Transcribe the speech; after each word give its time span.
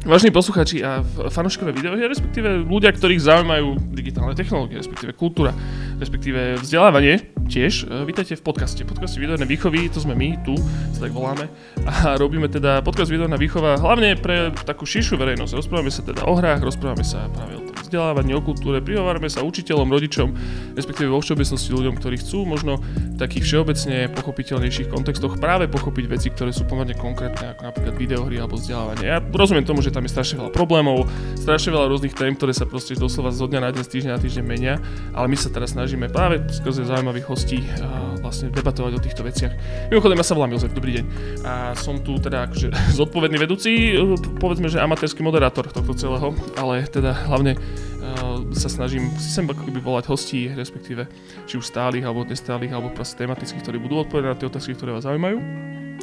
Vážení 0.00 0.32
posluchači 0.32 0.80
a 0.80 1.04
fanúšikové 1.04 1.76
videohry, 1.76 2.08
respektíve 2.08 2.64
ľudia, 2.64 2.88
ktorých 2.88 3.20
zaujímajú 3.20 3.92
digitálne 3.92 4.32
technológie, 4.32 4.80
respektíve 4.80 5.12
kultúra, 5.12 5.52
respektíve 6.00 6.56
vzdelávanie, 6.56 7.28
tiež 7.44 7.84
e, 7.84 8.08
vítajte 8.08 8.32
v 8.32 8.40
podcaste. 8.40 8.80
Podcaste 8.88 9.20
Videoherne 9.20 9.44
výchovy, 9.44 9.92
to 9.92 10.00
sme 10.00 10.16
my, 10.16 10.40
tu 10.40 10.56
sa 10.96 11.04
tak 11.04 11.12
voláme. 11.12 11.52
A 11.84 12.16
robíme 12.16 12.48
teda 12.48 12.80
podcast 12.80 13.12
Videoherne 13.12 13.36
výchova 13.36 13.76
hlavne 13.76 14.16
pre 14.16 14.56
takú 14.64 14.88
širšiu 14.88 15.20
verejnosť. 15.20 15.52
Rozprávame 15.52 15.92
sa 15.92 16.00
teda 16.00 16.24
o 16.24 16.32
hrách, 16.32 16.64
rozprávame 16.64 17.04
sa 17.04 17.28
práve 17.36 17.60
o 17.60 17.69
tom 17.90 17.98
vzdelávaní, 17.98 18.32
o 18.38 18.40
kultúre, 18.40 18.78
prihovárame 18.78 19.26
sa 19.26 19.42
učiteľom, 19.42 19.90
rodičom, 19.90 20.30
respektíve 20.78 21.10
vo 21.10 21.18
všeobecnosti 21.18 21.74
ľuďom, 21.74 21.98
ktorí 21.98 22.22
chcú 22.22 22.46
možno 22.46 22.78
v 22.78 23.18
takých 23.18 23.44
všeobecne 23.50 24.06
pochopiteľnejších 24.14 24.88
kontextoch 24.94 25.42
práve 25.42 25.66
pochopiť 25.66 26.04
veci, 26.06 26.30
ktoré 26.30 26.54
sú 26.54 26.70
pomerne 26.70 26.94
konkrétne, 26.94 27.50
ako 27.58 27.66
napríklad 27.66 27.94
videohry 27.98 28.38
alebo 28.38 28.62
vzdelávanie. 28.62 29.10
Ja 29.10 29.18
rozumiem 29.18 29.66
tomu, 29.66 29.82
že 29.82 29.90
tam 29.90 30.06
je 30.06 30.14
strašne 30.14 30.38
veľa 30.38 30.54
problémov, 30.54 31.10
strašne 31.34 31.74
veľa 31.74 31.90
rôznych 31.90 32.14
tém, 32.14 32.32
ktoré 32.38 32.54
sa 32.54 32.62
proste 32.62 32.94
doslova 32.94 33.34
zo 33.34 33.50
dňa 33.50 33.58
na 33.58 33.70
deň, 33.74 33.82
z 33.82 33.90
týždňa 33.90 34.12
na 34.14 34.20
týždeň 34.22 34.44
menia, 34.46 34.74
ale 35.10 35.26
my 35.26 35.34
sa 35.34 35.50
teraz 35.50 35.74
snažíme 35.74 36.06
práve 36.14 36.46
skrze 36.46 36.86
zaujímavých 36.86 37.26
hostí 37.26 37.58
vlastne 38.22 38.54
debatovať 38.54 38.92
o 38.94 39.00
týchto 39.02 39.26
veciach. 39.26 39.52
Mimochodom, 39.90 40.14
ja 40.14 40.26
sa 40.26 40.38
volám 40.38 40.54
Jozef, 40.54 40.70
dobrý 40.70 41.02
deň. 41.02 41.04
A 41.42 41.74
som 41.74 41.98
tu 41.98 42.14
teda 42.22 42.46
akože 42.46 42.70
zodpovedný 43.02 43.36
vedúci, 43.42 43.98
povedzme, 44.38 44.70
že 44.70 44.78
amatérsky 44.78 45.26
moderátor 45.26 45.66
tohto 45.66 45.96
celého, 45.98 46.30
ale 46.54 46.86
teda 46.86 47.16
hlavne 47.26 47.56
Uh. 48.02 48.29
Sa 48.56 48.68
snažím 48.68 49.10
si 49.16 49.30
sem 49.30 49.46
ako 49.46 49.68
keby 49.68 49.80
volať 49.80 50.04
hostí, 50.10 50.50
respektíve 50.50 51.06
či 51.44 51.58
už 51.60 51.66
stálych 51.66 52.04
alebo 52.04 52.26
nestálych, 52.26 52.72
alebo 52.72 52.92
proste 52.92 53.22
tematických, 53.22 53.62
ktorí 53.62 53.78
budú 53.78 54.02
odpovedať 54.02 54.28
na 54.28 54.38
tie 54.38 54.48
otázky, 54.48 54.72
ktoré 54.74 54.96
vás 54.96 55.04
zaujímajú. 55.04 55.38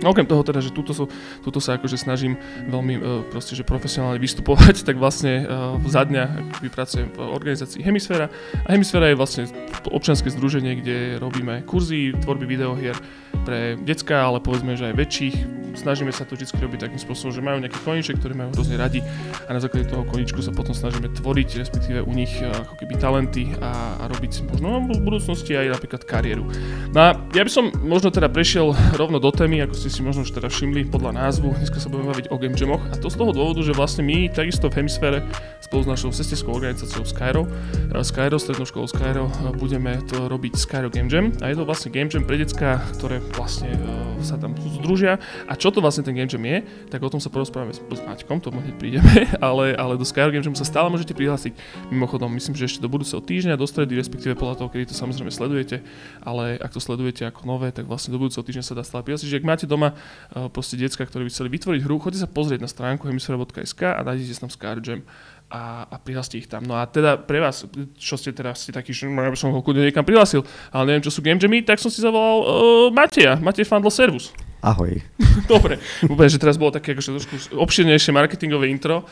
Okrem 0.05 0.29
toho 0.29 0.45
teda, 0.45 0.61
že 0.61 0.69
túto, 0.69 0.93
so, 0.93 1.09
túto 1.41 1.57
sa 1.57 1.81
akože 1.81 1.97
snažím 1.97 2.37
veľmi 2.69 2.93
uh, 3.01 3.03
proste, 3.33 3.57
že 3.57 3.65
profesionálne 3.65 4.21
vystupovať, 4.21 4.81
tak 4.87 5.01
vlastne 5.01 5.47
uh, 5.47 5.81
za 5.89 6.05
dňa 6.05 6.53
pracujem 6.69 7.09
v 7.09 7.19
organizácii 7.33 7.81
Hemisféra 7.81 8.29
a 8.65 8.67
Hemisféra 8.69 9.09
je 9.09 9.17
vlastne 9.17 9.43
občianske 9.89 10.29
združenie, 10.29 10.77
kde 10.83 11.17
robíme 11.17 11.65
kurzy 11.65 12.13
tvorby 12.13 12.45
videohier 12.45 12.93
pre 13.41 13.79
decka, 13.81 14.27
ale 14.27 14.43
povedzme, 14.43 14.77
že 14.77 14.91
aj 14.91 14.95
väčších. 14.99 15.35
Snažíme 15.77 16.09
sa 16.09 16.25
to 16.25 16.33
vždy 16.33 16.57
robiť 16.57 16.89
takým 16.89 16.97
spôsobom, 16.97 17.29
že 17.29 17.41
majú 17.41 17.61
nejaký 17.61 17.79
koníček, 17.85 18.17
ktorý 18.17 18.33
majú 18.33 18.49
hrozne 18.57 18.81
radi 18.81 19.05
a 19.45 19.49
na 19.53 19.61
základe 19.61 19.85
toho 19.85 20.01
koníčku 20.09 20.41
sa 20.41 20.49
potom 20.49 20.73
snažíme 20.73 21.13
tvoriť, 21.13 21.61
respektíve 21.61 22.01
u 22.01 22.11
nich 22.17 22.26
uh, 22.43 22.63
ako 22.63 22.73
keby 22.79 22.93
talenty 22.99 23.53
a, 23.61 24.01
a 24.01 24.03
robiť 24.11 24.47
možno 24.51 24.83
v 24.87 25.01
budúcnosti 25.03 25.55
aj 25.55 25.77
napríklad 25.77 26.01
kariéru. 26.03 26.43
No 26.91 26.99
a 26.99 27.09
ja 27.33 27.43
by 27.43 27.51
som 27.51 27.69
možno 27.83 28.09
teda 28.11 28.27
prešiel 28.31 28.73
rovno 28.97 29.21
do 29.21 29.29
témy, 29.29 29.63
ako 29.63 29.75
ste 29.77 29.89
si 29.93 30.01
možno 30.01 30.25
už 30.25 30.33
teda 30.33 30.49
všimli 30.49 30.89
podľa 30.89 31.15
názvu, 31.15 31.53
dneska 31.53 31.77
sa 31.77 31.87
budeme 31.91 32.09
baviť 32.09 32.33
o 32.33 32.35
game 32.39 32.57
jamoch 32.57 32.83
a 32.89 32.95
to 32.97 33.07
z 33.11 33.17
toho 33.19 33.31
dôvodu, 33.31 33.61
že 33.61 33.77
vlastne 33.77 34.01
my 34.03 34.31
takisto 34.33 34.71
v 34.71 34.83
hemisfére 34.83 35.21
spolu 35.61 35.85
s 35.85 35.87
našou 35.87 36.09
sesterskou 36.09 36.57
organizáciou 36.57 37.05
Skyro, 37.05 37.45
eh, 37.45 38.01
Skyro, 38.01 38.41
strednou 38.41 38.65
školou 38.65 38.87
Skyro, 38.89 39.29
eh, 39.29 39.53
budeme 39.53 40.01
to 40.09 40.25
robiť 40.25 40.57
Skyro 40.57 40.89
Game 40.89 41.11
Jam 41.13 41.29
a 41.45 41.53
je 41.53 41.55
to 41.59 41.63
vlastne 41.67 41.93
game 41.93 42.09
jam 42.09 42.25
pre 42.25 42.41
decka, 42.41 42.81
ktoré 42.97 43.21
vlastne 43.37 43.77
sa 44.25 44.39
tam 44.41 44.57
združia 44.57 45.21
a 45.45 45.53
čo 45.53 45.69
to 45.69 45.77
vlastne 45.77 46.01
ten 46.01 46.17
game 46.17 46.31
jam 46.31 46.41
je, 46.41 46.65
tak 46.89 47.03
o 47.05 47.09
tom 47.11 47.21
sa 47.21 47.29
porozprávame 47.29 47.75
s, 47.77 47.81
Maťkom, 48.07 48.41
to 48.41 48.49
hneď 48.49 48.75
prídeme, 48.81 49.29
ale, 49.45 49.77
ale 49.77 49.93
do 49.93 50.01
Skyro 50.01 50.33
Game 50.33 50.41
Jam 50.41 50.57
sa 50.57 50.65
stále 50.65 50.89
môžete 50.89 51.13
prihlásiť. 51.13 51.53
Mimochodom, 51.93 52.16
myslím, 52.25 52.57
že 52.57 52.65
ešte 52.65 52.81
do 52.81 52.89
budúceho 52.89 53.21
týždňa, 53.21 53.53
do 53.53 53.69
stredy, 53.69 53.93
respektíve 53.93 54.33
podľa 54.33 54.65
toho, 54.65 54.73
kedy 54.73 54.89
to 54.89 54.95
samozrejme 54.97 55.29
sledujete, 55.29 55.85
ale 56.25 56.57
ak 56.57 56.73
to 56.73 56.81
sledujete 56.81 57.29
ako 57.29 57.45
nové, 57.45 57.69
tak 57.69 57.85
vlastne 57.85 58.09
do 58.09 58.17
budúceho 58.17 58.41
týždňa 58.41 58.65
sa 58.65 58.73
dá 58.73 58.81
stále 58.81 59.05
prihlásiť. 59.05 59.29
Že 59.29 59.37
ak 59.37 59.45
máte 59.45 59.65
doma 59.69 59.93
uh, 59.93 60.49
proste 60.49 60.73
decka, 60.81 61.05
ktorí 61.05 61.29
by 61.29 61.31
chceli 61.31 61.49
vytvoriť 61.53 61.81
hru, 61.85 62.01
choďte 62.01 62.25
sa 62.25 62.29
pozrieť 62.29 62.65
na 62.65 62.69
stránku 62.69 63.05
hemisfera.sk 63.05 63.81
a 63.93 64.01
nájdete 64.01 64.41
tam 64.41 64.49
Skyrim 64.49 64.81
Jam 64.81 65.01
a, 65.47 65.87
a 65.87 65.95
prihláste 65.95 66.35
ich 66.35 66.51
tam. 66.51 66.67
No 66.67 66.75
a 66.75 66.83
teda 66.83 67.15
pre 67.15 67.39
vás, 67.39 67.63
čo 67.95 68.19
ste 68.19 68.35
teda 68.35 68.51
ste 68.51 68.75
takí, 68.75 68.91
že 68.91 69.07
no, 69.07 69.23
ja 69.23 69.31
by 69.31 69.39
som 69.39 69.55
ho 69.55 69.63
kľudne 69.63 69.87
niekam 69.87 70.03
prihlásil, 70.03 70.43
ale 70.75 70.91
neviem, 70.91 71.05
čo 71.07 71.13
sú 71.13 71.23
Game 71.23 71.39
Jammy, 71.39 71.63
tak 71.63 71.79
som 71.79 71.87
si 71.87 72.03
zavolal 72.03 72.37
uh, 72.43 72.47
Mateja, 72.91 73.39
Matej 73.39 73.63
Fandl 73.63 73.87
Servus. 73.87 74.35
Ahoj. 74.59 74.99
Dobre, 75.51 75.79
úplne, 76.03 76.27
že 76.27 76.41
teraz 76.41 76.59
bolo 76.59 76.75
také 76.75 76.91
akože 76.91 77.23
trošku 77.23 77.35
obširnejšie 77.55 78.11
marketingové 78.11 78.67
intro. 78.67 79.07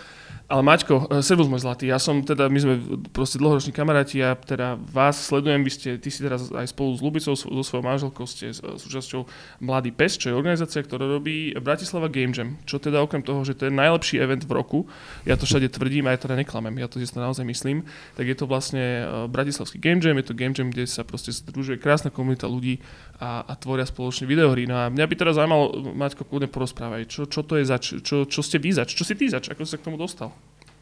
Ale 0.45 0.61
Maťko, 0.61 1.09
e, 1.09 1.25
servus 1.25 1.50
môj 1.50 1.66
zlatý, 1.66 1.89
ja 1.89 1.97
som 1.97 2.22
teda, 2.22 2.45
my 2.53 2.59
sme 2.61 2.73
proste 3.09 3.41
dlhoroční 3.41 3.73
kamaráti, 3.73 4.22
ja 4.22 4.38
teda 4.38 4.78
vás 4.78 5.17
sledujem, 5.17 5.66
vy 5.66 5.72
ste, 5.73 5.89
ty 5.97 6.13
si 6.13 6.22
teraz 6.22 6.53
aj 6.53 6.69
spolu 6.69 6.94
s 6.94 7.01
Lubicou, 7.01 7.33
so 7.33 7.50
svojou 7.50 7.81
manželkou 7.81 8.29
ste 8.29 8.53
súčasťou 8.53 9.25
Mladý 9.66 9.89
pes, 9.89 10.22
čo 10.22 10.29
je 10.29 10.38
organizácia, 10.38 10.85
ktorá 10.85 11.09
robí 11.09 11.50
Bratislava 11.57 12.13
Game 12.13 12.29
Jam, 12.29 12.61
čo 12.69 12.78
teda 12.78 13.01
okrem 13.01 13.25
toho, 13.25 13.41
že 13.41 13.57
to 13.57 13.66
je 13.66 13.73
najlepší 13.73 14.22
event 14.22 14.45
v 14.45 14.53
roku, 14.53 14.79
ja 15.25 15.34
to 15.34 15.50
všade 15.50 15.66
tvrdím 15.73 16.05
a 16.05 16.13
ja 16.13 16.22
teda 16.22 16.38
neklamem, 16.38 16.78
ja 16.78 16.85
to 16.85 17.01
si 17.01 17.09
naozaj 17.17 17.41
myslím, 17.41 17.81
tak 18.13 18.29
je 18.29 18.38
to 18.38 18.45
vlastne 18.45 19.01
e, 19.01 19.03
Bratislavský 19.25 19.81
Game 19.81 19.97
Jam, 19.97 20.13
je 20.22 20.29
to 20.29 20.38
Game 20.38 20.53
Jam, 20.53 20.69
kde 20.69 20.85
sa 20.85 21.01
proste 21.01 21.34
združuje 21.34 21.81
krásna 21.81 22.13
komunita 22.13 22.45
ľudí 22.45 22.85
a, 23.19 23.47
a 23.47 23.53
tvoria 23.55 23.87
spoločne 23.87 24.27
videohry. 24.27 24.67
No 24.67 24.75
a 24.75 24.91
mňa 24.91 25.05
by 25.07 25.15
teda 25.15 25.31
zaujímalo, 25.35 25.95
Maťko, 25.95 26.27
kľudne 26.27 26.51
porozprávaj, 26.51 27.07
čo, 27.07 27.27
čo 27.27 27.41
to 27.47 27.59
je 27.59 27.65
zač, 27.65 27.95
čo, 28.03 28.27
čo 28.27 28.41
ste 28.43 28.59
vy 28.59 28.75
zač, 28.75 28.91
čo 28.91 29.07
si 29.07 29.15
ty 29.15 29.31
zač, 29.31 29.47
ako 29.47 29.63
si 29.63 29.75
sa 29.75 29.79
k 29.79 29.85
tomu 29.87 29.95
dostal? 29.95 30.35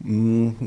Mm, 0.03 0.57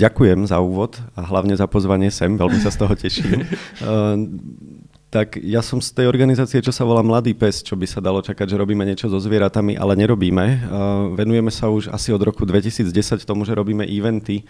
ďakujem 0.00 0.48
za 0.48 0.58
úvod 0.58 0.98
a 1.14 1.22
hlavne 1.22 1.54
za 1.54 1.68
pozvanie 1.70 2.10
sem, 2.10 2.34
veľmi 2.34 2.58
sa 2.58 2.72
z 2.72 2.78
toho 2.80 2.94
teším. 2.96 3.44
uh, 3.84 4.16
tak 5.14 5.36
ja 5.38 5.60
som 5.60 5.78
z 5.78 5.92
tej 5.92 6.08
organizácie, 6.08 6.64
čo 6.64 6.72
sa 6.72 6.88
volá 6.88 7.04
Mladý 7.04 7.36
pes, 7.36 7.60
čo 7.60 7.76
by 7.76 7.84
sa 7.84 8.00
dalo 8.00 8.24
čakať, 8.24 8.48
že 8.48 8.56
robíme 8.56 8.82
niečo 8.88 9.12
so 9.12 9.20
zvieratami, 9.20 9.76
ale 9.76 9.92
nerobíme. 10.00 10.44
Uh, 10.64 11.12
venujeme 11.12 11.52
sa 11.52 11.68
už 11.68 11.92
asi 11.92 12.16
od 12.16 12.24
roku 12.24 12.48
2010 12.48 12.88
tomu, 13.28 13.44
že 13.44 13.52
robíme 13.52 13.84
eventy, 13.84 14.48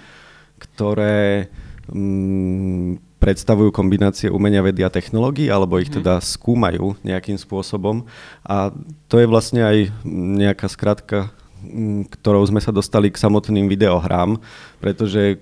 ktoré 0.63 1.51
um, 1.91 2.95
predstavujú 3.23 3.71
kombinácie 3.71 4.27
umenia, 4.27 4.67
vedy 4.67 4.83
a 4.83 4.91
technológií, 4.91 5.47
alebo 5.47 5.79
ich 5.79 5.87
mhm. 5.95 6.03
teda 6.03 6.19
skúmajú 6.19 6.99
nejakým 7.07 7.39
spôsobom. 7.39 8.03
A 8.43 8.75
to 9.07 9.23
je 9.23 9.31
vlastne 9.31 9.63
aj 9.63 9.95
nejaká 10.43 10.67
skratka 10.67 11.31
ktorou 12.11 12.43
sme 12.43 12.59
sa 12.59 12.75
dostali 12.75 13.09
k 13.09 13.21
samotným 13.21 13.71
videohrám, 13.71 14.43
pretože 14.83 15.39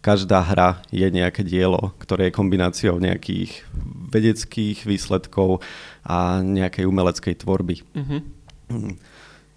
každá 0.00 0.40
hra 0.40 0.80
je 0.88 1.04
nejaké 1.10 1.44
dielo, 1.44 1.92
ktoré 2.00 2.30
je 2.30 2.36
kombináciou 2.38 2.96
nejakých 3.02 3.66
vedeckých 4.08 4.88
výsledkov 4.88 5.60
a 6.06 6.40
nejakej 6.40 6.88
umeleckej 6.88 7.34
tvorby. 7.44 7.84
Mm-hmm. 7.92 8.20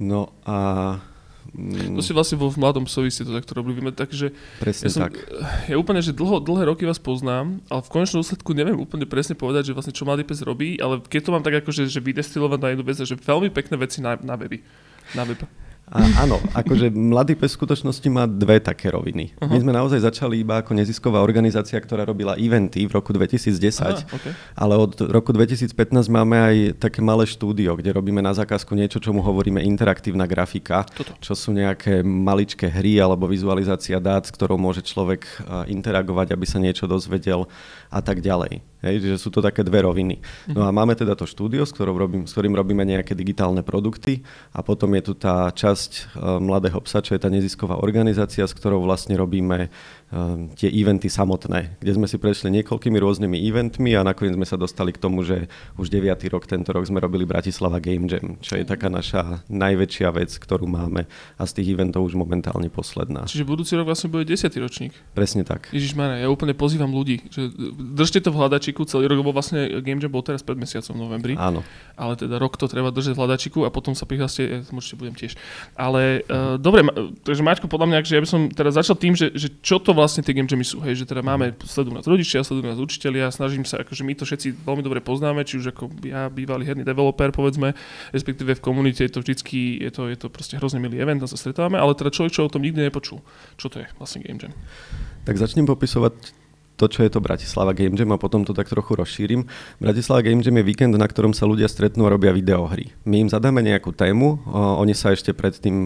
No 0.04 0.36
a... 0.44 0.58
To 1.98 2.02
si 2.06 2.16
vlastne 2.16 2.40
vo 2.40 2.48
v 2.48 2.58
Mladom 2.62 2.88
psovi 2.88 3.12
si 3.12 3.28
to 3.28 3.36
takto 3.36 3.58
robili. 3.58 3.84
Takže 3.92 4.32
presne 4.62 4.86
ja 4.88 4.90
som, 4.90 5.02
tak. 5.10 5.20
Ja 5.68 5.76
úplne, 5.76 6.00
že 6.00 6.16
dlho, 6.16 6.40
dlhé 6.40 6.72
roky 6.72 6.88
vás 6.88 7.02
poznám, 7.02 7.60
ale 7.68 7.82
v 7.84 7.90
konečnom 7.92 8.24
dôsledku 8.24 8.56
neviem 8.56 8.80
úplne 8.80 9.04
presne 9.04 9.36
povedať, 9.36 9.72
že 9.72 9.76
vlastne 9.76 9.92
čo 9.92 10.08
Mladý 10.08 10.24
pes 10.24 10.40
robí, 10.46 10.80
ale 10.80 11.04
keď 11.04 11.22
to 11.28 11.34
mám 11.34 11.44
tak 11.44 11.60
akože, 11.66 11.92
že 11.92 12.00
vydestilovať 12.00 12.60
na 12.62 12.70
jednu 12.72 12.84
vec, 12.88 12.98
že 13.02 13.16
veľmi 13.20 13.50
pekné 13.52 13.76
veci 13.76 14.00
na, 14.00 14.16
na 14.22 14.40
weby. 14.40 14.64
Na 15.18 15.28
web. 15.28 15.44
A 15.92 16.24
áno, 16.24 16.40
akože 16.56 16.88
Mladý 16.88 17.36
pes 17.36 17.52
v 17.52 17.68
skutočnosti 17.68 18.08
má 18.08 18.24
dve 18.24 18.64
také 18.64 18.88
roviny. 18.96 19.36
Uh-huh. 19.36 19.52
My 19.52 19.60
sme 19.60 19.76
naozaj 19.76 20.08
začali 20.08 20.40
iba 20.40 20.64
ako 20.64 20.72
nezisková 20.72 21.20
organizácia, 21.20 21.76
ktorá 21.76 22.08
robila 22.08 22.40
eventy 22.40 22.88
v 22.88 22.96
roku 22.96 23.12
2010, 23.12 23.60
Aha, 23.84 24.00
okay. 24.08 24.32
ale 24.56 24.80
od 24.80 24.96
roku 25.12 25.36
2015 25.36 25.76
máme 26.08 26.40
aj 26.40 26.56
také 26.80 27.04
malé 27.04 27.28
štúdio, 27.28 27.76
kde 27.76 27.92
robíme 27.92 28.24
na 28.24 28.32
zákazku 28.32 28.72
niečo, 28.72 29.04
čomu 29.04 29.20
hovoríme 29.20 29.60
interaktívna 29.68 30.24
grafika, 30.24 30.88
Toto. 30.88 31.12
čo 31.20 31.36
sú 31.36 31.52
nejaké 31.52 32.00
maličké 32.08 32.72
hry 32.72 32.96
alebo 33.04 33.28
vizualizácia 33.28 34.00
dát, 34.00 34.24
s 34.24 34.32
ktorou 34.32 34.56
môže 34.56 34.88
človek 34.88 35.28
interagovať, 35.68 36.32
aby 36.32 36.46
sa 36.48 36.64
niečo 36.64 36.88
dozvedel 36.88 37.52
a 37.92 38.00
tak 38.00 38.24
ďalej. 38.24 38.64
Hej, 38.82 39.14
že 39.14 39.22
sú 39.22 39.30
to 39.30 39.46
také 39.46 39.62
dve 39.62 39.86
roviny. 39.86 40.18
No 40.50 40.66
a 40.66 40.74
máme 40.74 40.98
teda 40.98 41.14
to 41.14 41.30
štúdio, 41.30 41.70
s, 41.70 41.74
robím, 41.78 42.26
s 42.26 42.34
ktorým 42.34 42.58
robíme 42.58 42.82
nejaké 42.82 43.14
digitálne 43.14 43.62
produkty 43.62 44.26
a 44.58 44.66
potom 44.66 44.90
je 44.98 45.06
tu 45.06 45.14
tá 45.14 45.54
časť 45.54 45.71
uh, 45.74 46.38
Mladého 46.42 46.80
psa, 46.84 47.00
čo 47.04 47.16
je 47.16 47.22
tá 47.22 47.30
nezisková 47.32 47.80
organizácia, 47.80 48.44
s 48.44 48.54
ktorou 48.56 48.84
vlastne 48.84 49.16
robíme 49.16 49.72
tie 50.60 50.68
eventy 50.68 51.08
samotné, 51.08 51.80
kde 51.80 51.92
sme 51.96 52.04
si 52.04 52.20
prešli 52.20 52.52
niekoľkými 52.60 53.00
rôznymi 53.00 53.38
eventmi 53.48 53.96
a 53.96 54.04
nakoniec 54.04 54.36
sme 54.36 54.44
sa 54.44 54.60
dostali 54.60 54.92
k 54.92 55.00
tomu, 55.00 55.24
že 55.24 55.48
už 55.80 55.88
9. 55.88 56.12
rok, 56.28 56.44
tento 56.52 56.76
rok 56.76 56.84
sme 56.84 57.00
robili 57.00 57.24
Bratislava 57.24 57.80
Game 57.80 58.12
Jam, 58.12 58.36
čo 58.44 58.60
je 58.60 58.68
taká 58.68 58.92
naša 58.92 59.48
najväčšia 59.48 60.12
vec, 60.12 60.36
ktorú 60.36 60.68
máme 60.68 61.08
a 61.40 61.44
z 61.48 61.52
tých 61.64 61.80
eventov 61.80 62.04
už 62.04 62.20
momentálne 62.20 62.68
posledná. 62.68 63.24
Čiže 63.24 63.48
budúci 63.48 63.80
rok 63.80 63.88
vlastne 63.88 64.12
bude 64.12 64.28
10. 64.28 64.52
ročník. 64.60 64.92
Presne 65.16 65.48
tak. 65.48 65.72
Ježiš 65.72 65.96
ja 65.96 66.28
úplne 66.28 66.52
pozývam 66.52 66.92
ľudí, 66.92 67.32
že 67.32 67.48
držte 67.96 68.20
to 68.20 68.36
v 68.36 68.44
hľadačiku 68.44 68.84
celý 68.84 69.08
rok, 69.08 69.24
lebo 69.24 69.32
vlastne 69.32 69.80
Game 69.80 70.04
Jam 70.04 70.12
bol 70.12 70.28
teraz 70.28 70.44
pred 70.44 70.60
mesiacom 70.60 70.92
v 70.92 71.00
novembri. 71.08 71.34
Áno. 71.40 71.64
Ale 71.96 72.20
teda 72.20 72.36
rok 72.36 72.60
to 72.60 72.68
treba 72.68 72.92
držať 72.92 73.16
v 73.16 73.20
hľadačiku 73.24 73.64
a 73.64 73.72
potom 73.72 73.96
sa 73.96 74.04
prihláste, 74.04 74.44
ja 74.44 74.60
môžete 74.76 75.00
budem 75.00 75.16
tiež. 75.16 75.40
Ale 75.80 76.28
uh, 76.28 76.60
dobre, 76.60 76.84
takže 77.24 77.40
Maťko, 77.40 77.72
podľa 77.72 77.88
mňa, 77.88 77.98
že 78.04 78.16
ja 78.20 78.24
by 78.24 78.28
som 78.28 78.42
teraz 78.52 78.76
začal 78.76 79.00
tým, 79.00 79.16
že, 79.16 79.32
že 79.32 79.48
čo 79.64 79.80
to 79.80 80.01
vlastne 80.02 80.26
tie 80.26 80.34
game 80.34 80.50
jamy 80.50 80.66
sú, 80.66 80.82
hej, 80.82 80.98
že 80.98 81.06
teda 81.06 81.22
máme, 81.22 81.54
sledujú 81.62 81.94
nás 81.94 82.10
rodičia, 82.10 82.42
sledujú 82.42 82.66
nás 82.66 82.82
učiteľia, 82.82 83.30
snažím 83.30 83.62
sa, 83.62 83.86
akože 83.86 84.02
my 84.02 84.18
to 84.18 84.26
všetci 84.26 84.66
veľmi 84.66 84.82
dobre 84.82 84.98
poznáme, 85.06 85.46
či 85.46 85.62
už 85.62 85.78
ako 85.78 85.94
ja, 86.02 86.26
bývalý 86.34 86.66
herný 86.66 86.82
developer, 86.82 87.30
povedzme, 87.30 87.78
respektíve 88.10 88.58
v 88.58 88.62
komunite 88.66 89.06
je 89.06 89.14
to 89.14 89.22
vždycky, 89.22 89.78
je 89.78 89.92
to, 89.94 90.10
je 90.10 90.18
to 90.18 90.28
proste 90.34 90.58
hrozne 90.58 90.82
milý 90.82 90.98
event, 90.98 91.22
tam 91.22 91.30
sa 91.30 91.38
stretávame, 91.38 91.78
ale 91.78 91.94
teda 91.94 92.10
človek, 92.10 92.34
čo 92.34 92.50
o 92.50 92.52
tom 92.52 92.66
nikdy 92.66 92.90
nepočul. 92.90 93.22
Čo 93.62 93.70
to 93.70 93.86
je 93.86 93.88
vlastne 94.02 94.26
game 94.26 94.42
jam? 94.42 94.54
Tak 95.30 95.38
začnem 95.38 95.70
popisovať 95.70 96.41
to, 96.82 96.90
čo 96.90 97.06
je 97.06 97.14
to 97.14 97.22
Bratislava 97.22 97.78
Game 97.78 97.94
Jam 97.94 98.10
a 98.10 98.18
potom 98.18 98.42
to 98.42 98.58
tak 98.58 98.66
trochu 98.66 98.98
rozšírim. 98.98 99.46
Bratislava 99.78 100.26
Game 100.26 100.42
Jam 100.42 100.58
je 100.58 100.66
víkend, 100.66 100.98
na 100.98 101.06
ktorom 101.06 101.30
sa 101.38 101.46
ľudia 101.46 101.70
stretnú 101.70 102.10
a 102.10 102.14
robia 102.18 102.34
videohry. 102.34 102.90
My 103.06 103.22
im 103.22 103.30
zadáme 103.30 103.62
nejakú 103.62 103.94
tému, 103.94 104.42
oni 104.82 104.98
sa 104.98 105.14
ešte 105.14 105.30
pred 105.30 105.54
tým, 105.54 105.86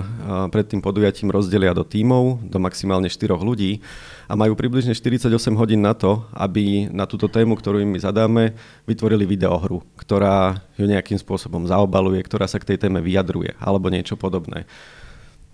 pred 0.55 0.63
tým 0.63 0.79
podujatím 0.79 1.35
rozdelia 1.35 1.75
do 1.75 1.83
tímov, 1.83 2.47
do 2.47 2.63
maximálne 2.63 3.11
4 3.11 3.35
ľudí 3.35 3.83
a 4.31 4.39
majú 4.39 4.55
približne 4.55 4.95
48 4.95 5.27
hodín 5.59 5.83
na 5.83 5.91
to, 5.91 6.23
aby 6.31 6.87
na 6.87 7.03
túto 7.03 7.27
tému, 7.27 7.59
ktorú 7.59 7.83
im 7.83 7.91
my 7.91 7.99
zadáme, 7.99 8.55
vytvorili 8.87 9.27
videohru, 9.27 9.83
ktorá 9.99 10.63
ju 10.79 10.87
nejakým 10.87 11.19
spôsobom 11.19 11.67
zaobaluje, 11.67 12.23
ktorá 12.23 12.47
sa 12.47 12.55
k 12.55 12.71
tej 12.71 12.87
téme 12.87 13.03
vyjadruje 13.03 13.51
alebo 13.59 13.91
niečo 13.91 14.15
podobné. 14.15 14.63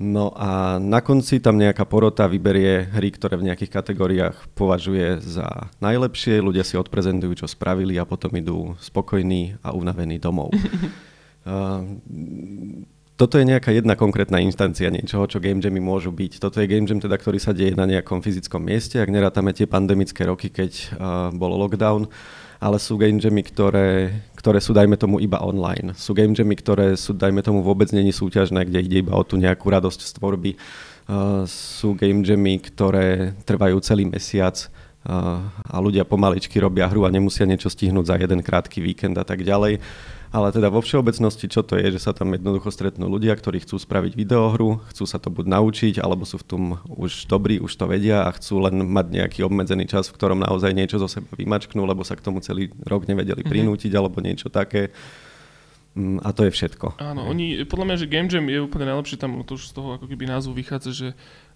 No 0.02 0.34
a 0.34 0.82
na 0.82 1.06
konci 1.06 1.38
tam 1.38 1.62
nejaká 1.62 1.86
porota 1.86 2.26
vyberie 2.26 2.90
hry, 2.90 3.14
ktoré 3.14 3.38
v 3.38 3.54
nejakých 3.54 3.70
kategóriách 3.70 4.50
považuje 4.58 5.22
za 5.22 5.70
najlepšie, 5.78 6.42
ľudia 6.42 6.66
si 6.66 6.74
odprezentujú, 6.74 7.46
čo 7.46 7.46
spravili 7.46 8.02
a 8.02 8.10
potom 8.10 8.34
idú 8.34 8.74
spokojní 8.82 9.62
a 9.62 9.78
unavení 9.78 10.18
domov. 10.18 10.50
uh, 11.46 11.86
toto 13.22 13.38
je 13.38 13.46
nejaká 13.46 13.70
jedna 13.70 13.94
konkrétna 13.94 14.42
instancia 14.42 14.90
niečoho, 14.90 15.30
čo 15.30 15.38
game 15.38 15.62
jamy 15.62 15.78
môžu 15.78 16.10
byť. 16.10 16.42
Toto 16.42 16.58
je 16.58 16.66
game 16.66 16.90
jam, 16.90 16.98
teda, 16.98 17.22
ktorý 17.22 17.38
sa 17.38 17.54
deje 17.54 17.78
na 17.78 17.86
nejakom 17.86 18.26
fyzickom 18.26 18.66
mieste, 18.66 18.98
ak 18.98 19.14
nerátame 19.14 19.54
tie 19.54 19.70
pandemické 19.70 20.26
roky, 20.26 20.50
keď 20.50 20.98
uh, 20.98 21.30
bol 21.30 21.54
lockdown 21.54 22.10
ale 22.62 22.78
sú 22.78 22.94
game 22.94 23.18
jammy, 23.18 23.42
ktoré, 23.42 24.22
ktoré 24.38 24.62
sú, 24.62 24.70
dajme 24.70 24.94
tomu, 24.94 25.18
iba 25.18 25.42
online. 25.42 25.98
Sú 25.98 26.14
game 26.14 26.38
jammy, 26.38 26.54
ktoré 26.54 26.94
sú, 26.94 27.18
dajme 27.18 27.42
tomu, 27.42 27.66
vôbec 27.66 27.90
není 27.90 28.14
súťažné, 28.14 28.70
kde 28.70 28.86
ide 28.86 28.98
iba 29.02 29.18
o 29.18 29.26
tú 29.26 29.42
nejakú 29.42 29.66
radosť 29.66 30.00
z 30.06 30.12
tvorby. 30.22 30.52
Uh, 31.10 31.42
sú 31.50 31.98
game 31.98 32.22
jammy, 32.22 32.62
ktoré 32.62 33.34
trvajú 33.50 33.82
celý 33.82 34.06
mesiac 34.06 34.54
uh, 35.10 35.42
a 35.66 35.82
ľudia 35.82 36.06
pomaličky 36.06 36.62
robia 36.62 36.86
hru 36.86 37.10
a 37.10 37.10
nemusia 37.10 37.50
niečo 37.50 37.74
stihnúť 37.74 38.06
za 38.06 38.16
jeden 38.22 38.46
krátky 38.46 38.78
víkend 38.78 39.18
a 39.18 39.26
tak 39.26 39.42
ďalej. 39.42 39.82
Ale 40.32 40.48
teda 40.56 40.72
vo 40.72 40.80
všeobecnosti, 40.80 41.52
čo 41.52 41.60
to 41.60 41.76
je, 41.76 41.92
že 41.92 42.08
sa 42.08 42.16
tam 42.16 42.32
jednoducho 42.32 42.72
stretnú 42.72 43.12
ľudia, 43.12 43.36
ktorí 43.36 43.68
chcú 43.68 43.76
spraviť 43.76 44.16
videohru, 44.16 44.80
chcú 44.88 45.04
sa 45.04 45.20
to 45.20 45.28
buď 45.28 45.60
naučiť, 45.60 45.96
alebo 46.00 46.24
sú 46.24 46.40
v 46.40 46.48
tom 46.48 46.64
už 46.88 47.28
dobrí, 47.28 47.60
už 47.60 47.76
to 47.76 47.84
vedia 47.84 48.24
a 48.24 48.32
chcú 48.32 48.64
len 48.64 48.80
mať 48.88 49.12
nejaký 49.12 49.44
obmedzený 49.44 49.92
čas, 49.92 50.08
v 50.08 50.16
ktorom 50.16 50.40
naozaj 50.40 50.72
niečo 50.72 51.04
zo 51.04 51.12
seba 51.12 51.28
vymačknú, 51.36 51.84
lebo 51.84 52.08
sa 52.08 52.16
k 52.16 52.24
tomu 52.24 52.40
celý 52.40 52.72
rok 52.88 53.12
nevedeli 53.12 53.44
mhm. 53.44 53.52
prinútiť, 53.52 53.92
mm-hmm. 53.92 54.00
alebo 54.08 54.24
niečo 54.24 54.48
také. 54.48 54.96
Mm, 55.92 56.24
a 56.24 56.32
to 56.32 56.48
je 56.48 56.56
všetko. 56.56 57.04
Áno, 57.04 57.28
oni, 57.28 57.68
podľa 57.68 57.86
mňa, 57.92 57.98
že 58.00 58.08
Game 58.08 58.32
Jam 58.32 58.48
je 58.48 58.64
úplne 58.64 58.88
najlepšie, 58.88 59.20
tam 59.20 59.36
to 59.44 59.60
už 59.60 59.70
z 59.70 59.74
toho 59.76 60.00
ako 60.00 60.08
keby 60.08 60.24
názvu 60.24 60.56
vychádza, 60.56 60.92
že 60.96 61.08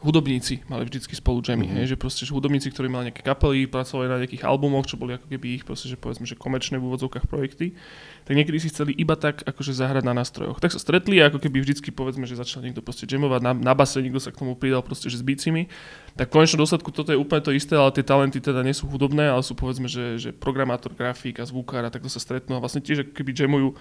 hudobníci 0.03 0.67
mali 0.67 0.83
vždycky 0.83 1.15
spolu 1.15 1.39
jammy, 1.39 1.71
mm-hmm. 1.71 1.79
hej, 1.79 1.95
že 1.95 1.97
proste 1.97 2.27
že 2.27 2.35
hudobníci, 2.35 2.67
ktorí 2.67 2.91
mali 2.91 3.07
nejaké 3.07 3.23
kapely, 3.23 3.63
pracovali 3.63 4.11
na 4.11 4.19
nejakých 4.19 4.43
albumoch, 4.43 4.91
čo 4.91 4.99
boli 4.99 5.15
ako 5.15 5.31
keby 5.31 5.55
ich 5.55 5.63
proste, 5.63 5.87
že 5.87 5.95
povedzme, 5.95 6.27
že 6.27 6.35
komerčné 6.35 6.75
v 6.75 6.83
úvodzovkách 6.83 7.31
projekty, 7.31 7.79
tak 8.27 8.35
niekedy 8.35 8.59
si 8.59 8.67
chceli 8.75 8.91
iba 8.99 9.15
tak 9.15 9.39
akože 9.47 9.71
zahrať 9.71 10.03
na 10.03 10.11
nástrojoch. 10.11 10.59
Tak 10.59 10.75
sa 10.75 10.83
stretli 10.83 11.23
a 11.23 11.31
ako 11.31 11.39
keby 11.39 11.63
vždycky 11.63 11.95
povedzme, 11.95 12.27
že 12.27 12.35
začal 12.35 12.59
niekto 12.59 12.83
proste 12.83 13.07
jamovať 13.07 13.39
na, 13.39 13.55
na 13.55 13.71
base, 13.71 14.03
niekto 14.03 14.19
sa 14.19 14.35
k 14.35 14.43
tomu 14.43 14.59
pridal 14.59 14.83
proste, 14.83 15.07
že 15.07 15.15
s 15.15 15.23
bicimi. 15.23 15.71
Tak 16.19 16.27
v 16.27 16.43
konečnom 16.43 16.67
dôsledku 16.67 16.91
toto 16.91 17.15
je 17.15 17.19
úplne 17.19 17.39
to 17.39 17.55
isté, 17.55 17.79
ale 17.79 17.95
tie 17.95 18.03
talenty 18.03 18.43
teda 18.43 18.67
nie 18.67 18.75
sú 18.75 18.91
hudobné, 18.91 19.31
ale 19.31 19.47
sú 19.47 19.55
povedzme, 19.55 19.87
že, 19.87 20.19
že 20.19 20.29
programátor, 20.35 20.91
grafik 20.91 21.39
a 21.39 21.47
zvukár 21.47 21.87
a 21.87 21.93
takto 21.93 22.11
sa 22.11 22.19
stretnú 22.19 22.59
a 22.59 22.63
vlastne 22.63 22.83
tiež 22.83 23.07
ako 23.07 23.13
keby 23.15 23.31
jamujú 23.31 23.79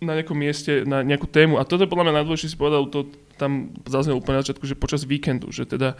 na 0.00 0.16
nejakom 0.16 0.36
mieste, 0.36 0.88
na 0.88 1.04
nejakú 1.04 1.28
tému. 1.28 1.60
A 1.60 1.68
toto 1.68 1.84
podľa 1.84 2.08
mňa 2.08 2.14
najdôležitejšie 2.20 2.56
si 2.56 2.60
povedal, 2.60 2.88
to 2.88 3.12
tam 3.36 3.72
zaznelo 3.84 4.20
úplne 4.20 4.40
na 4.40 4.44
začiatku, 4.44 4.64
že 4.64 4.76
počas 4.76 5.04
víkendu, 5.04 5.52
že 5.52 5.68
teda 5.68 5.96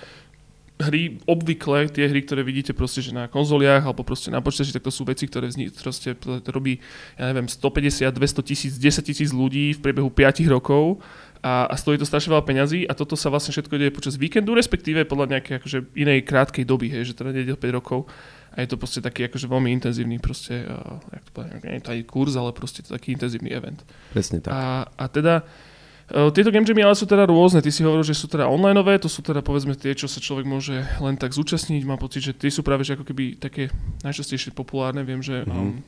hry, 0.80 1.20
obvykle 1.28 1.92
tie 1.92 2.08
hry, 2.08 2.24
ktoré 2.24 2.40
vidíte 2.40 2.72
proste, 2.72 3.04
že 3.04 3.12
na 3.12 3.28
konzoliach 3.28 3.84
alebo 3.84 4.00
proste 4.00 4.32
na 4.32 4.40
počítači, 4.40 4.72
tak 4.72 4.84
to 4.84 4.92
sú 4.92 5.04
veci, 5.04 5.28
ktoré 5.28 5.52
vzni, 5.52 5.68
proste, 5.68 6.16
robí, 6.48 6.80
ja 7.20 7.28
neviem, 7.30 7.46
150, 7.46 8.08
200 8.08 8.48
tisíc, 8.48 8.72
10 8.80 9.04
tisíc 9.04 9.30
ľudí 9.30 9.76
v 9.76 9.82
priebehu 9.84 10.08
5 10.08 10.48
rokov 10.48 11.04
a, 11.44 11.68
a 11.68 11.74
stojí 11.76 12.00
to 12.00 12.08
strašne 12.08 12.32
veľa 12.32 12.44
peňazí 12.48 12.88
a 12.88 12.96
toto 12.96 13.14
sa 13.16 13.28
vlastne 13.28 13.52
všetko 13.52 13.74
deje 13.76 13.92
počas 13.92 14.16
víkendu, 14.16 14.56
respektíve 14.56 15.04
podľa 15.04 15.36
nejakej 15.36 15.54
akože 15.60 15.78
inej 15.92 16.24
krátkej 16.24 16.64
doby, 16.64 16.88
hej, 16.88 17.12
že 17.12 17.16
teda 17.16 17.36
nejde 17.36 17.56
5 17.60 17.76
rokov 17.76 18.08
a 18.50 18.66
je 18.66 18.68
to 18.68 18.76
proste 18.76 19.00
taký 19.06 19.30
akože 19.30 19.46
veľmi 19.46 19.70
intenzívny 19.78 20.18
proste, 20.18 20.66
uh, 20.66 20.98
jak 21.14 21.22
to 21.22 21.30
poviem, 21.30 21.62
nie 21.62 21.78
je 21.78 22.02
kurz, 22.02 22.34
ale 22.34 22.50
proste 22.50 22.82
to 22.82 22.90
taký 22.90 23.14
intenzívny 23.14 23.54
event. 23.54 23.86
Presne 24.10 24.42
tak. 24.42 24.50
A, 24.50 24.90
a 24.90 25.04
teda 25.06 25.46
uh, 26.10 26.34
tieto 26.34 26.50
game 26.50 26.66
jamy 26.66 26.82
ale 26.82 26.98
sú 26.98 27.06
teda 27.06 27.30
rôzne. 27.30 27.62
Ty 27.62 27.70
si 27.70 27.86
hovoril, 27.86 28.02
že 28.02 28.18
sú 28.18 28.26
teda 28.26 28.50
onlineové, 28.50 28.98
to 28.98 29.06
sú 29.06 29.22
teda 29.22 29.38
povedzme 29.38 29.78
tie, 29.78 29.94
čo 29.94 30.10
sa 30.10 30.18
človek 30.18 30.50
môže 30.50 30.82
len 30.98 31.14
tak 31.14 31.30
zúčastniť. 31.30 31.86
Mám 31.86 32.02
pocit, 32.02 32.26
že 32.26 32.34
tie 32.34 32.50
sú 32.50 32.66
práve 32.66 32.82
že 32.82 32.98
ako 32.98 33.06
keby 33.06 33.38
také 33.38 33.70
najčastejšie 34.02 34.50
populárne. 34.50 35.06
Viem, 35.06 35.22
že 35.22 35.46
mm-hmm. 35.46 35.54
um, 35.54 35.78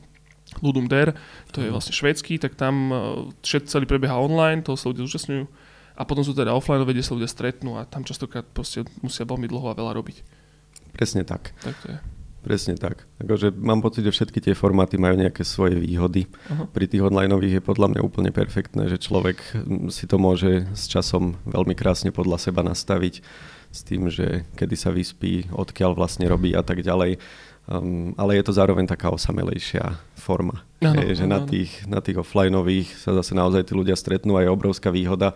Ludum 0.63 0.87
Der, 0.87 1.19
to 1.51 1.59
je 1.59 1.67
mhm. 1.67 1.75
vlastne 1.75 1.91
švédsky, 1.91 2.39
tak 2.39 2.55
tam 2.55 2.75
uh, 2.95 2.99
všetko 3.43 3.67
celý 3.67 3.85
prebieha 3.91 4.15
online, 4.15 4.63
toho 4.63 4.79
sa 4.79 4.87
ľudia 4.87 5.03
zúčastňujú. 5.03 5.45
A 5.93 6.09
potom 6.09 6.25
sú 6.25 6.33
teda 6.33 6.55
offline, 6.55 6.81
kde 6.87 7.05
sa 7.05 7.13
ľudia 7.13 7.29
stretnú 7.29 7.77
a 7.77 7.85
tam 7.85 8.01
častokrát 8.01 8.47
proste 8.49 8.81
musia 9.05 9.29
veľmi 9.29 9.45
dlho 9.45 9.67
a 9.69 9.77
veľa 9.77 9.93
robiť. 9.93 10.25
Presne 10.95 11.21
tak. 11.21 11.53
Tak 11.61 11.75
to 11.85 11.87
je. 11.93 12.12
Presne 12.43 12.75
tak. 12.75 13.07
Akože 13.23 13.55
mám 13.55 13.79
pocit, 13.79 14.03
že 14.03 14.11
všetky 14.11 14.43
tie 14.43 14.51
formáty 14.51 14.99
majú 14.99 15.15
nejaké 15.15 15.47
svoje 15.47 15.79
výhody. 15.79 16.27
Uh-huh. 16.27 16.67
Pri 16.67 16.91
tých 16.91 16.99
onlineových 16.99 17.63
je 17.63 17.63
podľa 17.63 17.95
mňa 17.95 18.01
úplne 18.03 18.35
perfektné, 18.35 18.91
že 18.91 18.99
človek 18.99 19.39
si 19.87 20.03
to 20.11 20.19
môže 20.19 20.67
s 20.75 20.91
časom 20.91 21.39
veľmi 21.47 21.71
krásne 21.71 22.11
podľa 22.11 22.43
seba 22.43 22.59
nastaviť 22.59 23.23
s 23.73 23.79
tým, 23.81 24.11
že 24.11 24.43
kedy 24.59 24.75
sa 24.75 24.91
vyspí, 24.91 25.55
odkiaľ 25.55 25.95
vlastne 25.95 26.27
robí 26.27 26.51
a 26.51 26.61
tak 26.61 26.83
ďalej. 26.83 27.17
Um, 27.63 28.11
ale 28.19 28.35
je 28.35 28.43
to 28.43 28.51
zároveň 28.51 28.83
taká 28.83 29.07
osamelejšia 29.07 29.95
forma. 30.19 30.67
Ano, 30.83 30.99
je, 30.99 31.15
že 31.15 31.23
ano. 31.23 31.31
Na, 31.31 31.39
tých, 31.47 31.71
na 31.87 32.03
tých 32.03 32.19
offlineových 32.19 32.91
sa 32.99 33.15
zase 33.15 33.31
naozaj 33.31 33.71
tí 33.71 33.71
ľudia 33.71 33.95
stretnú 33.95 34.35
a 34.35 34.43
je 34.43 34.51
obrovská 34.51 34.91
výhoda, 34.91 35.31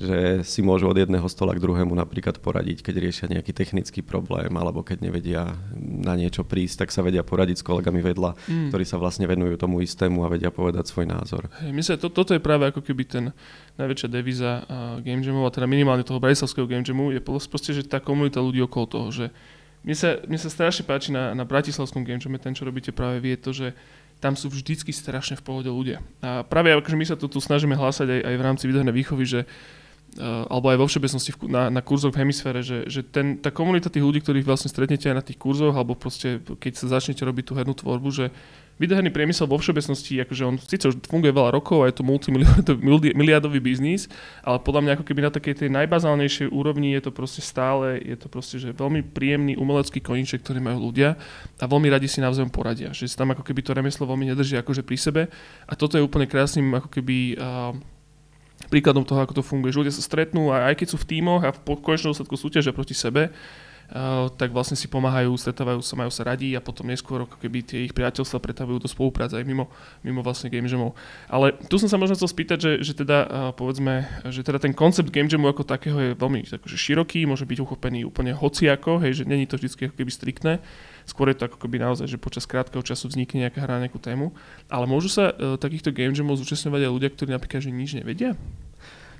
že 0.00 0.40
si 0.40 0.64
môžu 0.64 0.88
od 0.88 0.96
jedného 0.96 1.28
stola 1.28 1.52
k 1.52 1.60
druhému 1.60 1.92
napríklad 1.92 2.40
poradiť, 2.40 2.80
keď 2.80 2.94
riešia 2.96 3.26
nejaký 3.28 3.52
technický 3.52 4.00
problém 4.00 4.48
alebo 4.56 4.80
keď 4.80 5.04
nevedia 5.04 5.52
na 5.76 6.16
niečo 6.16 6.48
prísť, 6.48 6.88
tak 6.88 6.96
sa 6.96 7.04
vedia 7.04 7.20
poradiť 7.20 7.60
s 7.60 7.64
kolegami 7.68 8.00
vedľa, 8.00 8.40
mm. 8.48 8.68
ktorí 8.72 8.84
sa 8.88 8.96
vlastne 8.96 9.28
venujú 9.28 9.60
tomu 9.60 9.84
istému 9.84 10.24
a 10.24 10.32
vedia 10.32 10.48
povedať 10.48 10.88
svoj 10.88 11.12
názor. 11.12 11.52
Hey, 11.60 11.76
myslím, 11.76 12.00
to, 12.00 12.08
toto 12.08 12.32
je 12.32 12.40
práve 12.40 12.72
ako 12.72 12.80
keby 12.80 13.04
ten 13.04 13.24
najväčšia 13.76 14.08
devíza 14.08 14.64
uh, 14.64 14.96
Game 15.04 15.20
Jamu, 15.20 15.44
a 15.44 15.52
teda 15.52 15.68
minimálne 15.68 16.08
toho 16.08 16.24
Bratislavského 16.24 16.64
Game 16.64 16.88
Jamu, 16.88 17.12
je 17.12 17.20
proste, 17.20 17.76
že 17.76 17.84
tá 17.84 18.00
komunita 18.00 18.40
ľudí 18.40 18.64
okolo 18.64 18.84
toho, 18.88 19.08
že 19.12 19.28
mne 19.86 19.94
sa, 19.94 20.18
mne 20.26 20.38
sa 20.42 20.50
strašne 20.50 20.82
páči 20.82 21.14
na, 21.14 21.30
na 21.30 21.46
Bratislavskom 21.46 22.02
Game 22.02 22.18
Jam, 22.18 22.34
ten, 22.42 22.58
čo 22.58 22.66
robíte 22.66 22.90
práve 22.90 23.22
vie 23.22 23.38
to, 23.38 23.54
že 23.54 23.70
tam 24.18 24.34
sú 24.34 24.50
vždycky 24.50 24.90
strašne 24.90 25.38
v 25.38 25.44
pohode 25.46 25.70
ľudia. 25.70 26.02
A 26.24 26.42
práve 26.42 26.74
akože 26.74 26.96
my 26.98 27.06
sa 27.06 27.14
tu, 27.14 27.30
tu 27.30 27.38
snažíme 27.38 27.76
hlásať 27.78 28.08
aj, 28.10 28.20
aj 28.26 28.34
v 28.34 28.44
rámci 28.44 28.64
videohnej 28.66 28.94
výchovy, 28.94 29.24
že 29.24 29.42
Uh, 30.16 30.48
alebo 30.48 30.72
aj 30.72 30.80
vo 30.80 30.88
všeobecnosti 30.88 31.30
na, 31.44 31.68
na 31.68 31.84
kurzoch 31.84 32.08
v 32.08 32.24
hemisfére, 32.24 32.64
že, 32.64 32.88
že 32.88 33.04
ten, 33.04 33.36
tá 33.36 33.52
komunita 33.52 33.92
tých 33.92 34.00
ľudí, 34.00 34.24
ktorých 34.24 34.48
vlastne 34.48 34.72
stretnete 34.72 35.12
aj 35.12 35.16
na 35.18 35.20
tých 35.20 35.36
kurzoch, 35.36 35.76
alebo 35.76 35.92
proste 35.92 36.40
keď 36.40 36.72
sa 36.72 36.96
začnete 36.96 37.20
robiť 37.20 37.44
tú 37.44 37.52
hernú 37.52 37.76
tvorbu, 37.76 38.08
že 38.08 38.32
videoherný 38.76 39.08
priemysel 39.08 39.48
vo 39.48 39.56
všeobecnosti, 39.56 40.20
akože 40.20 40.42
on 40.44 40.56
síce 40.60 40.84
už 40.84 41.00
funguje 41.08 41.32
veľa 41.32 41.56
rokov 41.56 41.84
a 41.84 41.88
je 41.88 41.96
to 41.96 42.04
multimiliardový 42.04 43.58
biznis, 43.72 44.08
ale 44.44 44.60
podľa 44.60 44.80
mňa 44.84 44.92
ako 45.00 45.04
keby 45.08 45.20
na 45.24 45.32
takej 45.32 45.54
tej 45.64 45.68
najbazálnejšej 45.72 46.52
úrovni 46.52 46.92
je 46.92 47.08
to 47.08 47.10
proste 47.12 47.40
stále, 47.40 47.96
je 47.96 48.16
to 48.20 48.28
proste, 48.28 48.60
že 48.60 48.76
veľmi 48.76 49.00
príjemný 49.00 49.56
umelecký 49.56 50.04
koníček, 50.04 50.44
ktorý 50.44 50.60
majú 50.60 50.92
ľudia 50.92 51.16
a 51.56 51.64
veľmi 51.64 51.88
radi 51.88 52.04
si 52.04 52.20
navzájom 52.20 52.52
poradia. 52.52 52.92
Že 52.92 53.08
si 53.08 53.16
tam 53.16 53.32
ako 53.32 53.40
keby 53.40 53.60
to 53.64 53.72
remeslo 53.72 54.04
veľmi 54.04 54.28
nedrží 54.28 54.60
akože 54.60 54.84
pri 54.84 54.96
sebe 55.00 55.22
a 55.64 55.72
toto 55.72 55.96
je 55.96 56.04
úplne 56.04 56.28
krásnym 56.28 56.76
ako 56.76 56.88
keby 56.92 57.40
príkladom 58.68 59.04
toho, 59.04 59.22
ako 59.22 59.40
to 59.40 59.42
funguje. 59.44 59.72
Že 59.72 59.80
ľudia 59.86 59.94
sa 59.94 60.04
stretnú 60.04 60.50
a 60.52 60.72
aj 60.72 60.80
keď 60.80 60.86
sú 60.92 60.96
v 61.00 61.08
tímoch 61.16 61.42
a 61.44 61.52
v 61.52 61.60
konečnom 61.80 62.12
dôsledku 62.12 62.36
súťažia 62.36 62.72
proti 62.72 62.96
sebe, 62.96 63.32
tak 64.34 64.50
vlastne 64.50 64.74
si 64.74 64.90
pomáhajú, 64.90 65.30
stretávajú 65.38 65.78
sa, 65.78 65.94
majú 65.94 66.10
sa 66.10 66.26
radí 66.26 66.58
a 66.58 66.60
potom 66.60 66.90
neskôr 66.90 67.22
ako 67.22 67.38
keby 67.38 67.62
tie 67.62 67.78
ich 67.86 67.94
priateľstva 67.94 68.42
pretavujú 68.42 68.82
do 68.82 68.88
spolupráce 68.90 69.38
aj 69.38 69.46
mimo, 69.46 69.70
mimo 70.02 70.26
vlastne 70.26 70.50
game 70.50 70.66
jamov. 70.66 70.98
Ale 71.30 71.54
tu 71.70 71.78
som 71.78 71.86
sa 71.86 71.94
možno 71.94 72.18
chcel 72.18 72.26
spýtať, 72.26 72.58
že, 72.58 72.72
že 72.82 72.92
teda 72.98 73.18
uh, 73.22 73.30
povedzme, 73.54 74.02
že 74.26 74.42
teda 74.42 74.58
ten 74.58 74.74
koncept 74.74 75.14
game 75.14 75.30
jamu 75.30 75.46
ako 75.46 75.62
takého 75.62 75.98
je 76.02 76.10
veľmi 76.18 76.42
akože 76.50 76.76
široký, 76.76 77.30
môže 77.30 77.46
byť 77.46 77.58
uchopený 77.62 78.02
úplne 78.02 78.34
hociako, 78.34 78.98
hej, 79.06 79.22
že 79.22 79.24
není 79.24 79.46
to 79.46 79.54
vždy 79.54 79.86
ako 79.86 79.94
keby 79.94 80.10
striktné. 80.10 80.52
Skôr 81.06 81.30
je 81.30 81.38
to 81.38 81.46
ako 81.46 81.62
keby 81.62 81.78
naozaj, 81.78 82.10
že 82.10 82.18
počas 82.18 82.50
krátkeho 82.50 82.82
času 82.82 83.06
vznikne 83.06 83.46
nejaká 83.46 83.62
hra, 83.62 83.78
nejakú 83.78 84.02
tému. 84.02 84.34
Ale 84.66 84.90
môžu 84.90 85.06
sa 85.06 85.30
uh, 85.30 85.54
takýchto 85.54 85.94
game 85.94 86.10
jamov 86.10 86.42
zúčastňovať 86.42 86.90
aj 86.90 86.90
ľudia, 86.90 87.10
ktorí 87.14 87.30
napríklad 87.30 87.62
že 87.62 87.70
nič 87.70 87.94
nevedia? 87.94 88.34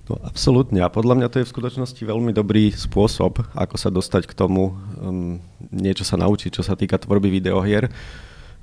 No, 0.07 0.23
absolútne. 0.23 0.87
A 0.87 0.93
podľa 0.93 1.19
mňa 1.19 1.29
to 1.35 1.43
je 1.43 1.47
v 1.51 1.55
skutočnosti 1.55 1.99
veľmi 1.99 2.31
dobrý 2.31 2.71
spôsob, 2.71 3.43
ako 3.59 3.75
sa 3.75 3.91
dostať 3.91 4.31
k 4.31 4.39
tomu, 4.39 4.79
um, 5.03 5.43
niečo 5.75 6.07
sa 6.07 6.15
naučiť, 6.15 6.55
čo 6.55 6.63
sa 6.63 6.79
týka 6.79 6.95
tvorby 6.95 7.27
videohier. 7.27 7.91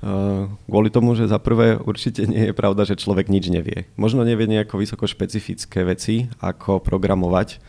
Uh, 0.00 0.48
kvôli 0.64 0.88
tomu, 0.88 1.12
že 1.12 1.28
za 1.28 1.36
prvé 1.36 1.76
určite 1.76 2.24
nie 2.24 2.48
je 2.48 2.56
pravda, 2.56 2.88
že 2.88 2.96
človek 2.96 3.28
nič 3.28 3.52
nevie. 3.52 3.92
Možno 4.00 4.24
nevie 4.24 4.48
nejako 4.48 4.80
vysoko 4.80 5.04
špecifické 5.04 5.84
veci, 5.84 6.32
ako 6.40 6.80
programovať, 6.80 7.60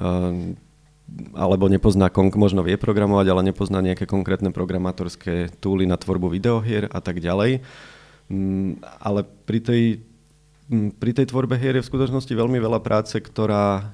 uh, 0.00 0.56
alebo 1.36 1.68
nepozná, 1.68 2.08
možno 2.32 2.64
vie 2.64 2.80
programovať, 2.80 3.26
ale 3.28 3.52
nepozná 3.52 3.84
nejaké 3.84 4.08
konkrétne 4.08 4.56
programátorské 4.56 5.52
túly 5.60 5.84
na 5.84 6.00
tvorbu 6.00 6.32
videohier 6.32 6.88
a 6.88 7.00
tak 7.04 7.20
ďalej. 7.20 7.60
Um, 8.32 8.80
ale 9.04 9.28
pri 9.44 9.60
tej 9.60 9.82
pri 10.70 11.10
tej 11.16 11.32
tvorbe 11.32 11.56
hier 11.56 11.80
je 11.80 11.84
v 11.84 11.90
skutočnosti 11.90 12.32
veľmi 12.32 12.60
veľa 12.60 12.80
práce, 12.84 13.16
ktorá 13.16 13.92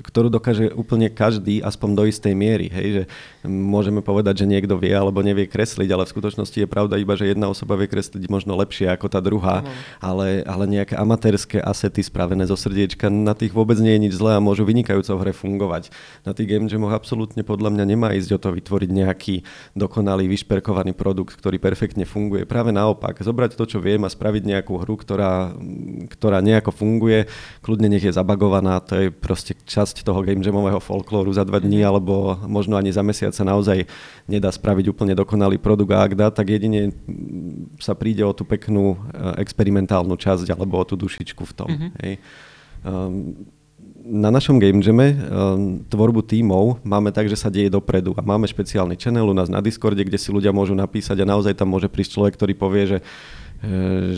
ktorú 0.00 0.32
dokáže 0.32 0.72
úplne 0.72 1.12
každý, 1.12 1.60
aspoň 1.60 1.90
do 1.92 2.04
istej 2.08 2.32
miery. 2.32 2.72
Hej? 2.72 2.86
Že 2.92 3.02
môžeme 3.48 4.00
povedať, 4.00 4.44
že 4.44 4.46
niekto 4.48 4.80
vie 4.80 4.94
alebo 4.96 5.20
nevie 5.20 5.44
kresliť, 5.44 5.88
ale 5.92 6.08
v 6.08 6.12
skutočnosti 6.16 6.56
je 6.56 6.68
pravda 6.68 6.96
iba, 6.96 7.12
že 7.12 7.28
jedna 7.28 7.52
osoba 7.52 7.76
vie 7.76 7.90
kresliť 7.90 8.24
možno 8.32 8.56
lepšie 8.56 8.88
ako 8.88 9.06
tá 9.12 9.20
druhá, 9.20 9.60
no. 9.60 9.70
ale, 10.00 10.46
ale 10.46 10.64
nejaké 10.70 10.96
amatérske 10.96 11.58
asety 11.60 12.00
spravené 12.00 12.48
zo 12.48 12.56
srdiečka, 12.56 13.12
na 13.12 13.36
tých 13.36 13.52
vôbec 13.52 13.76
nie 13.82 13.98
je 13.98 14.02
nič 14.08 14.14
zlé 14.16 14.38
a 14.38 14.44
môžu 14.44 14.62
vynikajúco 14.64 15.12
v 15.18 15.22
hre 15.26 15.32
fungovať. 15.34 15.92
Na 16.22 16.32
tých 16.32 16.48
game 16.48 16.70
jamoch 16.70 16.94
absolútne 16.94 17.42
podľa 17.42 17.74
mňa 17.74 17.84
nemá 17.84 18.08
ísť 18.14 18.30
o 18.36 18.38
to 18.38 18.48
vytvoriť 18.54 18.90
nejaký 18.94 19.34
dokonalý, 19.74 20.30
vyšperkovaný 20.30 20.94
produkt, 20.94 21.34
ktorý 21.34 21.58
perfektne 21.58 22.06
funguje. 22.06 22.46
Práve 22.46 22.70
naopak, 22.70 23.18
zobrať 23.18 23.58
to, 23.58 23.64
čo 23.66 23.78
viem 23.82 24.06
a 24.06 24.12
spraviť 24.12 24.42
nejakú 24.46 24.78
hru, 24.78 24.94
ktorá, 24.94 25.50
ktorá 26.14 26.38
nejako 26.38 26.70
funguje, 26.70 27.26
kľudne 27.64 27.90
nech 27.90 28.06
je 28.06 28.14
zabagovaná, 28.14 28.78
to 28.78 28.94
je 28.96 29.06
proste 29.10 29.58
čas 29.66 29.81
časť 29.82 30.06
toho 30.06 30.22
game 30.22 30.38
jamového 30.38 30.78
folklóru 30.78 31.34
za 31.34 31.42
dva 31.42 31.58
dní, 31.58 31.82
alebo 31.82 32.38
možno 32.46 32.78
ani 32.78 32.94
za 32.94 33.02
mesiac 33.02 33.34
sa 33.34 33.42
naozaj 33.42 33.82
nedá 34.30 34.54
spraviť 34.54 34.94
úplne 34.94 35.18
dokonalý 35.18 35.58
produkt 35.58 35.90
a 35.90 36.06
ak 36.06 36.14
dá, 36.14 36.30
tak 36.30 36.54
jedine 36.54 36.94
sa 37.82 37.98
príde 37.98 38.22
o 38.22 38.30
tú 38.30 38.46
peknú 38.46 38.94
eh, 38.94 39.42
experimentálnu 39.42 40.14
časť 40.14 40.54
alebo 40.54 40.78
o 40.78 40.84
tú 40.86 40.94
dušičku 40.94 41.42
v 41.42 41.52
tom. 41.58 41.68
Mm-hmm. 41.68 41.90
Hej. 42.06 42.14
Um, 42.86 43.34
na 44.02 44.34
našom 44.34 44.58
Game 44.58 44.82
Jame 44.82 45.14
um, 45.14 45.78
tvorbu 45.86 46.26
tímov 46.26 46.82
máme 46.82 47.14
tak, 47.14 47.30
že 47.30 47.38
sa 47.38 47.46
deje 47.46 47.70
dopredu 47.70 48.10
a 48.18 48.22
máme 48.22 48.50
špeciálny 48.50 48.98
channel 48.98 49.30
u 49.30 49.34
nás 49.34 49.46
na 49.46 49.62
Discorde, 49.62 50.02
kde 50.02 50.18
si 50.18 50.34
ľudia 50.34 50.50
môžu 50.50 50.74
napísať 50.74 51.22
a 51.22 51.30
naozaj 51.30 51.54
tam 51.54 51.70
môže 51.70 51.86
prísť 51.86 52.18
človek, 52.18 52.34
ktorý 52.34 52.54
povie, 52.58 52.84
že 52.90 52.98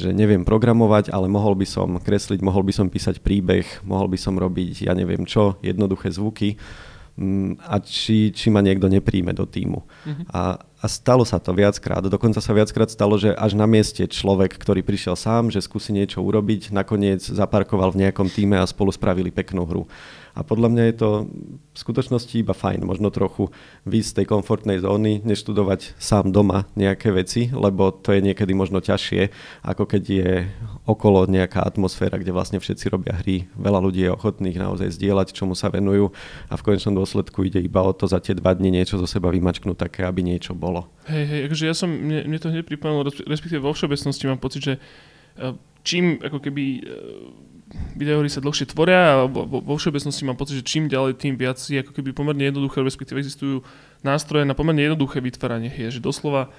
že 0.00 0.10
neviem 0.16 0.40
programovať, 0.40 1.12
ale 1.12 1.28
mohol 1.28 1.52
by 1.52 1.68
som 1.68 2.00
kresliť, 2.00 2.40
mohol 2.40 2.64
by 2.64 2.72
som 2.72 2.88
písať 2.88 3.20
príbeh, 3.20 3.84
mohol 3.84 4.08
by 4.08 4.16
som 4.16 4.40
robiť, 4.40 4.88
ja 4.88 4.96
neviem 4.96 5.28
čo, 5.28 5.60
jednoduché 5.60 6.08
zvuky 6.08 6.56
mm, 7.20 7.60
a 7.60 7.76
či, 7.84 8.32
či 8.32 8.48
ma 8.48 8.64
niekto 8.64 8.88
nepríjme 8.88 9.36
do 9.36 9.44
týmu. 9.44 9.84
Mm-hmm. 9.84 10.26
A, 10.32 10.56
a 10.85 10.87
stalo 10.87 11.25
sa 11.25 11.41
to 11.41 11.57
viackrát. 11.57 12.05
Dokonca 12.05 12.45
sa 12.45 12.53
viackrát 12.53 12.93
stalo, 12.93 13.17
že 13.17 13.33
až 13.33 13.57
na 13.57 13.64
mieste 13.64 14.05
človek, 14.05 14.53
ktorý 14.61 14.85
prišiel 14.85 15.17
sám, 15.17 15.49
že 15.49 15.64
skúsi 15.64 15.97
niečo 15.97 16.21
urobiť, 16.21 16.76
nakoniec 16.76 17.25
zaparkoval 17.25 17.97
v 17.97 18.05
nejakom 18.05 18.29
týme 18.29 18.61
a 18.61 18.69
spolu 18.69 18.93
spravili 18.93 19.33
peknú 19.33 19.64
hru. 19.64 19.88
A 20.35 20.43
podľa 20.43 20.67
mňa 20.75 20.85
je 20.91 20.97
to 20.99 21.11
v 21.31 21.79
skutočnosti 21.79 22.35
iba 22.35 22.50
fajn, 22.50 22.83
možno 22.83 23.07
trochu 23.14 23.55
výjsť 23.87 24.11
z 24.11 24.17
tej 24.19 24.26
komfortnej 24.26 24.83
zóny, 24.83 25.23
neštudovať 25.23 25.95
sám 25.95 26.35
doma 26.35 26.67
nejaké 26.75 27.14
veci, 27.14 27.55
lebo 27.55 27.95
to 27.95 28.11
je 28.11 28.19
niekedy 28.19 28.50
možno 28.50 28.83
ťažšie, 28.83 29.31
ako 29.62 29.87
keď 29.87 30.03
je 30.03 30.31
okolo 30.91 31.31
nejaká 31.31 31.62
atmosféra, 31.62 32.19
kde 32.19 32.35
vlastne 32.35 32.59
všetci 32.59 32.91
robia 32.91 33.14
hry. 33.14 33.47
Veľa 33.55 33.79
ľudí 33.79 34.03
je 34.03 34.11
ochotných 34.11 34.59
naozaj 34.59 34.99
zdieľať, 34.99 35.38
čomu 35.38 35.55
sa 35.55 35.71
venujú 35.71 36.11
a 36.50 36.59
v 36.59 36.64
konečnom 36.67 36.99
dôsledku 36.99 37.47
ide 37.47 37.62
iba 37.62 37.87
o 37.87 37.95
to 37.95 38.11
za 38.11 38.19
tie 38.19 38.35
dva 38.35 38.59
dni 38.59 38.83
niečo 38.83 38.99
zo 38.99 39.07
seba 39.07 39.31
vymačknúť 39.31 39.87
také, 39.87 40.03
aby 40.03 40.26
niečo 40.26 40.50
bolo. 40.50 40.74
Hej, 41.07 41.25
hej, 41.31 41.40
akože 41.47 41.64
ja 41.71 41.75
som, 41.76 41.88
mne, 41.93 42.26
mne 42.26 42.38
to 42.43 42.50
hneď 42.50 42.66
pripomenulo, 42.66 43.12
respektíve 43.28 43.62
vo 43.62 43.71
všeobecnosti 43.71 44.25
mám 44.26 44.43
pocit, 44.43 44.61
že 44.64 44.75
eh, 45.38 45.54
čím 45.87 46.19
ako 46.19 46.38
keby 46.43 46.64
eh, 46.64 46.83
videohry 47.95 48.26
sa 48.26 48.43
dlhšie 48.43 48.71
tvoria 48.75 49.28
vo, 49.31 49.47
vo 49.47 49.75
všeobecnosti 49.78 50.26
mám 50.26 50.38
pocit, 50.38 50.62
že 50.62 50.64
čím 50.66 50.90
ďalej, 50.90 51.21
tým 51.21 51.35
viac 51.38 51.61
je 51.61 51.78
ako 51.78 51.93
keby 51.95 52.11
pomerne 52.11 52.49
jednoduché, 52.50 52.83
respektíve 52.83 53.23
existujú 53.23 53.62
nástroje 54.02 54.43
na 54.43 54.57
pomerne 54.57 54.83
jednoduché 54.83 55.23
vytváranie 55.23 55.71
hier, 55.71 55.95
že 55.95 56.02
doslova 56.02 56.50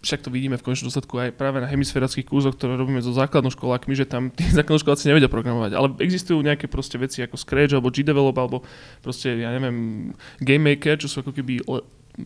však 0.00 0.24
to 0.24 0.32
vidíme 0.32 0.56
v 0.56 0.64
konečnom 0.64 0.88
dôsledku 0.88 1.12
aj 1.20 1.36
práve 1.36 1.60
na 1.60 1.68
hemisférických 1.68 2.24
kurzoch, 2.24 2.56
ktoré 2.56 2.72
robíme 2.80 3.04
so 3.04 3.12
základnou 3.12 3.52
školákmi, 3.52 3.92
že 3.92 4.08
tam 4.08 4.32
tí 4.32 4.48
základnoškoláci 4.58 5.12
nevedia 5.12 5.28
programovať. 5.28 5.76
Ale 5.76 5.88
existujú 6.00 6.40
nejaké 6.40 6.66
proste 6.72 6.96
veci 6.96 7.20
ako 7.20 7.36
Scratch 7.36 7.76
alebo 7.76 7.92
G-Develop 7.92 8.36
alebo 8.40 8.64
proste, 9.04 9.44
ja 9.44 9.52
neviem, 9.52 10.10
Game 10.40 10.64
Maker, 10.64 10.96
čo 10.96 11.08
sú 11.08 11.20
ako 11.20 11.36
keby 11.36 11.60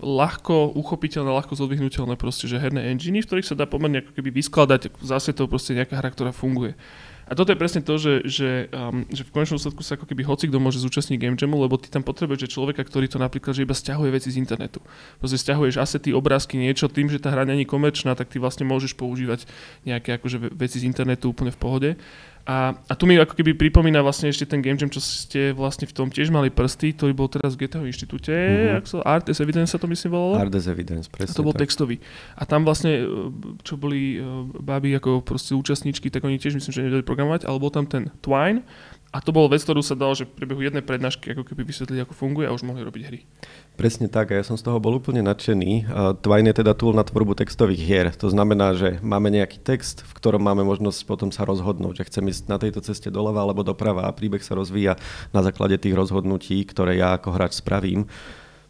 ľahko 0.00 0.74
uchopiteľné, 0.74 1.30
ľahko 1.30 1.58
zodvihnutelné 1.58 2.14
proste, 2.18 2.48
že 2.50 2.58
herné 2.58 2.90
enginy, 2.90 3.22
v 3.22 3.28
ktorých 3.28 3.48
sa 3.52 3.58
dá 3.58 3.68
pomerne 3.68 4.00
ako 4.00 4.16
keby 4.16 4.30
vyskladať 4.34 4.94
zase 5.02 5.34
to 5.34 5.46
proste 5.46 5.76
nejaká 5.76 5.98
hra, 5.98 6.10
ktorá 6.10 6.30
funguje. 6.30 6.74
A 7.24 7.32
toto 7.32 7.56
je 7.56 7.60
presne 7.60 7.80
to, 7.80 7.96
že, 7.96 8.20
že, 8.28 8.68
um, 8.68 9.08
že 9.08 9.24
v 9.24 9.32
konečnom 9.32 9.56
dôsledku 9.56 9.80
sa 9.80 9.96
ako 9.96 10.04
keby 10.04 10.28
hoci 10.28 10.44
kto 10.44 10.60
môže 10.60 10.76
zúčastniť 10.84 11.16
Game 11.16 11.40
Jamu, 11.40 11.56
lebo 11.56 11.80
ty 11.80 11.88
tam 11.88 12.04
potrebuješ 12.04 12.44
že 12.44 12.52
človeka, 12.52 12.84
ktorý 12.84 13.08
to 13.08 13.16
napríklad 13.16 13.56
že 13.56 13.64
iba 13.64 13.72
stiahuje 13.72 14.12
veci 14.12 14.28
z 14.28 14.36
internetu. 14.36 14.84
Proste 15.16 15.40
stiahuješ 15.40 15.80
asety, 15.80 16.12
obrázky, 16.12 16.60
niečo, 16.60 16.92
tým, 16.92 17.08
že 17.08 17.16
tá 17.16 17.32
hra 17.32 17.48
není 17.48 17.64
komerčná, 17.64 18.12
tak 18.12 18.28
ty 18.28 18.36
vlastne 18.36 18.68
môžeš 18.68 18.92
používať 19.00 19.48
nejaké 19.88 20.20
akože 20.20 20.52
veci 20.52 20.84
z 20.84 20.84
internetu 20.84 21.32
úplne 21.32 21.48
v 21.48 21.58
pohode. 21.58 21.90
A, 22.44 22.76
a 22.76 22.92
tu 22.92 23.08
mi 23.08 23.16
ako 23.16 23.40
keby 23.40 23.56
pripomína 23.56 24.04
vlastne 24.04 24.28
ešte 24.28 24.44
ten 24.44 24.60
game 24.60 24.76
jam, 24.76 24.92
čo 24.92 25.00
ste 25.00 25.56
vlastne 25.56 25.88
v 25.88 25.96
tom 25.96 26.12
tiež 26.12 26.28
mali 26.28 26.52
prsty, 26.52 26.92
ktorý 26.92 27.16
bol 27.16 27.24
teraz 27.24 27.56
v 27.56 27.64
GTO 27.64 27.88
inštitúte, 27.88 28.36
mm-hmm. 28.36 28.84
sa, 28.84 29.00
Art 29.00 29.32
as 29.32 29.40
Evidence 29.40 29.72
sa 29.72 29.80
to 29.80 29.88
myslím 29.88 30.12
volalo? 30.12 30.44
Art 30.44 30.52
as 30.52 30.68
Evidence, 30.68 31.08
presne 31.08 31.32
a 31.32 31.36
to 31.40 31.40
bol 31.40 31.56
tak. 31.56 31.64
textový. 31.64 32.04
A 32.36 32.44
tam 32.44 32.68
vlastne, 32.68 33.00
e, 33.00 33.08
čo 33.64 33.80
boli 33.80 34.20
uh, 34.20 34.44
báby 34.60 34.92
ako 35.00 35.24
proste 35.24 35.56
účastníčky, 35.56 36.12
tak 36.12 36.20
oni 36.20 36.36
tiež 36.36 36.60
myslím, 36.60 36.72
že 36.76 36.84
nevedeli 36.84 37.04
programovať, 37.08 37.48
ale 37.48 37.56
bol 37.56 37.72
tam 37.72 37.88
ten 37.88 38.12
Twine 38.20 38.60
a 39.14 39.22
to 39.22 39.30
bol 39.30 39.46
vec, 39.46 39.62
ktorú 39.62 39.78
sa 39.78 39.94
dalo, 39.94 40.10
že 40.18 40.26
v 40.26 40.34
priebehu 40.34 40.58
jednej 40.58 40.82
prednášky 40.82 41.38
ako 41.38 41.46
keby 41.46 41.62
vysvetliť, 41.62 42.02
ako 42.02 42.18
funguje 42.18 42.50
a 42.50 42.54
už 42.54 42.66
mohli 42.66 42.82
robiť 42.82 43.02
hry. 43.06 43.22
Presne 43.78 44.10
tak 44.10 44.34
a 44.34 44.42
ja 44.42 44.42
som 44.42 44.58
z 44.58 44.66
toho 44.66 44.82
bol 44.82 44.98
úplne 44.98 45.22
nadšený. 45.22 45.86
Twine 46.18 46.50
je 46.50 46.58
teda 46.58 46.74
tool 46.74 46.98
na 46.98 47.06
tvorbu 47.06 47.38
textových 47.38 47.78
hier. 47.78 48.06
To 48.18 48.26
znamená, 48.26 48.74
že 48.74 48.98
máme 49.06 49.30
nejaký 49.30 49.62
text, 49.62 50.02
v 50.02 50.12
ktorom 50.18 50.42
máme 50.42 50.66
možnosť 50.66 51.06
potom 51.06 51.30
sa 51.30 51.46
rozhodnúť, 51.46 52.02
že 52.02 52.06
chcem 52.10 52.26
ísť 52.26 52.50
na 52.50 52.58
tejto 52.58 52.82
ceste 52.82 53.06
doľava 53.06 53.46
alebo 53.46 53.62
doprava 53.62 54.10
a 54.10 54.14
príbeh 54.14 54.42
sa 54.42 54.58
rozvíja 54.58 54.98
na 55.30 55.46
základe 55.46 55.78
tých 55.78 55.94
rozhodnutí, 55.94 56.66
ktoré 56.66 56.98
ja 56.98 57.14
ako 57.14 57.38
hráč 57.38 57.62
spravím. 57.62 58.10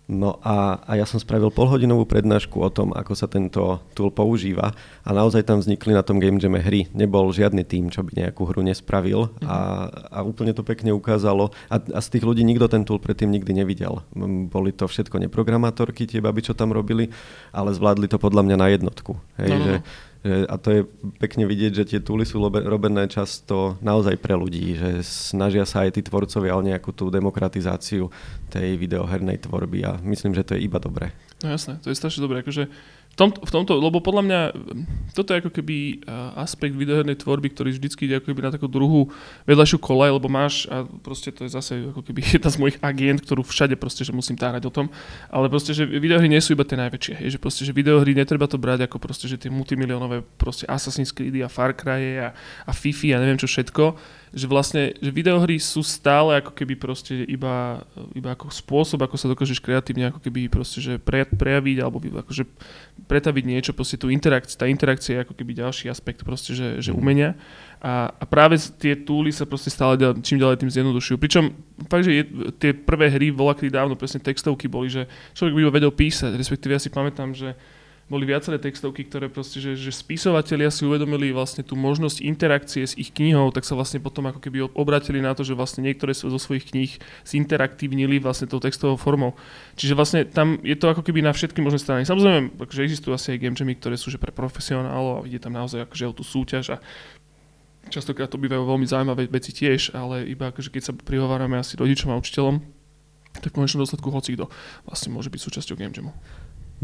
No 0.04 0.37
a, 0.44 0.84
a 0.84 1.00
ja 1.00 1.08
som 1.08 1.16
spravil 1.16 1.49
polhodinovú 1.49 2.04
prednášku 2.04 2.61
o 2.61 2.68
tom, 2.68 2.92
ako 2.92 3.16
sa 3.16 3.25
tento 3.25 3.80
tool 3.96 4.12
používa 4.12 4.76
a 5.00 5.08
naozaj 5.16 5.49
tam 5.49 5.64
vznikli 5.64 5.96
na 5.96 6.04
tom 6.04 6.20
Game 6.20 6.37
Jame 6.37 6.61
hry. 6.61 6.92
Nebol 6.92 7.32
žiadny 7.32 7.64
tým, 7.64 7.88
čo 7.88 8.04
by 8.04 8.12
nejakú 8.20 8.44
hru 8.44 8.61
nespravil 8.61 9.32
mm-hmm. 9.32 9.49
a, 9.49 9.58
a 9.88 10.18
úplne 10.20 10.52
to 10.52 10.61
pekne 10.61 10.92
ukázalo. 10.92 11.56
A, 11.73 11.80
a 11.80 11.99
z 12.04 12.08
tých 12.12 12.25
ľudí 12.28 12.44
nikto 12.44 12.68
ten 12.68 12.84
tool 12.84 13.00
predtým 13.00 13.32
nikdy 13.32 13.64
nevidel. 13.64 14.04
Boli 14.52 14.76
to 14.76 14.84
všetko 14.84 15.25
neprogramátorky, 15.25 16.04
tie 16.04 16.20
baby, 16.20 16.44
čo 16.44 16.52
tam 16.52 16.76
robili, 16.76 17.08
ale 17.49 17.73
zvládli 17.73 18.04
to 18.04 18.20
podľa 18.20 18.44
mňa 18.44 18.56
na 18.61 18.68
jednotku. 18.76 19.16
Hej, 19.40 19.50
no, 19.50 19.56
no. 19.56 19.64
Že, 19.64 19.75
no. 19.80 20.12
A 20.25 20.57
to 20.57 20.69
je 20.73 20.81
pekne 21.21 21.45
vidieť, 21.45 21.85
že 21.85 21.85
tie 21.85 22.00
túly 22.00 22.25
sú 22.25 22.40
robené 22.49 23.04
často 23.12 23.76
naozaj 23.85 24.16
pre 24.16 24.33
ľudí, 24.33 24.73
že 24.73 25.04
snažia 25.04 25.69
sa 25.69 25.85
aj 25.85 26.00
tí 26.00 26.00
tvorcovia 26.00 26.57
o 26.57 26.64
nejakú 26.64 26.97
tú 26.97 27.12
demokratizáciu 27.12 28.09
tej 28.49 28.81
videohernej 28.81 29.45
tvorby 29.45 29.85
a 29.85 30.00
myslím, 30.00 30.33
že 30.33 30.49
to 30.49 30.57
je 30.57 30.64
iba 30.64 30.81
dobré. 30.81 31.12
No 31.45 31.52
jasné, 31.52 31.76
to 31.85 31.93
je 31.93 32.00
strašne 32.00 32.25
dobré. 32.25 32.40
Akože 32.40 32.73
tom, 33.16 33.30
v 33.30 33.50
tomto, 33.50 33.78
lebo 33.78 34.02
podľa 34.02 34.23
mňa 34.26 34.40
toto 35.14 35.30
je 35.30 35.40
ako 35.40 35.50
keby 35.54 36.02
aspekt 36.35 36.75
videohernej 36.75 37.14
tvorby, 37.18 37.54
ktorý 37.54 37.75
vždycky 37.75 38.11
ide 38.11 38.18
ako 38.18 38.35
keby 38.35 38.42
na 38.42 38.54
takú 38.54 38.66
druhú 38.66 39.11
vedľajšiu 39.47 39.78
kolaj, 39.78 40.11
lebo 40.18 40.26
máš, 40.26 40.66
a 40.66 40.83
proste 40.85 41.30
to 41.30 41.47
je 41.47 41.54
zase 41.54 41.73
ako 41.94 42.02
keby 42.02 42.21
jedna 42.37 42.50
z 42.50 42.59
mojich 42.59 42.78
agent, 42.83 43.23
ktorú 43.23 43.47
všade 43.47 43.78
proste, 43.78 44.02
že 44.02 44.11
musím 44.11 44.35
tárať 44.35 44.66
o 44.66 44.73
tom, 44.75 44.90
ale 45.30 45.47
proste, 45.47 45.71
že 45.71 45.87
videohry 45.87 46.26
nie 46.26 46.42
sú 46.42 46.59
iba 46.59 46.66
tie 46.66 46.78
najväčšie, 46.78 47.23
je, 47.23 47.28
že 47.35 47.38
proste, 47.38 47.62
že 47.62 47.71
videohry 47.71 48.12
netreba 48.12 48.50
to 48.50 48.59
brať 48.59 48.90
ako 48.90 48.99
proste, 48.99 49.30
že 49.30 49.38
tie 49.38 49.50
multimiliónové 49.52 50.26
proste 50.35 50.66
Assassin's 50.66 51.14
Creed 51.14 51.38
a 51.44 51.50
Far 51.50 51.78
Cry 51.78 52.18
a, 52.18 52.35
a 52.66 52.73
Fifi 52.75 53.14
a 53.14 53.23
neviem 53.23 53.38
čo 53.38 53.47
všetko, 53.47 53.85
že 54.35 54.50
vlastne, 54.50 54.93
že 54.99 55.14
videohry 55.14 55.62
sú 55.62 55.87
stále 55.87 56.43
ako 56.43 56.50
keby 56.50 56.75
proste 56.75 57.23
iba, 57.25 57.87
iba 58.19 58.35
ako 58.35 58.50
spôsob, 58.50 59.07
ako 59.07 59.14
sa 59.14 59.31
dokážeš 59.31 59.62
kreatívne 59.62 60.11
ako 60.11 60.19
keby 60.19 60.50
proste, 60.50 60.83
že 60.83 60.99
pre, 60.99 61.23
prejaviť 61.23 61.79
alebo 61.79 62.03
akože 62.03 62.43
pretaviť 63.07 63.45
niečo, 63.47 63.71
proste 63.71 63.95
tú 63.95 64.11
interakciu, 64.11 64.59
tá 64.59 64.67
interakcia 64.67 65.17
je 65.17 65.25
ako 65.25 65.38
keby 65.38 65.55
ďalší 65.55 65.87
aspekt 65.87 66.26
proste, 66.26 66.53
že, 66.53 66.83
že 66.83 66.91
mhm. 66.91 66.99
umenia 66.99 67.31
a, 67.79 68.11
a 68.11 68.25
práve 68.26 68.59
tie 68.81 68.99
túly 68.99 69.31
sa 69.31 69.47
proste 69.47 69.71
stále 69.71 69.95
čím 70.25 70.41
ďalej 70.41 70.64
tým 70.64 70.73
zjednodušujú. 70.73 71.21
Pričom 71.21 71.53
fakt, 71.87 72.09
že 72.09 72.12
je, 72.17 72.23
tie 72.57 72.73
prvé 72.73 73.12
hry 73.12 73.29
voľakedy 73.29 73.69
dávno 73.69 73.95
presne 73.95 74.25
textovky 74.25 74.67
boli, 74.67 74.88
že 74.88 75.05
človek 75.37 75.53
by 75.53 75.62
vedel 75.69 75.93
písať, 75.93 76.35
respektíve 76.35 76.75
ja 76.75 76.81
si 76.81 76.88
pamätám, 76.91 77.37
že 77.37 77.55
boli 78.14 78.30
viaceré 78.30 78.62
textovky, 78.62 79.02
ktoré 79.02 79.26
proste, 79.26 79.59
že, 79.59 79.75
že 79.75 79.90
spisovatelia 79.90 80.71
si 80.71 80.87
uvedomili 80.87 81.35
vlastne 81.35 81.66
tú 81.66 81.75
možnosť 81.75 82.23
interakcie 82.23 82.87
s 82.87 82.94
ich 82.94 83.11
knihou, 83.11 83.50
tak 83.50 83.66
sa 83.66 83.75
vlastne 83.75 83.99
potom 83.99 84.30
ako 84.30 84.38
keby 84.38 84.71
obratili 84.71 85.18
na 85.18 85.35
to, 85.35 85.42
že 85.42 85.59
vlastne 85.59 85.83
niektoré 85.83 86.14
zo 86.14 86.30
svojich 86.30 86.71
kníh 86.71 86.94
zinteraktívnili 87.26 88.23
vlastne 88.23 88.47
tou 88.47 88.62
textovou 88.62 88.94
formou. 88.94 89.35
Čiže 89.75 89.99
vlastne 89.99 90.21
tam 90.23 90.62
je 90.62 90.78
to 90.78 90.87
ako 90.87 91.02
keby 91.02 91.26
na 91.26 91.35
všetky 91.35 91.59
možné 91.59 91.83
strany. 91.83 92.06
Samozrejme, 92.06 92.54
že 92.71 92.87
existujú 92.87 93.18
asi 93.18 93.35
aj 93.35 93.42
game 93.42 93.59
jamy, 93.59 93.75
ktoré 93.75 93.99
sú 93.99 94.14
že 94.14 94.23
pre 94.23 94.30
profesionálov 94.30 95.21
a 95.21 95.26
ide 95.26 95.42
tam 95.42 95.59
naozaj 95.59 95.83
akože 95.83 96.04
o 96.06 96.14
tú 96.14 96.23
súťaž 96.23 96.78
a 96.78 96.83
častokrát 97.90 98.30
to 98.30 98.38
bývajú 98.38 98.62
veľmi 98.62 98.87
zaujímavé 98.87 99.26
veci 99.26 99.50
tiež, 99.50 99.90
ale 99.90 100.23
iba 100.30 100.54
akože 100.54 100.71
keď 100.71 100.83
sa 100.87 100.92
prihovárame 100.94 101.59
asi 101.59 101.75
rodičom 101.75 102.14
a 102.14 102.21
učiteľom, 102.23 102.62
tak 103.35 103.50
v 103.50 103.56
konečnom 103.59 103.83
dôsledku 103.83 104.09
hoci 104.14 104.38
kto 104.38 104.47
vlastne 104.87 105.11
môže 105.11 105.28
byť 105.28 105.40
súčasťou 105.42 105.75
game 105.75 105.90
jamu. 105.90 106.14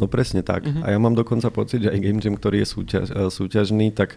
No 0.00 0.09
presne 0.09 0.40
tak. 0.40 0.64
Uh-huh. 0.64 0.80
A 0.80 0.97
ja 0.97 0.99
mám 0.99 1.12
dokonca 1.12 1.52
pocit, 1.52 1.85
že 1.85 1.92
aj 1.92 2.00
Game 2.00 2.21
Jam, 2.25 2.35
ktorý 2.40 2.64
je 2.64 2.69
súťaž, 2.73 3.07
e, 3.12 3.28
súťažný, 3.28 3.92
tak 3.92 4.16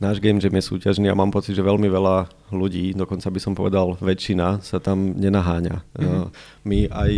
náš 0.00 0.24
Game 0.24 0.40
Jam 0.40 0.56
je 0.56 0.64
súťažný 0.64 1.12
a 1.12 1.18
mám 1.18 1.28
pocit, 1.28 1.52
že 1.52 1.60
veľmi 1.60 1.84
veľa 1.84 2.32
ľudí, 2.48 2.96
dokonca 2.96 3.28
by 3.28 3.40
som 3.42 3.52
povedal 3.52 4.00
väčšina, 4.00 4.64
sa 4.64 4.80
tam 4.80 5.12
nenaháňa. 5.20 5.76
Uh-huh. 6.00 6.32
My 6.64 6.88
aj 6.88 7.10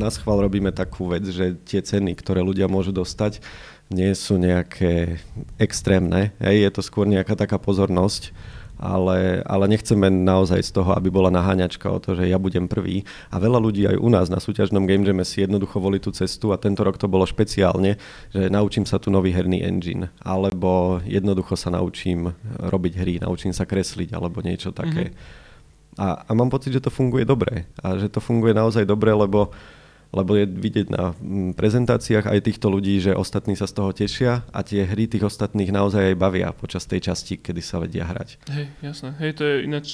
na 0.00 0.08
schvál 0.08 0.40
robíme 0.48 0.72
takú 0.72 1.12
vec, 1.12 1.28
že 1.28 1.60
tie 1.68 1.84
ceny, 1.84 2.16
ktoré 2.16 2.40
ľudia 2.40 2.72
môžu 2.72 2.90
dostať, 2.96 3.44
nie 3.92 4.12
sú 4.12 4.40
nejaké 4.40 5.20
extrémne. 5.56 6.32
Hej, 6.40 6.56
je 6.68 6.70
to 6.72 6.82
skôr 6.84 7.04
nejaká 7.08 7.36
taká 7.36 7.56
pozornosť 7.56 8.32
ale, 8.78 9.42
ale 9.42 9.64
nechceme 9.66 10.06
naozaj 10.08 10.62
z 10.62 10.70
toho, 10.70 10.94
aby 10.94 11.10
bola 11.10 11.34
naháňačka 11.34 11.90
o 11.90 11.98
to, 11.98 12.14
že 12.14 12.30
ja 12.30 12.38
budem 12.38 12.70
prvý. 12.70 13.02
A 13.28 13.42
veľa 13.42 13.58
ľudí 13.58 13.84
aj 13.90 13.98
u 13.98 14.08
nás 14.08 14.26
na 14.30 14.38
súťažnom 14.38 14.86
Game 14.86 15.02
Jam 15.02 15.18
si 15.26 15.42
jednoducho 15.42 15.82
volí 15.82 15.98
tú 15.98 16.14
cestu 16.14 16.54
a 16.54 16.60
tento 16.62 16.86
rok 16.86 16.96
to 16.96 17.10
bolo 17.10 17.26
špeciálne, 17.26 17.98
že 18.30 18.46
naučím 18.48 18.86
sa 18.86 19.02
tu 19.02 19.10
nový 19.10 19.34
herný 19.34 19.66
engine, 19.66 20.14
alebo 20.22 21.02
jednoducho 21.02 21.58
sa 21.58 21.74
naučím 21.74 22.32
robiť 22.62 22.92
hry, 22.94 23.14
naučím 23.18 23.50
sa 23.50 23.66
kresliť, 23.66 24.14
alebo 24.14 24.40
niečo 24.40 24.70
také. 24.70 25.10
Mm-hmm. 25.10 25.98
A, 25.98 26.22
a 26.24 26.30
mám 26.30 26.46
pocit, 26.46 26.70
že 26.70 26.78
to 26.78 26.94
funguje 26.94 27.26
dobre. 27.26 27.66
A 27.82 27.98
že 27.98 28.06
to 28.06 28.22
funguje 28.22 28.54
naozaj 28.54 28.86
dobre, 28.86 29.10
lebo 29.10 29.50
uh, 29.50 29.77
lebo 30.08 30.36
je 30.36 30.48
vidieť 30.48 30.86
na 30.88 31.12
mm, 31.12 31.52
prezentáciách 31.58 32.24
aj 32.28 32.40
týchto 32.48 32.72
ľudí, 32.72 32.96
že 33.00 33.12
ostatní 33.12 33.54
sa 33.54 33.68
z 33.68 33.76
toho 33.76 33.90
tešia 33.92 34.48
a 34.48 34.64
tie 34.64 34.88
hry 34.88 35.04
tých 35.04 35.28
ostatných 35.28 35.68
naozaj 35.68 36.14
aj 36.14 36.16
bavia 36.16 36.48
počas 36.56 36.88
tej 36.88 37.12
časti, 37.12 37.36
kedy 37.36 37.60
sa 37.60 37.76
vedia 37.80 38.08
hrať. 38.08 38.40
Hej, 38.48 38.66
jasné. 38.80 39.10
Hej, 39.20 39.30
to 39.36 39.42
je 39.44 39.54
ináč... 39.68 39.86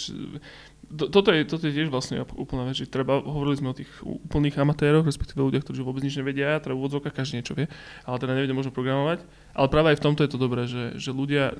Toto 0.94 1.34
je, 1.34 1.42
toto 1.42 1.66
je 1.66 1.74
tiež 1.74 1.90
vlastne 1.90 2.22
úplná 2.38 2.70
vec, 2.70 2.78
že 2.78 2.86
treba, 2.86 3.18
hovorili 3.18 3.58
sme 3.58 3.74
o 3.74 3.78
tých 3.78 3.90
úplných 4.04 4.54
amatéroch, 4.62 5.02
respektíve 5.02 5.42
ľudia, 5.42 5.58
ktorí 5.64 5.82
vôbec 5.82 6.06
nič 6.06 6.14
nevedia, 6.22 6.62
treba 6.62 6.78
v 6.78 6.86
odzvukách 6.86 7.18
každý 7.18 7.42
niečo 7.42 7.58
vie, 7.58 7.66
ale 8.06 8.16
teda 8.22 8.36
nevedia 8.38 8.54
možno 8.54 8.70
programovať. 8.70 9.26
Ale 9.58 9.66
práve 9.72 9.90
aj 9.90 9.98
v 9.98 10.04
tomto 10.06 10.22
je 10.22 10.30
to 10.30 10.38
dobré, 10.38 10.70
že, 10.70 10.94
že 10.94 11.10
ľudia, 11.10 11.50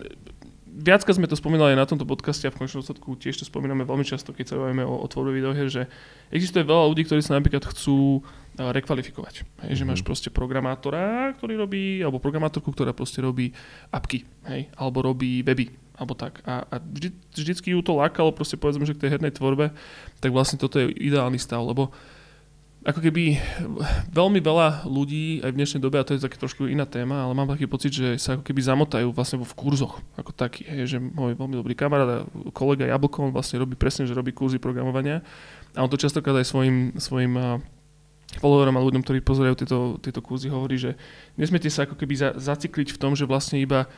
viacka 0.75 1.11
sme 1.15 1.31
to 1.31 1.39
spomínali 1.39 1.75
aj 1.75 1.81
na 1.83 1.87
tomto 1.87 2.07
podcaste 2.07 2.47
a 2.47 2.53
v 2.55 2.59
končnom 2.63 2.83
dôsledku 2.83 3.15
tiež 3.15 3.39
to 3.39 3.45
spomíname 3.47 3.87
veľmi 3.87 4.03
často, 4.03 4.35
keď 4.35 4.55
sa 4.55 4.57
bavíme 4.59 4.83
o, 4.83 5.03
o 5.03 5.07
tvorbe 5.07 5.31
videohier, 5.31 5.71
že 5.71 5.83
existuje 6.35 6.67
veľa 6.67 6.91
ľudí, 6.91 7.07
ktorí 7.07 7.23
sa 7.23 7.39
napríklad 7.39 7.63
chcú 7.71 8.27
rekvalifikovať. 8.59 9.35
Hej, 9.67 9.83
že 9.83 9.85
máš 9.87 10.01
mhm. 10.03 10.09
proste 10.09 10.29
programátora, 10.31 11.35
ktorý 11.39 11.59
robí, 11.59 12.01
alebo 12.01 12.23
programátorku, 12.23 12.71
ktorá 12.71 12.95
proste 12.95 13.23
robí 13.23 13.51
apky, 13.91 14.23
hej, 14.47 14.71
alebo 14.79 15.03
robí 15.03 15.43
weby, 15.43 15.75
alebo 15.99 16.15
tak. 16.15 16.43
A, 16.47 16.63
a 16.67 16.75
vždy, 16.79 17.11
vždycky 17.35 17.75
ju 17.75 17.81
to 17.83 17.99
lákalo, 17.99 18.31
proste 18.31 18.55
povedzme, 18.55 18.87
že 18.87 18.95
k 18.95 19.07
tej 19.07 19.19
hernej 19.19 19.35
tvorbe, 19.35 19.75
tak 20.23 20.31
vlastne 20.31 20.59
toto 20.59 20.79
je 20.79 20.91
ideálny 20.95 21.39
stav, 21.39 21.63
lebo 21.63 21.91
ako 22.85 23.01
keby 23.01 23.41
veľmi 24.13 24.45
veľa 24.45 24.85
ľudí 24.85 25.41
aj 25.41 25.51
v 25.57 25.59
dnešnej 25.59 25.81
dobe, 25.81 25.97
a 25.97 26.05
to 26.05 26.13
je 26.13 26.21
také 26.21 26.37
trošku 26.37 26.69
iná 26.69 26.85
téma, 26.85 27.25
ale 27.25 27.33
mám 27.33 27.49
taký 27.49 27.65
pocit, 27.65 27.97
že 27.97 28.21
sa 28.21 28.37
ako 28.37 28.45
keby 28.45 28.61
zamotajú 28.61 29.09
vlastne 29.09 29.41
v 29.41 29.57
kurzoch 29.57 30.05
ako 30.21 30.37
taký. 30.37 30.69
Hej, 30.69 30.97
že 30.97 30.99
môj 31.01 31.33
veľmi 31.33 31.57
dobrý 31.57 31.73
kamarát 31.73 32.09
a 32.09 32.19
kolega 32.53 32.85
Jablko, 32.85 33.25
on 33.25 33.33
vlastne 33.33 33.57
robí 33.57 33.73
presne, 33.73 34.05
že 34.05 34.13
robí 34.13 34.37
kurzy 34.37 34.61
programovania 34.61 35.25
a 35.73 35.81
on 35.81 35.89
to 35.89 35.97
častokrát 35.97 36.37
aj 36.37 36.47
svojim, 36.47 36.93
svojim 37.01 37.33
followerom 38.39 38.77
a 38.79 38.85
ľuďom, 38.85 39.03
ktorí 39.03 39.21
pozerajú 39.21 39.55
tieto, 39.59 39.79
tieto 40.01 40.21
kurzy, 40.25 40.51
hovorí, 40.51 40.77
že 40.79 40.97
nesmiete 41.39 41.69
sa 41.69 41.85
ako 41.85 41.99
keby 41.99 42.15
za, 42.15 42.29
zacikliť 42.37 42.95
v 42.95 43.01
tom, 43.01 43.13
že 43.15 43.29
vlastne 43.29 43.59
iba 43.61 43.91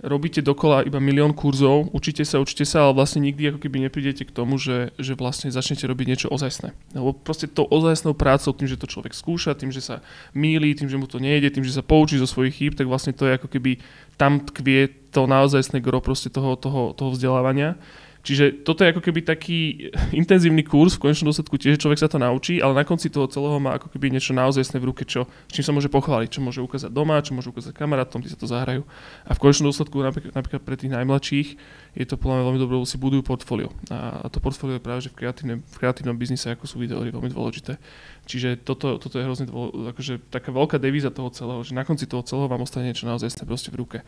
robíte 0.00 0.40
dokola 0.40 0.80
iba 0.84 0.96
milión 0.96 1.36
kurzov, 1.36 1.92
učíte 1.92 2.24
sa, 2.24 2.40
učíte 2.40 2.64
sa, 2.64 2.88
ale 2.88 2.96
vlastne 2.96 3.20
nikdy 3.20 3.52
ako 3.52 3.60
keby 3.60 3.84
neprídete 3.84 4.24
k 4.24 4.32
tomu, 4.32 4.56
že, 4.56 4.96
že 4.96 5.12
vlastne 5.12 5.52
začnete 5.52 5.84
robiť 5.84 6.06
niečo 6.08 6.28
ozajstné. 6.32 6.72
Lebo 6.96 7.12
proste 7.12 7.44
tou 7.44 7.68
ozajstnou 7.68 8.16
prácou, 8.16 8.56
tým, 8.56 8.68
že 8.68 8.80
to 8.80 8.88
človek 8.88 9.12
skúša, 9.12 9.52
tým, 9.52 9.68
že 9.68 9.84
sa 9.84 10.00
míli, 10.32 10.72
tým, 10.72 10.88
že 10.88 10.96
mu 10.96 11.04
to 11.04 11.20
nejde, 11.20 11.52
tým, 11.52 11.64
že 11.64 11.76
sa 11.76 11.84
poučí 11.84 12.16
zo 12.16 12.24
svojich 12.24 12.56
chýb, 12.56 12.72
tak 12.76 12.88
vlastne 12.88 13.12
to 13.12 13.28
je 13.28 13.36
ako 13.36 13.48
keby 13.52 13.76
tam 14.16 14.40
tkvie 14.40 14.88
to 15.12 15.28
naozajstné 15.28 15.84
gro 15.84 16.00
proste 16.00 16.32
toho, 16.32 16.56
toho, 16.56 16.96
toho 16.96 17.10
vzdelávania. 17.12 17.76
Čiže 18.20 18.64
toto 18.68 18.84
je 18.84 18.92
ako 18.92 19.00
keby 19.00 19.24
taký 19.24 19.88
intenzívny 20.12 20.60
kurz, 20.60 21.00
v 21.00 21.08
konečnom 21.08 21.32
dôsledku 21.32 21.56
tiež 21.56 21.80
človek 21.80 22.04
sa 22.04 22.08
to 22.08 22.20
naučí, 22.20 22.60
ale 22.60 22.76
na 22.76 22.84
konci 22.84 23.08
toho 23.08 23.24
celého 23.24 23.56
má 23.56 23.80
ako 23.80 23.88
keby 23.88 24.12
niečo 24.12 24.36
naozaj 24.36 24.76
v 24.76 24.92
ruke, 24.92 25.08
čo, 25.08 25.24
s 25.48 25.52
čím 25.56 25.64
sa 25.64 25.72
môže 25.72 25.88
pochváliť, 25.88 26.28
čo 26.28 26.40
môže 26.44 26.60
ukázať 26.60 26.92
doma, 26.92 27.16
čo 27.24 27.32
môže 27.32 27.48
ukázať 27.48 27.72
kamarátom, 27.72 28.20
tí 28.20 28.28
sa 28.28 28.36
to 28.36 28.44
zahrajú. 28.44 28.84
A 29.24 29.32
v 29.32 29.40
konečnom 29.40 29.72
dôsledku 29.72 30.04
napríklad, 30.04 30.36
napríklad 30.36 30.60
pre 30.60 30.76
tých 30.76 30.92
najmladších 30.92 31.48
je 31.96 32.06
to 32.06 32.20
podľa 32.20 32.38
mňa 32.38 32.44
veľmi 32.44 32.60
dobré, 32.60 32.76
si 32.84 33.00
budujú 33.00 33.24
portfólio. 33.24 33.72
A, 33.88 34.22
a 34.22 34.26
to 34.28 34.38
portfólio 34.38 34.76
je 34.76 34.84
práve 34.84 35.00
že 35.00 35.10
v 35.10 35.24
kreatívnom, 35.24 35.58
v 35.64 35.76
kreatívnom 35.80 36.16
biznise, 36.20 36.52
ako 36.52 36.68
sú 36.68 36.76
videóry, 36.76 37.08
veľmi 37.10 37.32
dôležité. 37.32 37.80
Čiže 38.28 38.62
toto, 38.62 39.00
toto 39.00 39.16
je 39.16 39.24
hrozne 39.24 39.48
dôležité, 39.48 39.90
akože 39.96 40.14
taká 40.28 40.52
veľká 40.52 40.76
devíza 40.76 41.08
toho 41.08 41.32
celého, 41.32 41.64
že 41.64 41.72
na 41.72 41.82
konci 41.82 42.04
toho 42.04 42.22
celého 42.22 42.46
vám 42.46 42.62
ostane 42.62 42.92
niečo 42.92 43.08
naozaj 43.08 43.42
v 43.42 43.80
ruke. 43.80 43.98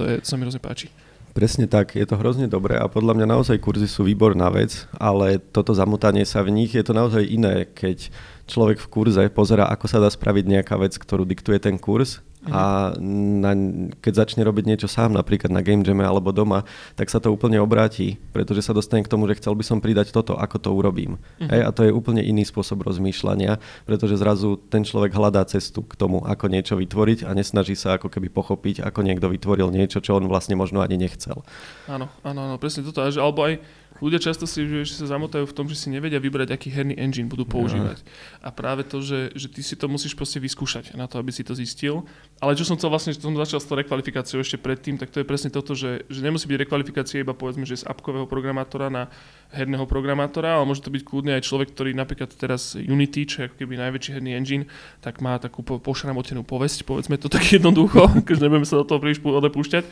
To, 0.00 0.08
je, 0.08 0.24
sa 0.24 0.34
mi 0.34 0.48
hrozne 0.48 0.58
páči. 0.58 0.90
Presne 1.38 1.70
tak, 1.70 1.94
je 1.94 2.02
to 2.02 2.18
hrozne 2.18 2.50
dobré 2.50 2.74
a 2.82 2.90
podľa 2.90 3.14
mňa 3.14 3.26
naozaj 3.30 3.62
kurzy 3.62 3.86
sú 3.86 4.02
výborná 4.02 4.50
vec, 4.50 4.90
ale 4.98 5.38
toto 5.38 5.70
zamotanie 5.70 6.26
sa 6.26 6.42
v 6.42 6.50
nich 6.50 6.74
je 6.74 6.82
to 6.82 6.90
naozaj 6.90 7.22
iné, 7.22 7.62
keď 7.62 8.10
človek 8.50 8.82
v 8.82 8.90
kurze 8.90 9.22
pozera, 9.30 9.70
ako 9.70 9.86
sa 9.86 10.02
dá 10.02 10.10
spraviť 10.10 10.50
nejaká 10.50 10.74
vec, 10.74 10.98
ktorú 10.98 11.22
diktuje 11.22 11.62
ten 11.62 11.78
kurz. 11.78 12.26
A 12.46 12.94
na, 13.02 13.52
keď 13.98 14.24
začne 14.24 14.46
robiť 14.46 14.64
niečo 14.70 14.86
sám, 14.86 15.10
napríklad 15.10 15.50
na 15.50 15.58
game 15.58 15.82
jame 15.82 16.06
alebo 16.06 16.30
doma, 16.30 16.62
tak 16.94 17.10
sa 17.10 17.18
to 17.18 17.34
úplne 17.34 17.58
obráti, 17.58 18.14
pretože 18.30 18.62
sa 18.62 18.70
dostane 18.70 19.02
k 19.02 19.10
tomu, 19.10 19.26
že 19.26 19.42
chcel 19.42 19.58
by 19.58 19.64
som 19.66 19.82
pridať 19.82 20.14
toto, 20.14 20.38
ako 20.38 20.56
to 20.62 20.70
urobím. 20.70 21.18
Uh-huh. 21.18 21.50
Hej, 21.50 21.62
a 21.66 21.70
to 21.74 21.82
je 21.82 21.90
úplne 21.90 22.22
iný 22.22 22.46
spôsob 22.46 22.86
rozmýšľania, 22.86 23.58
pretože 23.84 24.16
zrazu 24.16 24.54
ten 24.70 24.86
človek 24.86 25.10
hľadá 25.12 25.42
cestu 25.50 25.82
k 25.82 25.98
tomu, 25.98 26.22
ako 26.22 26.46
niečo 26.46 26.78
vytvoriť 26.78 27.26
a 27.26 27.34
nesnaží 27.34 27.74
sa 27.74 27.98
ako 27.98 28.06
keby 28.06 28.30
pochopiť, 28.30 28.86
ako 28.86 29.02
niekto 29.02 29.26
vytvoril 29.26 29.74
niečo, 29.74 29.98
čo 29.98 30.16
on 30.16 30.30
vlastne 30.30 30.54
možno 30.54 30.78
ani 30.78 30.94
nechcel. 30.94 31.42
Áno, 31.90 32.06
áno, 32.22 32.40
áno 32.48 32.56
presne 32.62 32.86
toto. 32.86 33.02
Alebo 33.02 33.44
aj 33.44 33.58
ľudia 33.98 34.18
často 34.22 34.46
si 34.46 34.64
že 34.64 34.94
sa 34.94 35.06
zamotajú 35.10 35.44
v 35.48 35.54
tom, 35.54 35.66
že 35.66 35.78
si 35.78 35.88
nevedia 35.90 36.18
vybrať, 36.22 36.54
aký 36.54 36.68
herný 36.70 36.94
engine 36.98 37.26
budú 37.26 37.48
používať. 37.48 38.02
A 38.42 38.48
práve 38.50 38.86
to, 38.86 39.02
že, 39.02 39.34
že 39.34 39.48
ty 39.50 39.60
si 39.62 39.74
to 39.74 39.86
musíš 39.90 40.14
proste 40.14 40.38
vyskúšať 40.38 40.94
na 40.94 41.10
to, 41.10 41.18
aby 41.18 41.34
si 41.34 41.42
to 41.42 41.54
zistil. 41.54 42.06
Ale 42.38 42.54
čo 42.54 42.66
som 42.66 42.78
chcel 42.78 42.90
vlastne, 42.90 43.12
že 43.14 43.22
som 43.22 43.34
začal 43.34 43.58
s 43.58 43.66
tou 43.66 43.78
rekvalifikáciou 43.78 44.40
ešte 44.42 44.60
predtým, 44.60 44.98
tak 44.98 45.10
to 45.10 45.20
je 45.22 45.26
presne 45.26 45.50
toto, 45.50 45.74
že, 45.74 46.06
že 46.06 46.20
nemusí 46.22 46.46
byť 46.46 46.58
rekvalifikácia 46.66 47.22
iba 47.22 47.34
povedzme, 47.34 47.66
že 47.66 47.82
z 47.82 47.88
appkového 47.88 48.30
programátora 48.30 48.90
na 48.90 49.10
herného 49.48 49.88
programátora, 49.88 50.60
ale 50.60 50.68
môže 50.68 50.84
to 50.84 50.92
byť 50.92 51.02
kľudne 51.08 51.32
aj 51.40 51.48
človek, 51.48 51.72
ktorý 51.72 51.96
napríklad 51.96 52.28
teraz 52.36 52.76
Unity, 52.76 53.24
čo 53.24 53.36
je 53.40 53.44
ako 53.48 53.56
keby 53.56 53.80
najväčší 53.80 54.10
herný 54.20 54.36
engine, 54.36 54.64
tak 55.00 55.24
má 55.24 55.40
takú 55.40 55.64
po, 55.64 55.80
pošramotenú 55.80 56.44
povesť, 56.44 56.84
povedzme 56.84 57.16
to 57.16 57.32
tak 57.32 57.48
jednoducho, 57.56 58.24
keďže 58.28 58.44
nebudeme 58.44 58.68
sa 58.68 58.84
do 58.84 58.86
toho 58.88 59.00
príliš 59.00 59.24
odepúšťať, 59.24 59.84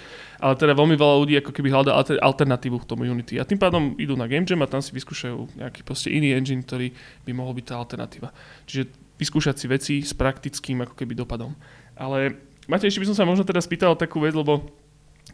ale 0.44 0.54
teda 0.60 0.76
veľmi 0.76 0.96
veľa 1.00 1.14
ľudí 1.24 1.34
ako 1.40 1.50
keby 1.56 1.68
hľadá 1.72 1.96
alternatívu 2.20 2.76
k 2.84 2.88
tomu 2.88 3.08
Unity. 3.08 3.40
A 3.40 3.48
tým 3.48 3.56
pádom 3.56 3.96
idú 3.96 4.12
na 4.12 4.28
Game 4.28 4.44
Jam 4.44 4.60
a 4.60 4.68
tam 4.68 4.84
si 4.84 4.92
vyskúšajú 4.92 5.56
nejaký 5.56 5.80
proste 5.88 6.12
iný 6.12 6.36
engine, 6.36 6.60
ktorý 6.60 6.92
by 7.24 7.32
mohol 7.32 7.56
byť 7.56 7.64
tá 7.64 7.80
alternatíva. 7.80 8.28
Čiže 8.68 8.92
vyskúšať 9.16 9.56
si 9.56 9.66
veci 9.72 9.94
s 10.04 10.12
praktickým 10.12 10.84
ako 10.84 10.92
keby 10.92 11.16
dopadom. 11.16 11.56
Ale 11.96 12.36
Matej, 12.66 12.90
ešte 12.90 13.00
by 13.06 13.08
som 13.14 13.16
sa 13.16 13.24
možno 13.24 13.46
teda 13.46 13.62
spýtal 13.62 13.94
takú 13.94 14.18
vec, 14.18 14.34
lebo 14.34 14.68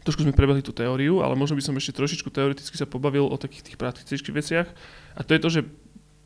trošku 0.03 0.21
sme 0.23 0.35
prebehli 0.35 0.61
tú 0.61 0.75
teóriu, 0.75 1.23
ale 1.23 1.33
možno 1.39 1.55
by 1.57 1.63
som 1.63 1.75
ešte 1.79 1.95
trošičku 1.95 2.29
teoreticky 2.29 2.75
sa 2.75 2.87
pobavil 2.87 3.27
o 3.27 3.35
takých 3.39 3.71
tých 3.71 3.77
praktických 3.79 4.35
veciach. 4.35 4.67
A 5.15 5.21
to 5.23 5.31
je 5.35 5.41
to, 5.41 5.49
že 5.49 5.61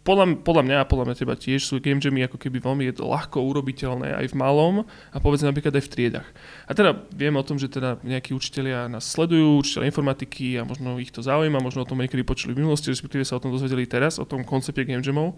podľa, 0.07 0.39
podľa 0.39 0.63
mňa 0.63 0.77
a 0.79 0.87
podľa 0.87 1.05
mňa 1.11 1.15
teba 1.19 1.35
tiež 1.35 1.67
sú 1.67 1.83
game 1.83 1.99
jammy 1.99 2.23
ako 2.23 2.39
keby 2.39 2.63
veľmi 2.63 2.95
ľahko 2.95 3.43
urobiteľné 3.43 4.15
aj 4.15 4.31
v 4.31 4.39
malom 4.39 4.87
a 5.11 5.17
povedzme 5.19 5.51
napríklad 5.51 5.75
aj 5.75 5.83
v 5.83 5.91
triedach. 5.91 6.27
A 6.63 6.71
teda 6.71 6.95
viem 7.11 7.35
o 7.35 7.43
tom, 7.43 7.59
že 7.59 7.67
teda 7.67 7.99
nejakí 8.07 8.31
učitelia 8.31 8.87
nás 8.87 9.03
sledujú, 9.03 9.59
učiteľia 9.59 9.91
informatiky 9.91 10.55
a 10.55 10.63
možno 10.63 10.95
ich 10.95 11.11
to 11.11 11.19
zaujíma, 11.19 11.59
možno 11.59 11.83
o 11.83 11.89
tom 11.89 11.99
niekedy 11.99 12.23
počuli 12.23 12.55
v 12.55 12.63
minulosti, 12.63 12.87
respektíve 12.87 13.27
sa 13.27 13.35
o 13.35 13.43
tom 13.43 13.51
dozvedeli 13.51 13.83
teraz, 13.83 14.15
o 14.15 14.23
tom 14.23 14.47
koncepte 14.47 14.87
game 14.87 15.03
jamov 15.03 15.35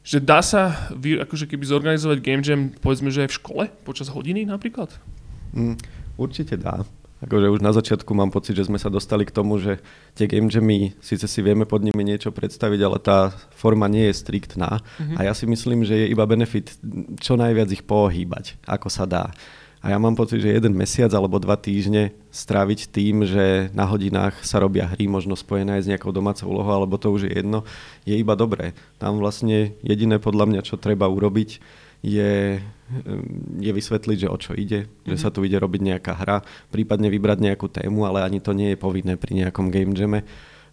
že 0.00 0.16
dá 0.16 0.40
sa 0.40 0.88
akože 0.96 1.44
keby 1.44 1.64
zorganizovať 1.68 2.18
game 2.24 2.40
jam, 2.40 2.72
povedzme, 2.80 3.12
že 3.12 3.28
aj 3.28 3.30
v 3.30 3.38
škole, 3.44 3.64
počas 3.84 4.08
hodiny 4.08 4.48
napríklad? 4.48 4.88
Mm, 5.52 5.76
určite 6.16 6.56
dá. 6.56 6.88
Akože 7.20 7.52
už 7.52 7.60
na 7.60 7.76
začiatku 7.76 8.16
mám 8.16 8.32
pocit, 8.32 8.56
že 8.56 8.64
sme 8.64 8.80
sa 8.80 8.88
dostali 8.88 9.28
k 9.28 9.34
tomu, 9.36 9.60
že 9.60 9.84
tie 10.16 10.24
game 10.24 10.48
jammy, 10.48 10.96
síce 11.04 11.28
si 11.28 11.40
vieme 11.44 11.68
pod 11.68 11.84
nimi 11.84 12.00
niečo 12.00 12.32
predstaviť, 12.32 12.80
ale 12.80 12.96
tá 12.96 13.28
forma 13.52 13.92
nie 13.92 14.08
je 14.08 14.24
striktná. 14.24 14.80
Mm-hmm. 14.80 15.16
A 15.20 15.28
ja 15.28 15.32
si 15.36 15.44
myslím, 15.44 15.84
že 15.84 16.00
je 16.00 16.06
iba 16.08 16.24
benefit 16.24 16.80
čo 17.20 17.36
najviac 17.36 17.68
ich 17.76 17.84
pohýbať, 17.84 18.56
ako 18.64 18.88
sa 18.88 19.04
dá. 19.04 19.28
A 19.80 19.96
ja 19.96 19.96
mám 19.96 20.12
pocit, 20.12 20.44
že 20.44 20.52
jeden 20.52 20.76
mesiac 20.76 21.08
alebo 21.16 21.40
dva 21.40 21.56
týždne 21.56 22.12
stráviť 22.28 22.92
tým, 22.92 23.24
že 23.24 23.72
na 23.72 23.88
hodinách 23.88 24.36
sa 24.44 24.60
robia 24.60 24.92
hry, 24.92 25.08
možno 25.08 25.32
spojené 25.32 25.80
aj 25.80 25.82
s 25.88 25.90
nejakou 25.92 26.12
domácou 26.12 26.52
úlohou, 26.52 26.76
alebo 26.84 27.00
to 27.00 27.08
už 27.08 27.28
je 27.28 27.32
jedno, 27.32 27.64
je 28.04 28.12
iba 28.12 28.36
dobré. 28.36 28.76
Tam 29.00 29.16
vlastne 29.16 29.72
jediné 29.80 30.20
podľa 30.20 30.52
mňa, 30.52 30.60
čo 30.68 30.76
treba 30.76 31.08
urobiť, 31.08 31.64
je, 32.00 32.60
je 33.60 33.72
vysvetliť, 33.72 34.18
že 34.26 34.32
o 34.32 34.36
čo 34.40 34.56
ide, 34.56 34.88
mm-hmm. 34.88 35.08
že 35.12 35.16
sa 35.20 35.28
tu 35.28 35.44
ide 35.44 35.60
robiť 35.60 35.80
nejaká 35.94 36.12
hra, 36.16 36.40
prípadne 36.72 37.12
vybrať 37.12 37.38
nejakú 37.44 37.68
tému, 37.68 38.08
ale 38.08 38.24
ani 38.24 38.40
to 38.40 38.56
nie 38.56 38.72
je 38.72 38.78
povinné 38.80 39.20
pri 39.20 39.36
nejakom 39.36 39.68
game 39.68 39.92
jame. 39.92 40.24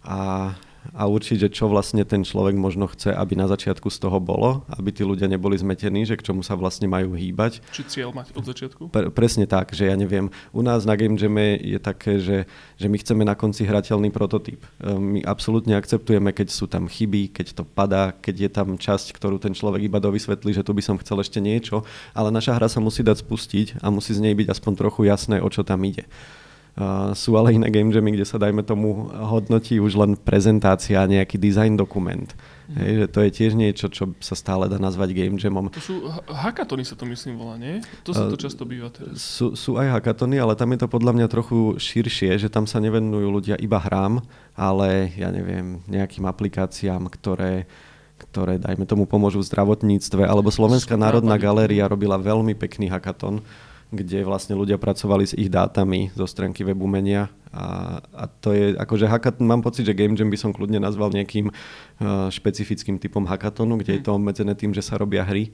A 0.04 0.52
a 0.94 1.04
určiť, 1.04 1.36
že 1.36 1.48
čo 1.52 1.68
vlastne 1.68 2.02
ten 2.06 2.24
človek 2.24 2.56
možno 2.56 2.88
chce, 2.88 3.12
aby 3.12 3.36
na 3.36 3.50
začiatku 3.50 3.92
z 3.92 3.98
toho 4.00 4.18
bolo, 4.18 4.64
aby 4.72 4.94
tí 4.94 5.02
ľudia 5.04 5.28
neboli 5.28 5.58
zmetení, 5.58 6.08
že 6.08 6.16
k 6.16 6.24
čomu 6.30 6.40
sa 6.40 6.56
vlastne 6.56 6.88
majú 6.88 7.12
hýbať. 7.12 7.60
Či 7.74 7.82
cieľ 7.86 8.10
mať 8.14 8.32
od 8.32 8.44
začiatku? 8.46 8.82
Pre, 8.88 9.04
presne 9.12 9.44
tak, 9.44 9.74
že 9.76 9.90
ja 9.90 9.96
neviem, 9.98 10.32
u 10.54 10.62
nás 10.64 10.88
na 10.88 10.96
Game 10.96 11.20
Jame 11.20 11.60
je 11.60 11.78
také, 11.78 12.22
že, 12.22 12.48
že 12.80 12.86
my 12.88 12.96
chceme 12.98 13.22
na 13.26 13.36
konci 13.36 13.68
hrateľný 13.68 14.08
prototyp. 14.08 14.64
Ehm, 14.80 15.18
my 15.18 15.20
absolútne 15.28 15.76
akceptujeme, 15.76 16.32
keď 16.32 16.48
sú 16.48 16.64
tam 16.70 16.88
chyby, 16.88 17.36
keď 17.36 17.58
to 17.58 17.62
padá, 17.66 18.16
keď 18.16 18.48
je 18.48 18.50
tam 18.50 18.68
časť, 18.80 19.12
ktorú 19.12 19.36
ten 19.36 19.52
človek 19.52 19.84
iba 19.84 20.00
dovysvetlí, 20.00 20.56
že 20.56 20.64
tu 20.64 20.72
by 20.72 20.82
som 20.82 20.96
chcel 21.00 21.20
ešte 21.20 21.38
niečo, 21.42 21.84
ale 22.16 22.32
naša 22.32 22.56
hra 22.56 22.68
sa 22.70 22.80
musí 22.80 23.04
dať 23.04 23.20
spustiť 23.22 23.66
a 23.84 23.92
musí 23.92 24.16
z 24.16 24.24
nej 24.24 24.34
byť 24.34 24.48
aspoň 24.54 24.72
trochu 24.78 25.10
jasné, 25.10 25.42
o 25.42 25.48
čo 25.52 25.66
tam 25.66 25.84
ide. 25.84 26.08
Sú 27.18 27.34
ale 27.34 27.58
iné 27.58 27.74
game 27.74 27.90
jamy, 27.90 28.14
kde 28.14 28.22
sa 28.22 28.38
dajme 28.38 28.62
tomu 28.62 29.10
hodnotí 29.10 29.82
už 29.82 29.98
len 29.98 30.14
prezentácia, 30.14 31.02
nejaký 31.10 31.34
design 31.34 31.74
dokument. 31.74 32.30
Mm. 32.70 32.76
Hej, 32.78 32.92
že 32.94 33.06
to 33.10 33.18
je 33.24 33.30
tiež 33.34 33.52
niečo, 33.58 33.86
čo 33.90 34.14
sa 34.22 34.38
stále 34.38 34.70
dá 34.70 34.78
nazvať 34.78 35.10
game 35.10 35.40
jamom. 35.40 35.74
To 35.74 35.82
sú 35.82 36.06
hackatony 36.30 36.86
sa 36.86 36.94
to 36.94 37.02
myslím 37.10 37.34
volá, 37.34 37.58
nie? 37.58 37.82
To 38.06 38.14
sa 38.14 38.30
to 38.30 38.38
často 38.38 38.62
býva 38.62 38.94
teraz. 38.94 39.18
Sú, 39.18 39.58
sú 39.58 39.74
aj 39.74 39.98
hackatony, 39.98 40.38
ale 40.38 40.54
tam 40.54 40.70
je 40.70 40.78
to 40.84 40.86
podľa 40.86 41.18
mňa 41.18 41.26
trochu 41.26 41.80
širšie, 41.82 42.38
že 42.38 42.46
tam 42.46 42.70
sa 42.70 42.78
nevenujú 42.78 43.26
ľudia 43.26 43.56
iba 43.58 43.82
hrám, 43.82 44.22
ale 44.54 45.10
ja 45.18 45.34
neviem, 45.34 45.82
nejakým 45.90 46.30
aplikáciám, 46.30 47.10
ktoré 47.10 47.66
ktoré, 48.18 48.58
dajme 48.58 48.82
tomu, 48.82 49.06
pomôžu 49.06 49.38
v 49.38 49.46
zdravotníctve, 49.46 50.26
alebo 50.26 50.50
Slovenská 50.50 50.98
národná 50.98 51.38
galéria 51.38 51.86
robila 51.86 52.18
veľmi 52.18 52.50
pekný 52.58 52.90
hackathon, 52.90 53.46
kde 53.88 54.20
vlastne 54.24 54.52
ľudia 54.52 54.76
pracovali 54.76 55.24
s 55.24 55.32
ich 55.32 55.48
dátami 55.48 56.12
zo 56.12 56.28
stránky 56.28 56.60
web 56.60 56.76
umenia 56.76 57.32
a, 57.48 57.98
a 58.04 58.24
to 58.28 58.52
je 58.52 58.76
akože 58.76 59.08
hackathon, 59.08 59.48
mám 59.48 59.64
pocit, 59.64 59.88
že 59.88 59.96
Game 59.96 60.12
Jam 60.16 60.28
by 60.28 60.36
som 60.36 60.52
kľudne 60.52 60.76
nazval 60.76 61.08
nejakým 61.08 61.48
uh, 61.48 62.28
špecifickým 62.28 63.00
typom 63.00 63.24
hackathonu, 63.24 63.80
kde 63.80 63.92
mm. 63.92 63.96
je 63.96 64.02
to 64.04 64.10
obmedzené 64.12 64.52
tým, 64.52 64.76
že 64.76 64.84
sa 64.84 65.00
robia 65.00 65.24
hry. 65.24 65.48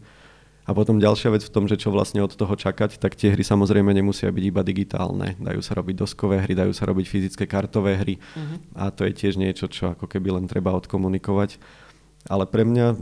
A 0.64 0.72
potom 0.72 0.96
ďalšia 0.96 1.28
vec 1.28 1.44
v 1.44 1.52
tom, 1.52 1.68
že 1.68 1.76
čo 1.76 1.92
vlastne 1.92 2.24
od 2.24 2.32
toho 2.32 2.56
čakať, 2.56 2.96
tak 2.96 3.20
tie 3.20 3.36
hry 3.36 3.44
samozrejme 3.44 3.92
nemusia 3.92 4.32
byť 4.32 4.44
iba 4.48 4.64
digitálne. 4.64 5.36
Dajú 5.36 5.60
sa 5.60 5.76
robiť 5.76 5.94
doskové 6.00 6.40
hry, 6.40 6.56
dajú 6.56 6.72
sa 6.72 6.88
robiť 6.88 7.04
fyzické 7.04 7.44
kartové 7.44 8.00
hry 8.00 8.16
mm-hmm. 8.16 8.80
a 8.80 8.88
to 8.88 9.04
je 9.04 9.12
tiež 9.12 9.36
niečo, 9.36 9.68
čo 9.68 9.92
ako 9.92 10.08
keby 10.08 10.40
len 10.40 10.48
treba 10.48 10.72
odkomunikovať. 10.72 11.60
Ale 12.32 12.48
pre 12.48 12.64
mňa 12.64 12.96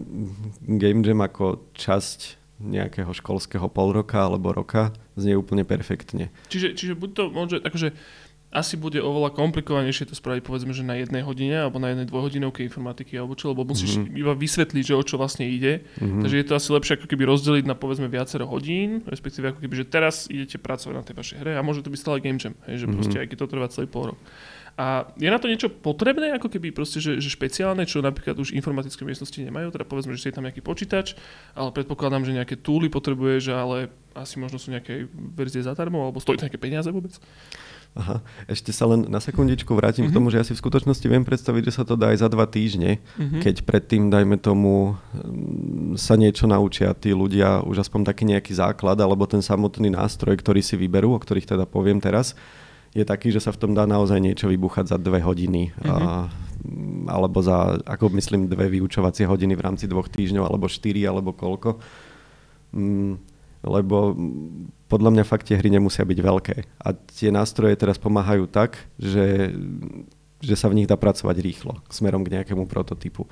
Game 0.75 1.07
Jam 1.07 1.23
ako 1.23 1.71
časť 1.79 2.42
nejakého 2.63 3.11
školského 3.11 3.67
pol 3.67 3.93
roka 3.93 4.23
alebo 4.23 4.55
roka 4.55 4.95
znie 5.19 5.35
úplne 5.35 5.67
perfektne. 5.67 6.31
Čiže, 6.49 6.79
čiže 6.79 6.95
buď 6.95 7.11
to 7.13 7.23
môže, 7.29 7.57
akože 7.61 7.93
asi 8.53 8.77
bude 8.77 9.01
oveľa 9.01 9.33
komplikovanejšie 9.33 10.13
to 10.13 10.15
spraviť 10.15 10.45
povedzme, 10.45 10.77
že 10.77 10.85
na 10.85 11.01
jednej 11.01 11.25
hodine 11.25 11.65
alebo 11.65 11.81
na 11.81 11.97
jednej 11.97 12.05
dvojhodinovke 12.05 12.61
informatiky 12.61 13.17
alebo 13.17 13.33
čo, 13.33 13.57
lebo 13.57 13.65
musíš 13.65 13.97
mm-hmm. 13.97 14.21
iba 14.21 14.33
vysvetliť, 14.37 14.85
že 14.93 14.95
o 14.95 15.03
čo 15.03 15.17
vlastne 15.17 15.49
ide. 15.49 15.89
Mm-hmm. 15.97 16.21
Takže 16.21 16.37
je 16.37 16.47
to 16.47 16.55
asi 16.61 16.69
lepšie 16.69 16.93
ako 17.01 17.07
keby 17.09 17.25
rozdeliť 17.25 17.65
na 17.65 17.73
povedzme 17.73 18.13
viacero 18.13 18.45
hodín, 18.45 19.01
respektíve 19.09 19.57
ako 19.57 19.65
keby, 19.65 19.75
že 19.81 19.87
teraz 19.89 20.29
idete 20.29 20.61
pracovať 20.61 20.95
na 20.95 21.03
tej 21.03 21.15
vašej 21.17 21.39
hre 21.41 21.53
a 21.57 21.65
môže 21.65 21.81
to 21.81 21.89
byť 21.89 22.01
stále 22.01 22.21
game 22.21 22.37
jam, 22.37 22.53
hej, 22.69 22.77
že 22.77 22.85
mm-hmm. 22.85 22.97
proste 23.01 23.17
aj 23.25 23.27
keď 23.33 23.37
to 23.41 23.47
trvá 23.49 23.67
celý 23.73 23.89
pol 23.89 24.13
rok. 24.13 24.21
A 24.77 25.05
je 25.21 25.29
na 25.29 25.37
to 25.37 25.53
niečo 25.53 25.69
potrebné, 25.69 26.33
ako 26.33 26.49
keby 26.49 26.73
proste, 26.73 26.97
že, 26.97 27.21
že 27.21 27.29
špeciálne, 27.29 27.85
čo 27.85 28.01
napríklad 28.01 28.41
už 28.41 28.57
informatické 28.57 29.05
miestnosti 29.05 29.37
nemajú, 29.37 29.69
teda 29.69 29.85
povedzme, 29.85 30.17
že 30.17 30.33
je 30.33 30.37
tam 30.37 30.49
nejaký 30.49 30.65
počítač, 30.65 31.13
ale 31.53 31.77
predpokladám, 31.77 32.25
že 32.25 32.33
nejaké 32.33 32.57
túly 32.57 32.89
potrebuješ, 32.89 33.53
ale 33.53 33.93
asi 34.17 34.41
možno 34.41 34.57
sú 34.57 34.73
nejaké 34.73 35.09
verzie 35.13 35.61
zadarmo, 35.61 36.09
alebo 36.09 36.25
stojí 36.25 36.41
to 36.41 36.49
nejaké 36.49 36.61
peniaze 36.61 36.89
vôbec? 36.89 37.13
Aha, 37.93 38.25
ešte 38.49 38.73
sa 38.73 38.89
len 38.89 39.05
na 39.05 39.21
sekundičku 39.21 39.69
vrátim 39.77 40.09
mm-hmm. 40.09 40.09
k 40.09 40.13
mhm. 40.17 40.17
tomu, 40.17 40.33
že 40.33 40.41
ja 40.41 40.45
si 40.49 40.57
v 40.57 40.63
skutočnosti 40.65 41.05
viem 41.05 41.29
predstaviť, 41.29 41.63
že 41.69 41.77
sa 41.77 41.85
to 41.85 41.93
dá 41.93 42.17
aj 42.17 42.25
za 42.25 42.29
dva 42.33 42.49
týždne, 42.49 43.05
mm-hmm. 43.05 43.41
keď 43.45 43.69
predtým, 43.69 44.09
dajme 44.09 44.41
tomu, 44.41 44.97
mm, 45.13 46.01
sa 46.01 46.17
niečo 46.17 46.49
naučia 46.49 46.97
tí 46.97 47.13
ľudia, 47.13 47.61
už 47.61 47.85
aspoň 47.85 48.09
taký 48.09 48.25
nejaký 48.25 48.57
základ, 48.57 48.97
alebo 48.97 49.29
ten 49.29 49.45
samotný 49.45 49.93
nástroj, 49.93 50.41
ktorý 50.41 50.65
si 50.65 50.81
vyberú, 50.81 51.13
o 51.13 51.21
ktorých 51.21 51.53
teda 51.53 51.69
poviem 51.69 52.01
teraz, 52.01 52.33
je 52.93 53.05
taký, 53.09 53.33
že 53.33 53.41
sa 53.41 53.51
v 53.57 53.61
tom 53.61 53.73
dá 53.73 53.89
naozaj 53.89 54.21
niečo 54.21 54.53
vybuchať 54.53 54.93
za 54.93 54.99
dve 55.01 55.25
hodiny. 55.25 55.73
Mm-hmm. 55.73 55.89
A, 55.89 56.29
alebo 57.09 57.41
za, 57.41 57.81
ako 57.89 58.13
myslím, 58.21 58.47
dve 58.47 58.69
vyučovacie 58.69 59.25
hodiny 59.25 59.57
v 59.57 59.65
rámci 59.65 59.89
dvoch 59.89 60.13
týždňov, 60.13 60.45
alebo 60.45 60.69
štyri, 60.69 61.03
alebo 61.09 61.33
koľko. 61.33 61.81
Mm, 62.77 63.17
lebo 63.63 64.13
podľa 64.93 65.11
mňa 65.15 65.25
fakt 65.25 65.49
tie 65.49 65.57
hry 65.57 65.73
nemusia 65.73 66.05
byť 66.05 66.19
veľké. 66.21 66.57
A 66.85 66.89
tie 66.93 67.33
nástroje 67.33 67.79
teraz 67.81 67.97
pomáhajú 67.97 68.45
tak, 68.51 68.77
že, 69.01 69.57
že 70.45 70.55
sa 70.55 70.69
v 70.69 70.83
nich 70.83 70.91
dá 70.91 71.01
pracovať 71.01 71.37
rýchlo, 71.41 71.81
smerom 71.89 72.27
k 72.27 72.39
nejakému 72.39 72.69
prototypu. 72.69 73.25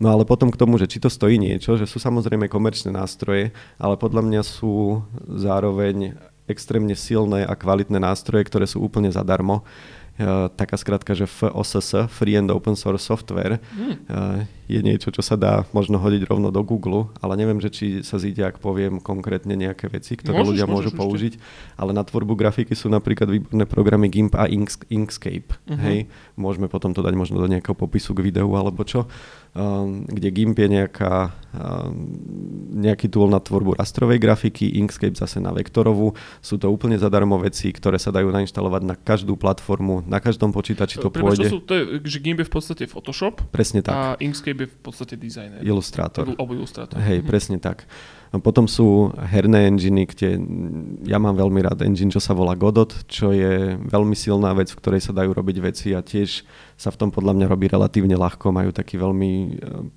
No 0.00 0.10
ale 0.10 0.26
potom 0.26 0.50
k 0.50 0.58
tomu, 0.58 0.80
že 0.80 0.90
či 0.90 0.98
to 0.98 1.06
stojí 1.06 1.38
niečo, 1.38 1.78
že 1.78 1.86
sú 1.86 2.02
samozrejme 2.02 2.50
komerčné 2.50 2.90
nástroje, 2.90 3.54
ale 3.78 3.94
podľa 3.94 4.24
mňa 4.24 4.42
sú 4.42 5.04
zároveň 5.30 6.16
extrémne 6.50 6.94
silné 6.98 7.46
a 7.46 7.54
kvalitné 7.54 7.98
nástroje, 8.02 8.46
ktoré 8.48 8.66
sú 8.66 8.82
úplne 8.82 9.10
zadarmo. 9.10 9.62
Uh, 10.20 10.52
taká 10.52 10.76
skratka, 10.76 11.16
že 11.16 11.24
FOSS, 11.24 12.04
Free 12.12 12.36
and 12.36 12.52
Open 12.52 12.76
Source 12.76 13.08
Software, 13.08 13.64
mm. 13.72 14.04
Je 14.72 14.80
niečo, 14.80 15.12
čo 15.12 15.20
sa 15.20 15.36
dá 15.36 15.68
možno 15.76 16.00
hodiť 16.00 16.24
rovno 16.24 16.48
do 16.48 16.64
Google, 16.64 17.12
ale 17.20 17.36
neviem, 17.36 17.60
že 17.60 17.68
či 17.68 17.86
sa 18.00 18.16
zíde, 18.16 18.40
ak 18.40 18.56
poviem 18.58 18.98
konkrétne 18.98 19.52
nejaké 19.52 19.92
veci, 19.92 20.16
ktoré 20.16 20.40
môžeš, 20.40 20.48
ľudia 20.48 20.66
môžu 20.66 20.90
môžeš 20.90 20.92
použiť. 20.96 21.32
Ešte. 21.36 21.76
Ale 21.76 21.90
na 21.92 22.02
tvorbu 22.02 22.32
grafiky 22.32 22.72
sú 22.72 22.88
napríklad 22.88 23.28
výborné 23.28 23.64
programy 23.68 24.08
GIMP 24.08 24.32
a 24.40 24.48
Inkscape. 24.88 25.52
Uh-huh. 25.68 25.76
Hej? 25.76 26.08
Môžeme 26.40 26.72
potom 26.72 26.96
to 26.96 27.04
dať 27.04 27.12
možno 27.12 27.36
do 27.36 27.48
nejakého 27.48 27.76
popisu 27.76 28.16
k 28.16 28.24
videu 28.24 28.48
alebo 28.56 28.80
čo. 28.88 29.04
Um, 29.52 30.08
kde 30.08 30.32
GIMP 30.32 30.64
je 30.64 30.68
nejaká, 30.80 31.36
um, 31.52 32.08
nejaký 32.72 33.12
tool 33.12 33.28
na 33.28 33.36
tvorbu 33.36 33.76
rastrovej 33.76 34.16
grafiky, 34.16 34.80
Inkscape 34.80 35.12
zase 35.12 35.44
na 35.44 35.52
vektorovú. 35.52 36.16
Sú 36.40 36.56
to 36.56 36.72
úplne 36.72 36.96
zadarmo 36.96 37.36
veci, 37.36 37.68
ktoré 37.68 38.00
sa 38.00 38.08
dajú 38.08 38.32
nainštalovať 38.32 38.82
na 38.88 38.96
každú 38.96 39.36
platformu, 39.36 40.00
na 40.08 40.24
každom 40.24 40.56
počítači 40.56 40.96
to 40.96 41.12
Prebač, 41.12 41.36
pôjde. 41.36 41.52
To, 41.52 41.52
sú, 41.52 41.58
to 41.68 41.72
je, 41.76 41.82
že 42.00 42.18
GIMP 42.24 42.40
je 42.40 42.48
v 42.48 42.52
podstate 42.56 42.84
Photoshop. 42.88 43.44
Presne 43.52 43.84
tak. 43.84 43.92
A 43.92 44.00
Inkscape 44.24 44.61
je 44.64 44.68
v 44.70 44.78
podstate 44.80 45.14
dizajner. 45.18 45.60
Ilustrátor. 45.60 46.24
Alebo 46.32 46.54
ilustrátor. 46.54 46.98
Hej, 47.02 47.20
mm-hmm. 47.20 47.30
presne 47.30 47.58
tak. 47.58 47.84
A 48.32 48.40
potom 48.40 48.64
sú 48.64 49.12
herné 49.28 49.68
enginy, 49.68 50.08
kde 50.08 50.40
ja 51.04 51.20
mám 51.20 51.36
veľmi 51.36 51.60
rád 51.60 51.84
engine, 51.84 52.08
čo 52.08 52.16
sa 52.16 52.32
volá 52.32 52.56
Godot, 52.56 52.88
čo 53.04 53.28
je 53.28 53.76
veľmi 53.76 54.16
silná 54.16 54.56
vec, 54.56 54.72
v 54.72 54.80
ktorej 54.80 55.04
sa 55.04 55.12
dajú 55.12 55.36
robiť 55.36 55.56
veci 55.60 55.92
a 55.92 56.00
tiež 56.00 56.40
sa 56.80 56.88
v 56.88 56.96
tom 56.96 57.10
podľa 57.12 57.36
mňa 57.36 57.46
robí 57.52 57.68
relatívne 57.68 58.16
ľahko. 58.16 58.48
Majú 58.48 58.72
taký 58.72 58.96
veľmi 58.96 59.30
e, 59.30 59.48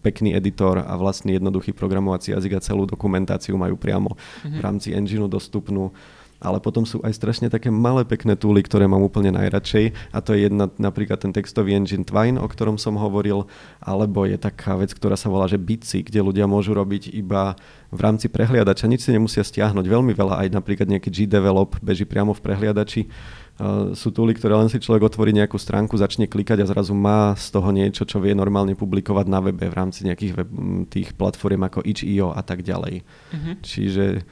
pekný 0.03 0.35
editor 0.35 0.83
a 0.83 0.93
vlastný 0.99 1.39
jednoduchý 1.39 1.71
programovací 1.71 2.35
jazyk 2.35 2.59
a 2.59 2.65
celú 2.65 2.83
dokumentáciu 2.83 3.55
majú 3.55 3.79
priamo 3.79 4.19
v 4.43 4.59
rámci 4.59 4.91
engineu 4.91 5.31
dostupnú 5.31 5.95
ale 6.43 6.59
potom 6.59 6.83
sú 6.83 6.99
aj 7.01 7.15
strašne 7.15 7.47
také 7.47 7.71
malé 7.71 8.03
pekné 8.03 8.35
túly, 8.35 8.61
ktoré 8.61 8.85
mám 8.85 9.01
úplne 9.01 9.31
najradšej 9.31 9.95
a 10.11 10.19
to 10.19 10.35
je 10.35 10.47
jedna 10.47 10.67
napríklad 10.75 11.17
ten 11.21 11.31
textový 11.31 11.73
engine 11.73 12.03
Twine, 12.03 12.37
o 12.37 12.47
ktorom 12.47 12.75
som 12.75 12.99
hovoril, 12.99 13.47
alebo 13.79 14.27
je 14.27 14.35
taká 14.35 14.75
vec, 14.75 14.91
ktorá 14.91 15.15
sa 15.15 15.31
volá, 15.31 15.47
že 15.47 15.61
Bitsy, 15.61 16.03
kde 16.03 16.19
ľudia 16.21 16.45
môžu 16.45 16.75
robiť 16.75 17.15
iba 17.15 17.55
v 17.89 17.99
rámci 18.03 18.27
prehliadača, 18.27 18.91
nič 18.91 19.07
si 19.07 19.15
nemusia 19.15 19.41
stiahnuť, 19.41 19.85
veľmi 19.87 20.11
veľa, 20.11 20.43
aj 20.45 20.47
napríklad 20.51 20.91
nejaký 20.91 21.09
G-Develop 21.09 21.79
beží 21.79 22.03
priamo 22.03 22.35
v 22.35 22.43
prehliadači. 22.43 23.07
Uh, 23.55 23.95
sú 23.95 24.11
túly, 24.11 24.35
ktoré 24.35 24.51
len 24.59 24.67
si 24.67 24.75
človek 24.83 25.07
otvorí 25.07 25.31
nejakú 25.31 25.55
stránku, 25.55 25.95
začne 25.95 26.27
klikať 26.27 26.59
a 26.59 26.67
zrazu 26.67 26.91
má 26.91 27.31
z 27.39 27.55
toho 27.55 27.71
niečo, 27.71 28.03
čo 28.03 28.19
vie 28.19 28.35
normálne 28.35 28.75
publikovať 28.75 29.25
na 29.31 29.39
webe 29.39 29.71
v 29.71 29.77
rámci 29.79 30.03
nejakých 30.03 30.43
web, 30.43 30.49
tých 30.91 31.15
platform 31.15 31.63
ako 31.63 31.79
itch.io 31.87 32.35
a 32.35 32.43
tak 32.43 32.67
ďalej. 32.67 33.07
Uh-huh. 33.07 33.55
Čiže 33.63 34.27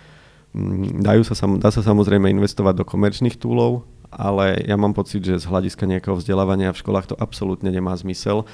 dajú 1.02 1.26
sa, 1.26 1.34
dá 1.58 1.70
sa 1.74 1.82
samozrejme 1.82 2.30
investovať 2.30 2.82
do 2.82 2.86
komerčných 2.86 3.42
túlov, 3.42 3.90
ale 4.14 4.62
ja 4.62 4.78
mám 4.78 4.94
pocit, 4.94 5.26
že 5.26 5.42
z 5.42 5.50
hľadiska 5.50 5.90
nejakého 5.90 6.14
vzdelávania 6.14 6.70
v 6.70 6.82
školách 6.82 7.14
to 7.14 7.16
absolútne 7.18 7.74
nemá 7.74 7.98
zmysel. 7.98 8.46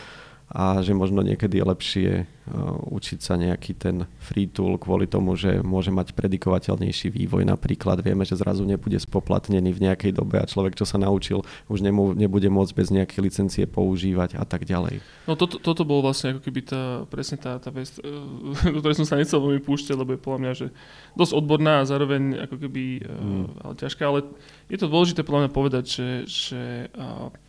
A 0.49 0.81
že 0.81 0.97
možno 0.97 1.21
niekedy 1.21 1.61
je 1.61 1.65
lepšie 1.69 2.09
uh, 2.25 2.89
učiť 2.89 3.19
sa 3.21 3.37
nejaký 3.37 3.77
ten 3.77 4.09
free 4.17 4.49
tool 4.49 4.81
kvôli 4.81 5.05
tomu, 5.05 5.37
že 5.37 5.61
môže 5.61 5.93
mať 5.93 6.17
predikovateľnejší 6.17 7.13
vývoj. 7.13 7.45
Napríklad 7.45 8.01
vieme, 8.01 8.25
že 8.25 8.33
zrazu 8.33 8.65
nebude 8.65 8.97
spoplatnený 8.97 9.69
v 9.77 9.83
nejakej 9.85 10.17
dobe 10.17 10.41
a 10.41 10.49
človek, 10.49 10.73
čo 10.73 10.89
sa 10.89 10.97
naučil, 10.97 11.45
už 11.69 11.85
nemu, 11.85 12.17
nebude 12.17 12.49
môcť 12.49 12.73
bez 12.73 12.89
nejakej 12.89 13.21
licencie 13.21 13.63
používať 13.69 14.41
a 14.41 14.43
tak 14.43 14.65
ďalej. 14.65 15.05
No 15.29 15.37
toto, 15.37 15.61
toto 15.61 15.85
bolo 15.85 16.09
vlastne 16.09 16.33
ako 16.33 16.41
keby 16.41 16.61
tá, 16.65 17.05
presne 17.05 17.37
tá, 17.37 17.61
tá 17.61 17.69
vec, 17.69 17.93
e, 18.01 18.09
do 18.73 18.81
ktorej 18.81 19.05
som 19.05 19.05
sa 19.05 19.21
nechcel 19.21 19.37
veľmi 19.37 19.61
púšťať, 19.61 19.93
lebo 19.93 20.17
je 20.17 20.21
podľa 20.25 20.39
mňa, 20.41 20.53
že 20.57 20.67
dosť 21.13 21.33
odborná 21.37 21.85
a 21.85 21.89
zároveň 21.89 22.49
ako 22.49 22.55
keby 22.57 23.05
mm. 23.05 23.45
ale 23.61 23.73
ťažká, 23.77 24.01
ale 24.01 24.25
je 24.69 24.77
to 24.77 24.85
dôležité 24.85 25.25
podľa 25.25 25.49
mňa 25.49 25.51
povedať, 25.51 25.83
že, 25.89 26.09
že 26.29 26.61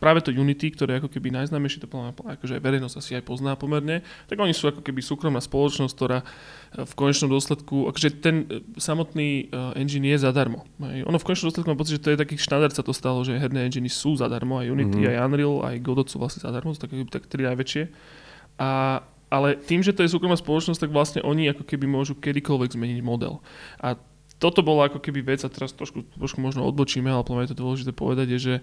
práve 0.01 0.25
to 0.25 0.33
Unity, 0.33 0.73
ktoré 0.73 0.97
je 0.97 1.05
ako 1.05 1.13
keby 1.13 1.29
najznámejšie, 1.37 1.85
to 1.85 1.87
podľa 1.87 2.11
mňa 2.11 2.13
akože 2.33 2.53
aj 2.57 2.63
verejnosť 2.65 2.95
asi 2.97 3.11
aj 3.21 3.23
pozná 3.29 3.53
pomerne, 3.53 4.01
tak 4.25 4.41
oni 4.41 4.57
sú 4.57 4.73
ako 4.73 4.81
keby 4.81 5.05
súkromná 5.05 5.37
spoločnosť, 5.37 5.93
ktorá 5.93 6.25
v 6.81 6.93
konečnom 6.97 7.29
dôsledku, 7.29 7.85
akože 7.93 8.09
ten 8.25 8.49
samotný 8.81 9.53
engine 9.77 10.17
je 10.17 10.25
zadarmo. 10.25 10.65
Ono 10.81 11.17
v 11.21 11.25
konečnom 11.29 11.53
dôsledku 11.53 11.69
mám 11.69 11.77
pocit, 11.77 12.01
že 12.01 12.03
to 12.09 12.11
je 12.11 12.21
taký 12.25 12.41
štandard 12.41 12.73
sa 12.73 12.81
to 12.81 12.89
stalo, 12.89 13.21
že 13.21 13.37
herné 13.37 13.69
engine 13.69 13.85
sú 13.85 14.17
zadarmo, 14.17 14.57
aj 14.57 14.73
Unity, 14.73 15.05
mm-hmm. 15.05 15.13
aj 15.13 15.25
Unreal, 15.29 15.55
aj 15.61 15.75
Godot 15.85 16.09
sú 16.09 16.17
vlastne 16.17 16.41
zadarmo, 16.41 16.73
sú 16.73 16.81
tak, 16.81 16.91
tak 17.13 17.29
tri 17.29 17.45
najväčšie. 17.45 17.83
A 18.57 19.01
ale 19.31 19.55
tým, 19.55 19.79
že 19.79 19.95
to 19.95 20.03
je 20.03 20.11
súkromná 20.11 20.35
spoločnosť, 20.35 20.75
tak 20.83 20.91
vlastne 20.91 21.23
oni 21.23 21.55
ako 21.55 21.63
keby 21.63 21.87
môžu 21.87 22.19
kedykoľvek 22.19 22.75
zmeniť 22.75 22.99
model. 22.99 23.39
A 23.79 23.95
toto 24.41 24.65
bolo 24.65 24.81
ako 24.81 24.97
keby 24.97 25.21
vec, 25.21 25.45
a 25.45 25.53
teraz 25.53 25.69
trošku, 25.77 26.01
trošku 26.17 26.41
možno 26.41 26.65
odbočíme, 26.65 27.05
ale 27.05 27.21
plne 27.21 27.45
je 27.45 27.53
to 27.53 27.61
dôležité 27.61 27.93
povedať, 27.93 28.33
je, 28.33 28.39
že, 28.41 28.55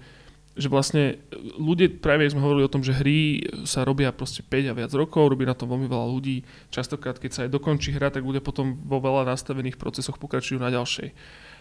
že 0.58 0.66
vlastne 0.66 1.22
ľudia, 1.54 1.86
práve 2.02 2.26
sme 2.26 2.42
hovorili 2.42 2.66
o 2.66 2.72
tom, 2.74 2.82
že 2.82 2.98
hry 2.98 3.46
sa 3.62 3.86
robia 3.86 4.10
proste 4.10 4.42
5 4.42 4.74
a 4.74 4.74
viac 4.74 4.90
rokov, 4.90 5.30
robí 5.30 5.46
na 5.46 5.54
tom 5.54 5.70
veľmi 5.70 5.86
veľa 5.86 6.06
ľudí. 6.10 6.42
Častokrát, 6.74 7.22
keď 7.22 7.30
sa 7.30 7.40
aj 7.46 7.54
dokončí 7.54 7.94
hra, 7.94 8.10
tak 8.10 8.26
ľudia 8.26 8.42
potom 8.42 8.74
vo 8.74 8.98
veľa 8.98 9.30
nastavených 9.30 9.78
procesoch 9.78 10.18
pokračujú 10.18 10.58
na 10.58 10.74
ďalšej. 10.74 11.14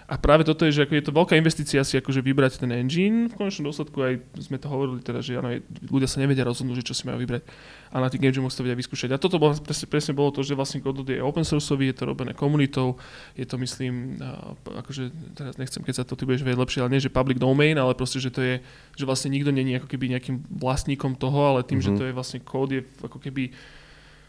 A 0.07 0.15
práve 0.15 0.47
toto 0.47 0.63
je, 0.63 0.71
že 0.71 0.87
ako 0.87 0.93
je 0.95 1.03
to 1.03 1.11
veľká 1.11 1.35
investícia 1.35 1.83
si 1.83 1.99
akože 1.99 2.23
vybrať 2.23 2.63
ten 2.63 2.71
engine. 2.71 3.27
V 3.27 3.35
konečnom 3.35 3.67
dôsledku 3.67 3.99
aj 3.99 4.13
sme 4.39 4.55
to 4.55 4.71
hovorili 4.71 5.03
teda, 5.03 5.19
že 5.19 5.35
áno, 5.35 5.51
ľudia 5.91 6.07
sa 6.07 6.23
nevedia 6.23 6.47
rozhodnúť, 6.47 6.79
že 6.79 6.87
čo 6.87 6.95
si 6.95 7.03
majú 7.03 7.19
vybrať. 7.19 7.43
A 7.91 7.99
na 7.99 8.07
tých 8.07 8.23
game 8.23 8.31
jamoch 8.31 8.55
to 8.55 8.63
vedia 8.63 8.79
vyskúšať. 8.79 9.11
A 9.11 9.19
toto 9.19 9.35
bolo, 9.35 9.59
presne, 9.59 9.83
presne 9.91 10.15
bolo 10.15 10.31
to, 10.31 10.47
že 10.47 10.55
vlastne 10.55 10.79
Godot 10.79 11.03
je 11.03 11.19
open 11.19 11.43
source, 11.43 11.75
je 11.75 11.91
to 11.91 12.07
robené 12.07 12.31
komunitou, 12.31 12.95
je 13.35 13.43
to 13.43 13.59
myslím, 13.59 14.15
akože 14.63 15.11
teraz 15.35 15.59
nechcem, 15.59 15.83
keď 15.83 15.93
sa 15.99 16.03
to 16.07 16.15
ty 16.15 16.23
budeš 16.23 16.47
vedieť 16.47 16.59
lepšie, 16.63 16.79
ale 16.87 16.91
nie, 16.95 17.03
že 17.03 17.11
public 17.11 17.35
domain, 17.35 17.75
ale 17.75 17.91
proste, 17.91 18.23
že 18.23 18.31
to 18.31 18.39
je, 18.39 18.63
že 18.95 19.03
vlastne 19.03 19.27
nikto 19.27 19.51
není 19.51 19.75
ako 19.75 19.91
keby 19.91 20.15
nejakým 20.15 20.39
vlastníkom 20.55 21.19
toho, 21.19 21.51
ale 21.51 21.67
tým, 21.67 21.83
mm-hmm. 21.83 21.95
že 21.95 21.99
to 21.99 22.07
je 22.07 22.15
vlastne 22.15 22.39
kód, 22.39 22.71
je 22.71 22.87
ako 23.03 23.19
keby 23.19 23.51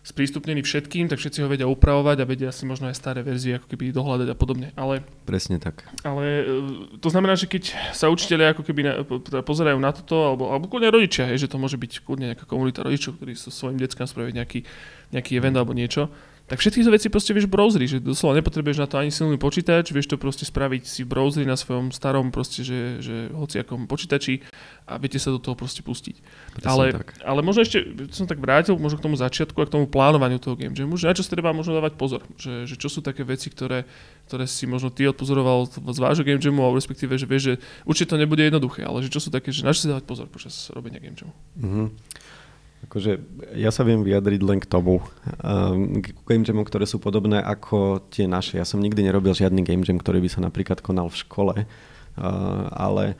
sprístupnený 0.09 0.65
všetkým, 0.65 1.13
tak 1.13 1.21
všetci 1.21 1.45
ho 1.45 1.53
vedia 1.53 1.69
upravovať 1.69 2.17
a 2.25 2.25
vedia 2.25 2.49
si 2.49 2.65
možno 2.65 2.89
aj 2.89 2.97
staré 2.97 3.21
verzie 3.21 3.61
ako 3.61 3.69
keby 3.69 3.93
dohľadať 3.93 4.29
a 4.33 4.37
podobne. 4.37 4.73
Ale, 4.73 5.05
Presne 5.29 5.61
tak. 5.61 5.85
Ale 6.01 6.25
e, 6.25 6.45
to 6.97 7.13
znamená, 7.13 7.37
že 7.37 7.45
keď 7.45 7.77
sa 7.93 8.09
učiteľia 8.09 8.57
ako 8.57 8.65
keby 8.65 8.81
na, 8.89 8.93
teda 9.05 9.45
pozerajú 9.45 9.77
na 9.77 9.93
toto, 9.93 10.17
alebo, 10.25 10.49
alebo 10.49 10.65
kľudne 10.65 10.89
rodičia, 10.89 11.29
je, 11.37 11.45
že 11.45 11.53
to 11.53 11.61
môže 11.61 11.77
byť 11.77 12.09
kľudne 12.09 12.33
nejaká 12.33 12.49
komunita 12.49 12.81
rodičov, 12.81 13.21
ktorí 13.21 13.37
sú 13.37 13.53
svojim 13.53 13.77
deckám 13.77 14.09
spraviť 14.09 14.33
nejaký, 14.33 14.61
nejaký 15.13 15.33
event 15.37 15.61
alebo 15.61 15.77
niečo, 15.77 16.09
tak 16.49 16.65
všetky 16.65 16.81
tie 16.81 16.89
veci 16.89 17.09
proste 17.13 17.37
vieš 17.37 17.45
v 17.45 17.55
browseri, 17.55 17.85
že 17.85 18.01
doslova 18.01 18.41
nepotrebuješ 18.41 18.81
na 18.81 18.89
to 18.89 18.97
ani 18.97 19.13
silný 19.13 19.37
počítač, 19.37 19.93
vieš 19.93 20.09
to 20.09 20.17
proste 20.17 20.49
spraviť 20.49 20.83
si 20.89 21.05
v 21.05 21.13
browseri 21.13 21.45
na 21.45 21.61
svojom 21.61 21.93
starom 21.93 22.33
proste, 22.33 22.65
že, 22.65 23.05
že 23.05 23.29
hociakom 23.37 23.85
počítači 23.85 24.41
a 24.89 24.97
viete 24.97 25.21
sa 25.21 25.29
do 25.29 25.37
toho 25.37 25.53
proste 25.53 25.85
pustiť. 25.85 26.17
ale, 26.65 26.97
tak. 26.97 27.21
ale 27.21 27.45
možno 27.45 27.69
ešte, 27.69 27.85
som 28.17 28.25
tak 28.25 28.41
vrátil 28.41 28.81
možno 28.81 28.97
k 28.97 29.05
tomu 29.05 29.21
začiatku 29.21 29.61
a 29.61 29.69
k 29.69 29.75
tomu 29.77 29.85
plánovaniu 29.85 30.41
toho 30.41 30.57
game 30.57 30.73
jamu, 30.73 30.97
že 30.97 31.13
na 31.13 31.13
čo 31.13 31.21
si 31.21 31.29
treba 31.29 31.53
možno 31.53 31.77
dávať 31.77 32.01
pozor, 32.01 32.25
že, 32.41 32.65
že 32.65 32.81
čo 32.81 32.89
sú 32.89 33.05
také 33.05 33.29
veci, 33.29 33.53
ktoré, 33.53 33.85
ktoré 34.25 34.49
si 34.49 34.65
možno 34.65 34.89
ty 34.89 35.05
odpozoroval 35.05 35.69
z 35.69 36.01
vášho 36.01 36.25
game 36.25 36.41
jamu, 36.41 36.65
alebo 36.65 36.81
respektíve, 36.81 37.21
že 37.21 37.29
vieš, 37.29 37.43
že 37.45 37.55
určite 37.85 38.17
to 38.17 38.17
nebude 38.17 38.41
jednoduché, 38.41 38.89
ale 38.89 39.05
že 39.05 39.13
čo 39.13 39.21
sú 39.21 39.29
také, 39.29 39.53
že 39.53 39.69
na 39.69 39.77
čo 39.77 39.85
si 39.85 39.93
dávať 39.93 40.09
pozor 40.09 40.33
počas 40.33 40.73
robenia 40.73 40.97
game 40.97 41.13
jamu. 41.13 41.37
Mm-hmm. 41.61 41.89
Akože 42.87 43.19
ja 43.59 43.75
sa 43.75 43.83
viem 43.83 44.07
vyjadriť 44.07 44.41
len 44.47 44.63
k 44.63 44.71
tomu, 44.71 45.03
um, 45.43 45.99
k 45.99 46.15
game 46.23 46.47
jamom, 46.47 46.63
ktoré 46.63 46.87
sú 46.87 47.03
podobné 47.03 47.43
ako 47.43 48.07
tie 48.07 48.31
naše. 48.31 48.55
Ja 48.55 48.65
som 48.69 48.79
nikdy 48.79 49.03
nerobil 49.03 49.35
žiadny 49.35 49.67
game 49.67 49.83
jam, 49.83 49.99
ktorý 49.99 50.23
by 50.23 50.31
sa 50.31 50.41
napríklad 50.41 50.79
konal 50.79 51.11
v 51.11 51.21
škole, 51.21 51.55
uh, 51.67 52.65
ale 52.71 53.19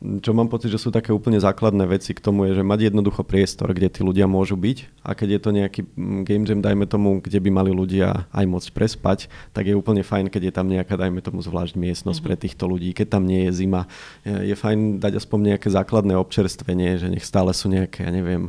čo 0.00 0.32
mám 0.32 0.48
pocit, 0.48 0.72
že 0.72 0.80
sú 0.80 0.88
také 0.88 1.12
úplne 1.12 1.36
základné 1.36 1.84
veci 1.84 2.16
k 2.16 2.24
tomu, 2.24 2.48
je, 2.48 2.56
že 2.56 2.64
mať 2.64 2.88
jednoducho 2.88 3.20
priestor, 3.20 3.68
kde 3.76 3.92
tí 3.92 4.00
ľudia 4.00 4.24
môžu 4.24 4.56
byť 4.56 5.04
a 5.04 5.12
keď 5.12 5.28
je 5.36 5.40
to 5.44 5.50
nejaký 5.52 5.80
mm, 5.84 6.20
game 6.24 6.48
jam, 6.48 6.64
dajme 6.64 6.88
tomu, 6.88 7.20
kde 7.20 7.36
by 7.36 7.50
mali 7.52 7.68
ľudia 7.68 8.24
aj 8.32 8.44
môcť 8.48 8.68
prespať, 8.72 9.28
tak 9.52 9.68
je 9.68 9.76
úplne 9.76 10.00
fajn, 10.00 10.32
keď 10.32 10.42
je 10.48 10.52
tam 10.56 10.72
nejaká, 10.72 10.96
dajme 10.96 11.20
tomu, 11.20 11.44
zvlášť 11.44 11.76
miestnosť 11.76 12.16
mm-hmm. 12.16 12.32
pre 12.32 12.40
týchto 12.40 12.64
ľudí, 12.64 12.96
keď 12.96 13.20
tam 13.20 13.28
nie 13.28 13.44
je 13.44 13.60
zima. 13.60 13.84
Je, 14.24 14.32
je 14.48 14.56
fajn 14.56 15.04
dať 15.04 15.20
aspoň 15.20 15.38
nejaké 15.52 15.68
základné 15.68 16.16
občerstvenie, 16.16 16.96
že 16.96 17.12
nech 17.12 17.24
stále 17.24 17.52
sú 17.52 17.68
nejaké, 17.68 18.08
ja 18.08 18.12
neviem, 18.12 18.48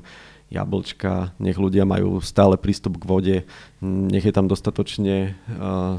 jablčka, 0.52 1.32
nech 1.40 1.56
ľudia 1.56 1.88
majú 1.88 2.20
stále 2.20 2.60
prístup 2.60 3.00
k 3.00 3.08
vode, 3.08 3.38
nech 3.82 4.26
je 4.28 4.34
tam 4.36 4.52
dostatočne 4.52 5.32
uh, 5.32 5.96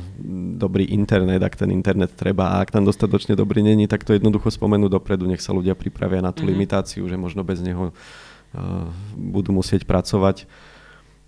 dobrý 0.61 0.93
internet, 0.93 1.41
ak 1.41 1.57
ten 1.57 1.73
internet 1.73 2.13
treba 2.13 2.53
a 2.53 2.61
ak 2.61 2.69
tam 2.69 2.85
dostatočne 2.85 3.33
dobrý 3.33 3.65
není, 3.65 3.89
tak 3.89 4.05
to 4.05 4.13
jednoducho 4.13 4.53
spomenú 4.53 4.93
dopredu, 4.93 5.25
nech 5.25 5.41
sa 5.41 5.57
ľudia 5.57 5.73
pripravia 5.73 6.21
na 6.21 6.37
tú 6.37 6.45
mm-hmm. 6.45 6.53
limitáciu, 6.53 7.09
že 7.09 7.17
možno 7.17 7.41
bez 7.49 7.65
neho 7.65 7.91
uh, 7.91 8.87
budú 9.17 9.57
musieť 9.57 9.89
pracovať. 9.89 10.45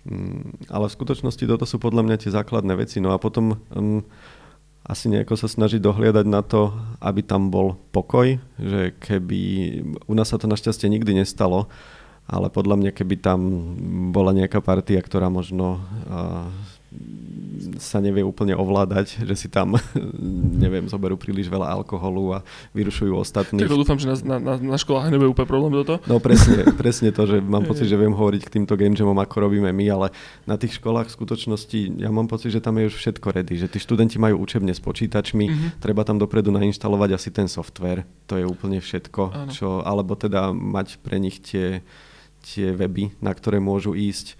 Um, 0.05 0.53
ale 0.69 0.85
v 0.85 0.95
skutočnosti 0.95 1.49
toto 1.49 1.65
sú 1.65 1.81
podľa 1.81 2.05
mňa 2.05 2.21
tie 2.21 2.29
základné 2.29 2.77
veci. 2.77 3.01
No 3.01 3.09
a 3.09 3.17
potom 3.17 3.57
um, 3.73 4.05
asi 4.85 5.09
nejako 5.09 5.33
sa 5.33 5.49
snažiť 5.49 5.81
dohliadať 5.81 6.29
na 6.29 6.45
to, 6.45 6.69
aby 7.01 7.25
tam 7.25 7.49
bol 7.49 7.73
pokoj, 7.89 8.37
že 8.61 8.93
keby, 9.01 9.41
u 10.05 10.13
nás 10.13 10.29
sa 10.29 10.37
to 10.37 10.45
našťastie 10.45 10.85
nikdy 10.93 11.17
nestalo, 11.17 11.73
ale 12.25 12.49
podľa 12.49 12.75
mňa, 12.81 12.91
keby 12.93 13.15
tam 13.21 13.39
bola 14.09 14.33
nejaká 14.33 14.57
partia, 14.61 14.97
ktorá 15.01 15.29
možno 15.29 15.77
uh, 16.09 16.49
sa 17.81 17.99
nevie 17.99 18.23
úplne 18.23 18.53
ovládať, 18.55 19.19
že 19.29 19.35
si 19.35 19.47
tam, 19.47 19.75
neviem, 20.63 20.87
zoberú 20.87 21.19
príliš 21.19 21.47
veľa 21.47 21.71
alkoholu 21.81 22.39
a 22.39 22.45
vyrušujú 22.75 23.13
ostatných. 23.15 23.67
Tak 23.67 23.75
dúfam, 23.75 23.99
že 23.99 24.11
na, 24.23 24.37
na, 24.37 24.53
na 24.59 24.77
školách 24.77 25.11
nebude 25.11 25.31
úplne 25.31 25.49
problém 25.49 25.71
toto. 25.83 25.99
No 26.05 26.21
presne, 26.21 26.67
presne 26.81 27.09
to, 27.11 27.27
že 27.27 27.37
mám 27.41 27.65
pocit, 27.65 27.89
že 27.89 27.97
viem 27.99 28.13
hovoriť 28.13 28.41
k 28.47 28.53
týmto 28.59 28.75
game 28.79 28.95
jamom, 28.95 29.17
ako 29.17 29.49
robíme 29.49 29.69
my, 29.71 29.85
ale 29.91 30.07
na 30.45 30.55
tých 30.59 30.77
školách 30.79 31.11
v 31.11 31.15
skutočnosti 31.15 31.79
ja 31.99 32.09
mám 32.11 32.29
pocit, 32.29 32.53
že 32.53 32.63
tam 32.63 32.79
je 32.79 32.89
už 32.89 32.95
všetko 32.95 33.27
ready, 33.33 33.55
že 33.59 33.67
tí 33.71 33.77
študenti 33.81 34.17
majú 34.21 34.41
učebne 34.43 34.71
s 34.71 34.81
počítačmi, 34.81 35.45
mm-hmm. 35.47 35.69
treba 35.81 36.05
tam 36.07 36.21
dopredu 36.21 36.53
nainštalovať 36.53 37.09
asi 37.17 37.29
ten 37.31 37.47
software, 37.49 38.07
to 38.29 38.39
je 38.39 38.45
úplne 38.45 38.79
všetko, 38.79 39.51
čo, 39.51 39.81
alebo 39.81 40.13
teda 40.17 40.53
mať 40.53 41.01
pre 41.01 41.17
nich 41.17 41.41
tie 41.41 41.81
tie 42.45 42.69
weby, 42.77 43.17
na 43.17 43.33
ktoré 43.33 43.57
môžu 43.57 43.97
ísť. 43.97 44.37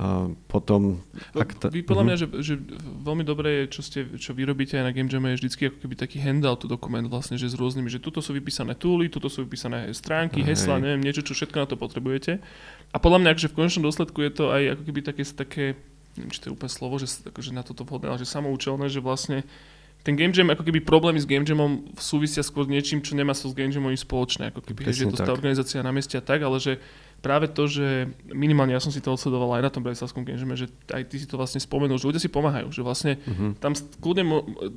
A 0.00 0.32
potom... 0.48 1.04
Ak 1.36 1.60
ta... 1.60 1.68
Vy 1.68 1.84
podľa 1.84 2.04
mňa, 2.08 2.16
uh-huh. 2.16 2.40
že, 2.40 2.56
že 2.56 2.78
veľmi 3.04 3.20
dobré 3.20 3.48
je, 3.64 3.64
čo, 3.68 3.80
ste, 3.84 3.98
čo 4.16 4.32
vy 4.32 4.48
robíte 4.48 4.80
aj 4.80 4.84
na 4.88 4.92
Game 4.96 5.12
Jam, 5.12 5.20
je 5.28 5.44
vždycky 5.44 5.68
ako 5.68 5.76
keby 5.84 5.94
taký 5.96 6.16
handout 6.24 6.64
dokument 6.64 7.04
vlastne, 7.04 7.36
že 7.36 7.52
s 7.52 7.56
rôznymi, 7.56 7.92
že 7.92 8.00
tuto 8.00 8.24
sú 8.24 8.32
vypísané 8.32 8.72
tooly, 8.80 9.12
tuto 9.12 9.28
sú 9.28 9.44
vypísané 9.44 9.92
stránky, 9.92 10.40
hesla, 10.40 10.80
neviem, 10.80 11.04
niečo, 11.04 11.20
čo 11.20 11.36
všetko 11.36 11.56
na 11.60 11.66
to 11.68 11.76
potrebujete. 11.76 12.40
A 12.92 12.96
podľa 12.96 13.18
mňa, 13.28 13.30
že 13.36 13.52
v 13.52 13.60
konečnom 13.60 13.84
dôsledku 13.92 14.24
je 14.24 14.32
to 14.32 14.44
aj 14.48 14.62
ako 14.78 14.82
keby 14.88 15.00
také, 15.04 15.22
také 15.36 15.64
neviem, 16.16 16.32
či 16.32 16.40
to 16.40 16.46
je 16.48 16.54
úplne 16.56 16.72
slovo, 16.72 16.96
že 16.96 17.06
akože 17.28 17.50
na 17.52 17.60
toto 17.60 17.84
vhodné, 17.84 18.08
ale 18.08 18.18
že 18.24 18.28
samoučelné, 18.28 18.88
že 18.88 19.04
vlastne 19.04 19.44
ten 20.00 20.16
game 20.16 20.32
jam, 20.32 20.48
ako 20.48 20.64
keby 20.64 20.80
problémy 20.80 21.20
s 21.20 21.28
game 21.28 21.44
jamom 21.44 21.92
súvisia 22.00 22.40
skôr 22.40 22.64
niečím, 22.64 23.04
čo 23.04 23.12
nemá 23.12 23.36
so 23.36 23.52
s 23.52 23.54
game 23.54 23.68
jamom 23.68 23.92
spoločné, 23.92 24.48
ako 24.48 24.64
keby, 24.64 24.88
že 24.88 25.04
je 25.04 25.12
to 25.12 25.20
tá 25.20 25.28
organizácia 25.28 25.84
na 25.84 25.92
mieste 25.92 26.16
a 26.16 26.24
tak, 26.24 26.40
ale 26.40 26.56
že 26.56 26.80
práve 27.20 27.52
to, 27.52 27.68
že 27.68 28.08
minimálne 28.32 28.72
ja 28.72 28.80
som 28.80 28.88
si 28.88 29.04
to 29.04 29.12
odsledoval 29.12 29.60
aj 29.60 29.62
na 29.68 29.70
tom 29.72 29.84
Bratislavskom 29.84 30.24
Gamejame, 30.24 30.56
že 30.56 30.66
aj 30.90 31.04
ty 31.08 31.16
si 31.20 31.28
to 31.28 31.36
vlastne 31.36 31.60
spomenul, 31.60 32.00
že 32.00 32.08
ľudia 32.08 32.20
si 32.20 32.32
pomáhajú, 32.32 32.72
že 32.72 32.80
vlastne 32.80 33.20
uh-huh. 33.20 33.56
tam 33.60 33.76
kľudne 33.76 34.24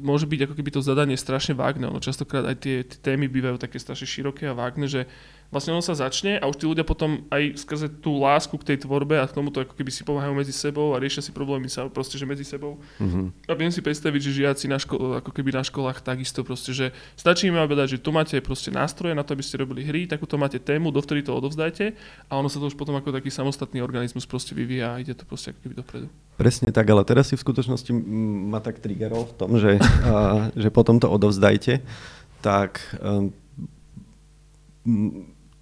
môže 0.03 0.27
byť 0.27 0.39
ako 0.47 0.53
keby 0.59 0.69
to 0.75 0.83
zadanie 0.83 1.15
strašne 1.15 1.55
vágne, 1.55 1.87
no 1.87 2.03
častokrát 2.03 2.43
aj 2.43 2.57
tie, 2.59 2.75
tie 2.83 2.99
témy 2.99 3.31
bývajú 3.31 3.57
také 3.57 3.79
strašne 3.79 4.05
široké 4.05 4.51
a 4.51 4.53
vágne, 4.53 4.91
že 4.91 5.07
vlastne 5.53 5.77
ono 5.77 5.85
sa 5.85 5.93
začne 5.93 6.41
a 6.41 6.49
už 6.49 6.57
tí 6.57 6.65
ľudia 6.65 6.81
potom 6.81 7.29
aj 7.29 7.61
skrze 7.61 7.87
tú 8.01 8.17
lásku 8.17 8.57
k 8.57 8.73
tej 8.73 8.89
tvorbe 8.89 9.21
a 9.21 9.29
k 9.29 9.37
tomuto 9.37 9.61
ako 9.61 9.77
keby 9.77 9.93
si 9.93 10.01
pomáhajú 10.01 10.33
medzi 10.33 10.49
sebou 10.49 10.97
a 10.97 10.99
riešia 10.99 11.21
si 11.21 11.29
problémy 11.29 11.69
sa 11.69 11.85
proste, 11.85 12.17
že 12.17 12.25
medzi 12.25 12.41
sebou. 12.41 12.81
Uh-huh. 12.97 13.29
A 13.45 13.53
viem 13.53 13.69
si 13.69 13.85
predstaviť, 13.85 14.19
že 14.25 14.31
žiaci 14.41 14.65
na 14.65 14.81
ško- 14.81 15.21
ako 15.21 15.29
keby 15.29 15.53
na 15.53 15.61
školách 15.61 16.01
takisto 16.01 16.41
proste, 16.41 16.73
že 16.73 16.89
stačí 17.13 17.53
im 17.53 17.55
povedať, 17.55 17.95
že 17.95 18.01
tu 18.01 18.09
máte 18.09 18.33
proste 18.41 18.73
nástroje 18.73 19.13
na 19.13 19.21
to, 19.21 19.37
aby 19.37 19.45
ste 19.45 19.61
robili 19.61 19.85
hry, 19.85 20.09
takúto 20.09 20.41
máte 20.41 20.57
tému, 20.57 20.89
dovtedy 20.89 21.21
to 21.21 21.37
odovzdajte 21.37 21.93
a 22.27 22.31
ono 22.33 22.49
sa 22.49 22.57
to 22.57 22.65
už 22.65 22.75
potom 22.75 22.97
ako 22.97 23.13
taký 23.13 23.29
samostatný 23.29 23.85
organizmus 23.85 24.25
proste 24.25 24.57
vyvíja 24.57 24.97
a 24.97 24.99
ide 24.99 25.13
to 25.13 25.29
proste 25.29 25.53
ako 25.53 25.59
keby 25.61 25.75
dopredu. 25.77 26.07
Presne 26.33 26.73
tak, 26.73 26.89
ale 26.89 27.05
teraz 27.05 27.29
si 27.29 27.37
v 27.37 27.45
skutočnosti 27.45 27.93
ma 28.49 28.57
tak 28.57 28.81
triggerol 28.81 29.29
v 29.29 29.33
tom, 29.37 29.61
že, 29.61 29.77
a, 30.09 30.49
že 30.57 30.73
potom 30.73 30.97
to 30.97 31.05
odovzdajte, 31.05 31.85
tak 32.41 32.81
um, 32.97 33.29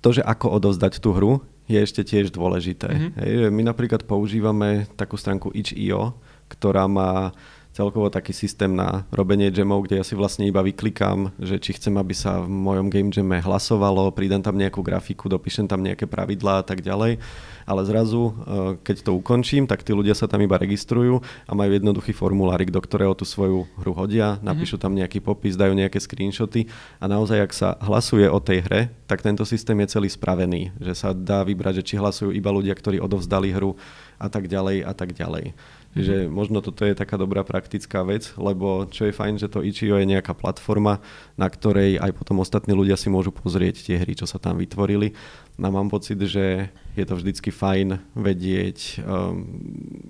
to, 0.02 0.10
že 0.18 0.26
ako 0.26 0.58
odovzdať 0.58 0.98
tú 0.98 1.14
hru, 1.14 1.46
je 1.70 1.80
ešte 1.80 2.02
tiež 2.04 2.36
dôležité. 2.36 2.90
Mm-hmm. 2.90 3.12
Hej, 3.22 3.32
my 3.54 3.62
napríklad 3.64 4.04
používame 4.04 4.90
takú 5.00 5.16
stránku 5.16 5.54
itch.io, 5.56 6.18
ktorá 6.52 6.90
má 6.90 7.32
celkovo 7.72 8.12
taký 8.12 8.36
systém 8.36 8.76
na 8.76 9.08
robenie 9.16 9.48
jamov, 9.48 9.88
kde 9.88 10.04
ja 10.04 10.06
si 10.06 10.12
vlastne 10.12 10.44
iba 10.44 10.60
vyklikám, 10.60 11.32
že 11.40 11.56
či 11.56 11.80
chcem, 11.80 11.96
aby 11.96 12.12
sa 12.12 12.44
v 12.44 12.52
mojom 12.52 12.92
game 12.92 13.16
jame 13.16 13.40
hlasovalo, 13.40 14.12
pridám 14.12 14.44
tam 14.44 14.60
nejakú 14.60 14.84
grafiku, 14.84 15.32
dopíšem 15.32 15.72
tam 15.72 15.80
nejaké 15.80 16.04
pravidlá 16.04 16.60
a 16.62 16.66
tak 16.68 16.84
ďalej. 16.84 17.24
Ale 17.66 17.82
zrazu, 17.86 18.32
e, 18.32 18.34
keď 18.82 19.10
to 19.10 19.12
ukončím, 19.18 19.66
tak 19.66 19.86
tí 19.86 19.92
ľudia 19.96 20.18
sa 20.18 20.30
tam 20.30 20.42
iba 20.44 20.58
registrujú 20.58 21.22
a 21.48 21.52
majú 21.54 21.72
jednoduchý 21.78 22.14
formulárik, 22.14 22.74
do 22.74 22.82
ktorého 22.82 23.14
tú 23.18 23.24
svoju 23.24 23.66
hru 23.80 23.94
hodia, 23.96 24.38
mhm. 24.38 24.46
napíšu 24.46 24.78
tam 24.82 24.94
nejaký 24.98 25.22
popis, 25.22 25.58
dajú 25.58 25.76
nejaké 25.76 25.98
screenshoty 26.02 26.68
a 27.00 27.06
naozaj, 27.10 27.40
ak 27.42 27.52
sa 27.52 27.70
hlasuje 27.82 28.28
o 28.28 28.40
tej 28.42 28.64
hre, 28.66 28.82
tak 29.06 29.22
tento 29.26 29.44
systém 29.44 29.76
je 29.84 30.00
celý 30.00 30.08
spravený, 30.08 30.72
že 30.80 30.94
sa 30.96 31.12
dá 31.12 31.44
vybrať, 31.44 31.84
že 31.84 31.88
či 31.94 31.96
hlasujú 32.00 32.32
iba 32.32 32.48
ľudia, 32.48 32.72
ktorí 32.72 33.02
odovzdali 33.04 33.52
hru 33.52 33.76
a 34.22 34.28
tak 34.30 34.46
ďalej 34.46 34.86
a 34.86 34.94
tak 34.94 35.18
ďalej. 35.18 35.58
Čiže 35.92 36.16
mm-hmm. 36.24 36.32
možno 36.32 36.64
toto 36.64 36.88
je 36.88 36.96
taká 36.96 37.20
dobrá 37.20 37.44
praktická 37.44 38.08
vec, 38.08 38.32
lebo 38.40 38.88
čo 38.88 39.12
je 39.12 39.18
fajn, 39.18 39.44
že 39.44 39.52
to 39.52 39.60
Ichio 39.60 40.00
je 40.00 40.08
nejaká 40.08 40.32
platforma, 40.32 41.04
na 41.36 41.52
ktorej 41.52 42.00
aj 42.00 42.16
potom 42.16 42.40
ostatní 42.40 42.72
ľudia 42.72 42.96
si 42.96 43.12
môžu 43.12 43.36
pozrieť 43.36 43.84
tie 43.84 44.00
hry, 44.00 44.16
čo 44.16 44.24
sa 44.24 44.40
tam 44.40 44.56
vytvorili. 44.56 45.12
A 45.60 45.68
mám 45.68 45.92
pocit, 45.92 46.16
že 46.16 46.72
je 46.96 47.06
to 47.06 47.20
vždycky 47.20 47.52
fajn 47.52 48.00
vedieť 48.16 49.04
um, 49.04 49.44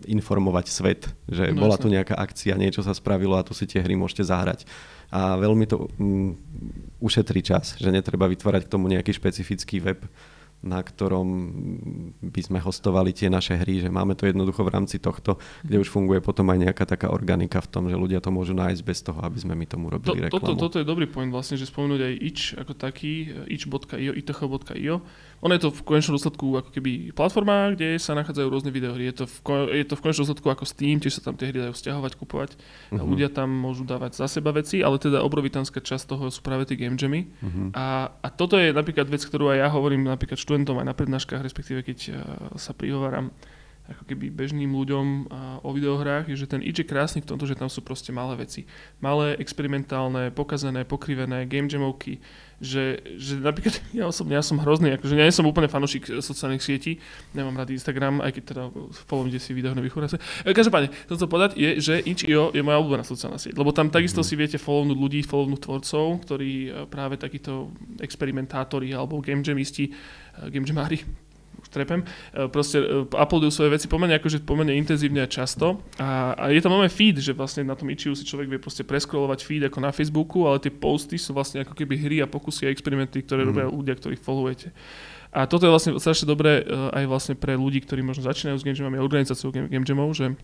informovať 0.05 0.65
svet, 0.69 1.01
že 1.25 1.49
no, 1.49 1.65
bola 1.65 1.81
tu 1.81 1.89
nejaká 1.89 2.13
akcia, 2.13 2.61
niečo 2.61 2.85
sa 2.85 2.93
spravilo 2.93 3.33
a 3.33 3.43
tu 3.43 3.57
si 3.57 3.65
tie 3.65 3.81
hry 3.81 3.97
môžete 3.97 4.29
zahrať. 4.29 4.69
A 5.09 5.35
veľmi 5.41 5.65
to 5.65 5.89
um, 5.97 6.37
ušetrí 7.01 7.41
čas, 7.41 7.73
že 7.81 7.89
netreba 7.89 8.29
vytvárať 8.29 8.69
k 8.69 8.71
tomu 8.71 8.85
nejaký 8.85 9.17
špecifický 9.17 9.81
web, 9.81 10.05
na 10.61 10.77
ktorom 10.85 11.27
by 12.21 12.41
sme 12.45 12.61
hostovali 12.61 13.17
tie 13.17 13.33
naše 13.33 13.57
hry, 13.57 13.81
že 13.81 13.89
máme 13.89 14.13
to 14.13 14.29
jednoducho 14.29 14.61
v 14.61 14.73
rámci 14.73 15.01
tohto, 15.01 15.41
kde 15.65 15.81
už 15.81 15.89
funguje 15.89 16.21
potom 16.21 16.45
aj 16.53 16.69
nejaká 16.69 16.85
taká 16.85 17.09
organika 17.09 17.57
v 17.65 17.69
tom, 17.69 17.83
že 17.89 17.97
ľudia 17.97 18.21
to 18.21 18.29
môžu 18.29 18.53
nájsť 18.53 18.81
bez 18.85 19.01
toho, 19.01 19.19
aby 19.25 19.37
sme 19.41 19.57
my 19.57 19.65
tomu 19.65 19.89
robili 19.89 20.21
to, 20.21 20.29
reklamu. 20.29 20.53
Toto, 20.53 20.69
toto 20.69 20.77
je 20.77 20.85
dobrý 20.85 21.09
point 21.09 21.33
vlastne, 21.33 21.57
že 21.57 21.65
spomenúť 21.65 22.01
aj 22.05 22.13
itch 22.21 22.43
ako 22.61 22.73
taký, 22.77 23.13
itch.io, 23.49 24.13
ith.io, 24.13 24.95
ono 25.41 25.57
je 25.57 25.61
to 25.65 25.69
v 25.73 25.81
konečnom 25.81 26.21
dôsledku 26.21 26.45
ako 26.61 26.69
keby 26.69 27.09
platforma, 27.17 27.73
kde 27.73 27.97
sa 27.97 28.13
nachádzajú 28.13 28.47
rôzne 28.47 28.69
videohry. 28.69 29.09
Je 29.09 29.21
to 29.21 29.25
v, 29.25 29.37
je 29.73 29.85
to 29.89 29.97
v 29.97 30.01
konečnom 30.05 30.23
dôsledku 30.29 30.47
ako 30.53 30.63
Steam, 30.69 31.01
tiež 31.01 31.17
sa 31.17 31.25
tam 31.25 31.33
tie 31.33 31.49
hry 31.49 31.65
dajú 31.65 31.73
stiahovať, 31.73 32.13
kupovať. 32.13 32.51
Uh-huh. 32.53 33.01
A 33.01 33.01
ľudia 33.01 33.33
tam 33.33 33.49
môžu 33.49 33.81
dávať 33.81 34.21
za 34.21 34.29
seba 34.29 34.53
veci, 34.53 34.85
ale 34.85 35.01
teda 35.01 35.25
obrovitánska 35.25 35.81
časť 35.81 36.13
toho 36.13 36.29
sú 36.29 36.45
práve 36.45 36.69
tie 36.69 36.77
game 36.77 36.93
jammy. 36.93 37.25
Uh-huh. 37.41 37.73
A, 37.73 38.13
a 38.21 38.27
toto 38.29 38.61
je 38.61 38.69
napríklad 38.69 39.09
vec, 39.09 39.25
ktorú 39.25 39.49
aj 39.49 39.57
ja 39.65 39.67
hovorím 39.73 40.05
napríklad 40.05 40.37
študentom 40.37 40.77
aj 40.77 40.85
na 40.85 40.95
prednáškach, 40.95 41.41
respektíve 41.41 41.81
keď 41.81 41.97
uh, 42.13 42.15
sa 42.61 42.77
prihováram 42.77 43.33
ako 43.93 44.03
keby 44.07 44.31
bežným 44.31 44.71
ľuďom 44.71 45.31
o 45.61 45.69
videohrách, 45.75 46.31
je, 46.31 46.35
že 46.39 46.47
ten 46.47 46.63
itch 46.63 46.81
je 46.81 46.87
krásny 46.87 47.19
v 47.21 47.29
tomto, 47.29 47.45
že 47.45 47.59
tam 47.59 47.67
sú 47.67 47.83
proste 47.83 48.09
malé 48.15 48.39
veci. 48.39 48.63
Malé, 49.03 49.35
experimentálne, 49.37 50.31
pokazené, 50.31 50.87
pokrivené, 50.87 51.45
game 51.45 51.67
jamovky, 51.67 52.23
že, 52.61 53.01
že 53.17 53.41
napríklad 53.41 53.81
ja 53.97 54.05
osobne, 54.05 54.37
ja 54.37 54.45
som 54.45 54.61
hrozný, 54.61 54.93
akože 54.95 55.17
ja 55.17 55.25
nie 55.25 55.33
som 55.33 55.49
úplne 55.49 55.65
fanúšik 55.65 56.21
sociálnych 56.21 56.61
sietí, 56.61 57.01
nemám 57.33 57.57
rád 57.57 57.73
Instagram, 57.73 58.21
aj 58.21 58.31
keď 58.37 58.43
teda 58.53 58.63
follow 59.09 59.25
kde 59.25 59.41
si 59.41 59.51
video 59.57 59.73
nevýchúra 59.73 60.05
sa. 60.05 60.21
E, 60.45 60.53
každopádne, 60.53 60.93
to 61.09 61.17
chcem 61.17 61.27
povedať 61.27 61.51
je, 61.57 61.69
že 61.81 61.93
Itch.io 62.05 62.53
je 62.53 62.61
moja 62.61 62.77
obľúbená 62.77 63.03
sociálna 63.03 63.41
sieť, 63.41 63.57
lebo 63.57 63.73
tam 63.73 63.89
takisto 63.89 64.21
mm-hmm. 64.21 64.37
si 64.37 64.39
viete 64.39 64.57
follownúť 64.61 64.97
ľudí, 65.01 65.19
follownúť 65.25 65.61
tvorcov, 65.65 66.05
ktorí 66.29 66.51
e, 66.69 66.69
práve 66.85 67.17
takíto 67.17 67.73
experimentátori 67.97 68.93
alebo 68.93 69.17
game 69.19 69.41
jamisti, 69.41 69.89
e, 69.89 69.91
game 70.53 70.69
jamári, 70.69 71.01
trepem, 71.69 72.01
e, 72.33 72.47
proste 72.49 72.81
e, 72.81 73.05
uploadujú 73.05 73.51
svoje 73.51 73.77
veci 73.77 73.85
pomerne 73.85 74.17
akože 74.17 74.41
pomerne 74.41 74.73
intenzívne 74.73 75.21
a 75.21 75.29
často 75.29 75.83
a, 76.01 76.33
a 76.33 76.43
je 76.49 76.63
tam 76.63 76.73
máme 76.73 76.89
feed, 76.89 77.21
že 77.21 77.35
vlastne 77.37 77.67
na 77.67 77.77
tom 77.77 77.91
Ichiu 77.93 78.17
si 78.17 78.25
človek 78.25 78.49
vie 78.49 78.59
proste 78.61 78.81
preskrolovať 78.81 79.39
feed 79.45 79.63
ako 79.67 79.79
na 79.83 79.91
Facebooku, 79.93 80.49
ale 80.49 80.63
tie 80.63 80.73
posty 80.73 81.19
sú 81.19 81.35
vlastne 81.35 81.61
ako 81.61 81.77
keby 81.77 81.93
hry 81.99 82.17
a 82.23 82.27
pokusy 82.27 82.65
a 82.65 82.73
experimenty, 82.73 83.21
ktoré 83.21 83.45
mm. 83.45 83.49
robia 83.51 83.65
ľudia, 83.69 83.93
ktorých 83.99 84.23
followujete. 84.23 84.73
A 85.31 85.47
toto 85.47 85.63
je 85.63 85.71
vlastne 85.71 85.95
strašne 85.95 86.27
dobré 86.27 86.59
e, 86.59 86.63
aj 86.91 87.05
vlastne 87.07 87.35
pre 87.39 87.55
ľudí, 87.55 87.79
ktorí 87.83 88.03
možno 88.03 88.27
začínajú 88.27 88.59
s 88.59 88.65
game 88.67 88.75
jamami 88.75 88.99
a 88.99 89.05
organizáciou 89.05 89.55
game, 89.55 89.71
game 89.71 89.87
jamov, 89.87 90.11
že 90.11 90.35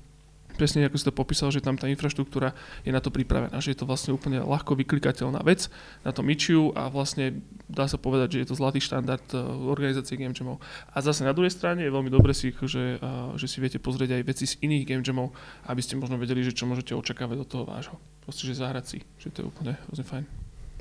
presne 0.58 0.90
ako 0.90 0.98
si 0.98 1.06
to 1.06 1.14
popísal, 1.14 1.54
že 1.54 1.62
tam 1.62 1.78
tá 1.78 1.86
infraštruktúra 1.86 2.58
je 2.82 2.90
na 2.90 2.98
to 2.98 3.14
pripravená, 3.14 3.54
že 3.62 3.72
je 3.72 3.78
to 3.78 3.86
vlastne 3.86 4.12
úplne 4.12 4.42
ľahko 4.42 4.74
vyklikateľná 4.74 5.46
vec 5.46 5.70
na 6.02 6.10
tom 6.10 6.26
Ichiu 6.28 6.74
a 6.74 6.90
vlastne 6.90 7.46
dá 7.70 7.86
sa 7.86 8.02
povedať, 8.02 8.36
že 8.36 8.40
je 8.42 8.48
to 8.50 8.60
zlatý 8.60 8.82
štandard 8.82 9.24
uh, 9.38 9.46
organizácie 9.70 10.18
game 10.18 10.34
jamov. 10.34 10.58
A 10.90 11.00
zase 11.06 11.22
na 11.22 11.38
druhej 11.38 11.54
strane 11.54 11.86
je 11.86 11.94
veľmi 11.94 12.10
dobre 12.10 12.34
si, 12.34 12.50
že, 12.50 12.98
uh, 12.98 13.38
že 13.38 13.46
si 13.46 13.62
viete 13.62 13.78
pozrieť 13.78 14.18
aj 14.18 14.24
veci 14.26 14.50
z 14.50 14.58
iných 14.66 14.84
game 14.90 15.06
jamov, 15.06 15.38
aby 15.70 15.80
ste 15.80 16.00
možno 16.00 16.18
vedeli, 16.18 16.42
že 16.42 16.58
čo 16.58 16.66
môžete 16.66 16.98
očakávať 16.98 17.38
do 17.38 17.46
toho 17.46 17.64
vášho. 17.70 18.02
Proste, 18.26 18.50
že 18.50 18.58
zahrať 18.58 18.86
si, 18.90 19.00
že 19.22 19.30
to 19.30 19.46
je 19.46 19.46
úplne 19.54 19.78
hrozne 19.88 20.04
fajn. 20.04 20.26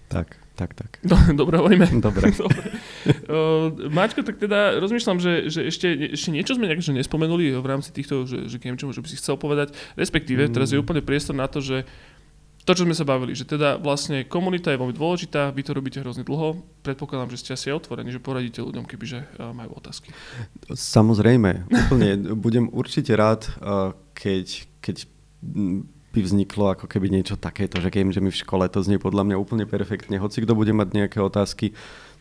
Tak, 0.07 0.39
tak, 0.57 0.73
tak. 0.73 0.99
Dobre, 1.40 1.61
hovoríme. 1.61 1.87
Dobre. 2.01 2.33
Dobre. 2.40 2.61
Uh, 3.29 3.92
Maťko, 3.92 4.25
tak 4.25 4.40
teda 4.40 4.81
rozmýšľam, 4.81 5.21
že, 5.21 5.53
že 5.53 5.69
ešte, 5.69 6.16
ešte 6.16 6.33
niečo 6.33 6.57
sme 6.57 6.66
nejak, 6.66 6.81
že 6.81 6.97
nespomenuli 6.97 7.53
v 7.53 7.66
rámci 7.69 7.92
týchto, 7.92 8.25
že, 8.25 8.49
že 8.49 8.57
game 8.57 8.81
že 8.81 8.88
by 8.88 9.09
si 9.09 9.21
chcel 9.21 9.37
povedať. 9.37 9.77
Respektíve, 10.01 10.49
mm. 10.49 10.53
teraz 10.57 10.73
je 10.73 10.81
úplne 10.81 11.05
priestor 11.05 11.37
na 11.37 11.45
to, 11.47 11.61
že 11.61 11.85
to, 12.66 12.75
čo 12.75 12.83
sme 12.83 12.99
sa 12.99 13.07
bavili, 13.07 13.31
že 13.31 13.47
teda 13.47 13.79
vlastne 13.79 14.27
komunita 14.27 14.75
je 14.75 14.81
veľmi 14.83 14.90
dôležitá, 14.90 15.55
vy 15.55 15.62
to 15.62 15.71
robíte 15.71 16.03
hrozne 16.03 16.27
dlho, 16.27 16.66
predpokladám, 16.83 17.31
že 17.31 17.38
ste 17.38 17.51
asi 17.55 17.71
otvorení, 17.71 18.11
že 18.11 18.19
poradíte 18.19 18.59
ľuďom, 18.59 18.90
kebyže 18.90 19.38
uh, 19.38 19.55
majú 19.55 19.79
otázky. 19.79 20.11
Samozrejme, 20.75 21.71
úplne. 21.71 22.35
Budem 22.35 22.66
určite 22.75 23.14
rád, 23.14 23.47
uh, 23.62 23.95
keď, 24.19 24.66
keď 24.83 25.07
by 26.16 26.24
vzniklo 26.24 26.72
ako 26.72 26.88
keby 26.88 27.12
niečo 27.12 27.37
takéto, 27.37 27.76
že 27.85 27.92
game 27.92 28.09
mi 28.09 28.33
v 28.33 28.40
škole, 28.40 28.64
to 28.72 28.81
znie 28.81 28.96
podľa 28.96 29.29
mňa 29.29 29.37
úplne 29.37 29.68
perfektne. 29.68 30.16
Hoci 30.16 30.40
kto 30.40 30.57
bude 30.57 30.72
mať 30.72 30.96
nejaké 30.96 31.20
otázky, 31.20 31.76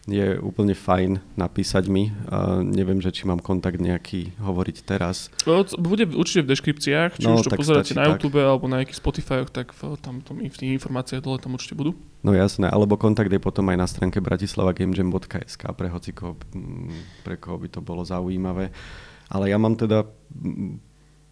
je 0.06 0.38
úplne 0.38 0.78
fajn 0.78 1.18
napísať 1.34 1.90
mi. 1.90 2.14
Uh, 2.30 2.62
neviem, 2.62 3.02
že 3.02 3.10
či 3.10 3.26
mám 3.26 3.42
kontakt 3.42 3.82
nejaký 3.82 4.38
hovoriť 4.38 4.78
teraz. 4.86 5.34
Bude 5.82 6.06
určite 6.14 6.46
v 6.46 6.54
deskripciách, 6.54 7.18
či 7.18 7.26
no, 7.26 7.42
už 7.42 7.50
to 7.50 7.58
pozeráte 7.58 7.98
na 7.98 8.14
YouTube 8.14 8.38
tak. 8.38 8.46
alebo 8.46 8.70
na 8.70 8.86
nejakých 8.86 9.02
Spotify, 9.02 9.42
tak 9.50 9.74
v, 9.74 9.98
tam, 9.98 10.22
tam, 10.22 10.38
v 10.38 10.54
tých 10.54 10.78
informáciách 10.78 11.26
dole 11.26 11.42
tam 11.42 11.58
určite 11.58 11.74
budú. 11.74 11.98
No 12.22 12.38
jasné, 12.38 12.70
alebo 12.70 13.02
kontakt 13.02 13.34
je 13.34 13.42
potom 13.42 13.66
aj 13.74 13.78
na 13.82 13.88
stránke 13.90 14.22
bratislavagameJam.sk 14.22 15.64
pre 15.74 15.88
hociko, 15.90 16.38
mm, 16.54 17.26
pre 17.26 17.42
koho 17.42 17.58
by 17.58 17.68
to 17.74 17.82
bolo 17.82 18.06
zaujímavé. 18.06 18.70
Ale 19.26 19.50
ja 19.50 19.58
mám 19.58 19.74
teda 19.74 20.06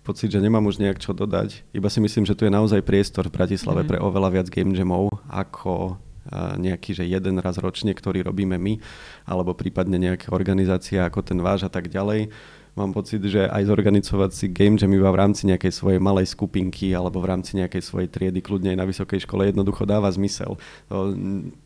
pocit, 0.04 0.30
že 0.30 0.44
nemám 0.44 0.68
už 0.68 0.84
nejak 0.84 1.00
čo 1.00 1.16
dodať. 1.16 1.64
Iba 1.72 1.88
si 1.88 2.04
myslím, 2.04 2.28
že 2.28 2.36
tu 2.36 2.44
je 2.44 2.52
naozaj 2.52 2.84
priestor 2.84 3.32
v 3.32 3.36
Bratislave 3.40 3.88
mm. 3.88 3.90
pre 3.90 3.98
oveľa 4.04 4.30
viac 4.40 4.48
game 4.52 4.76
jamov 4.76 5.16
ako 5.32 5.98
nejaký, 6.34 6.96
že 6.96 7.04
jeden 7.04 7.36
raz 7.44 7.60
ročne, 7.60 7.92
ktorý 7.92 8.24
robíme 8.24 8.56
my, 8.56 8.80
alebo 9.28 9.52
prípadne 9.52 10.00
nejaké 10.00 10.32
organizácia 10.32 11.04
ako 11.04 11.20
ten 11.20 11.40
váš 11.44 11.68
a 11.68 11.72
tak 11.72 11.92
ďalej 11.92 12.32
mám 12.74 12.90
pocit, 12.90 13.22
že 13.22 13.46
aj 13.46 13.70
zorganizovať 13.70 14.32
si 14.34 14.46
game 14.50 14.82
jam 14.82 14.90
iba 14.90 15.06
v 15.14 15.20
rámci 15.22 15.46
nejakej 15.46 15.70
svojej 15.70 16.02
malej 16.02 16.34
skupinky 16.34 16.90
alebo 16.98 17.22
v 17.22 17.30
rámci 17.30 17.54
nejakej 17.62 17.86
svojej 17.86 18.10
triedy, 18.10 18.42
kľudne 18.42 18.74
aj 18.74 18.80
na 18.82 18.90
vysokej 18.90 19.30
škole, 19.30 19.46
jednoducho 19.46 19.86
dáva 19.86 20.10
zmysel. 20.10 20.58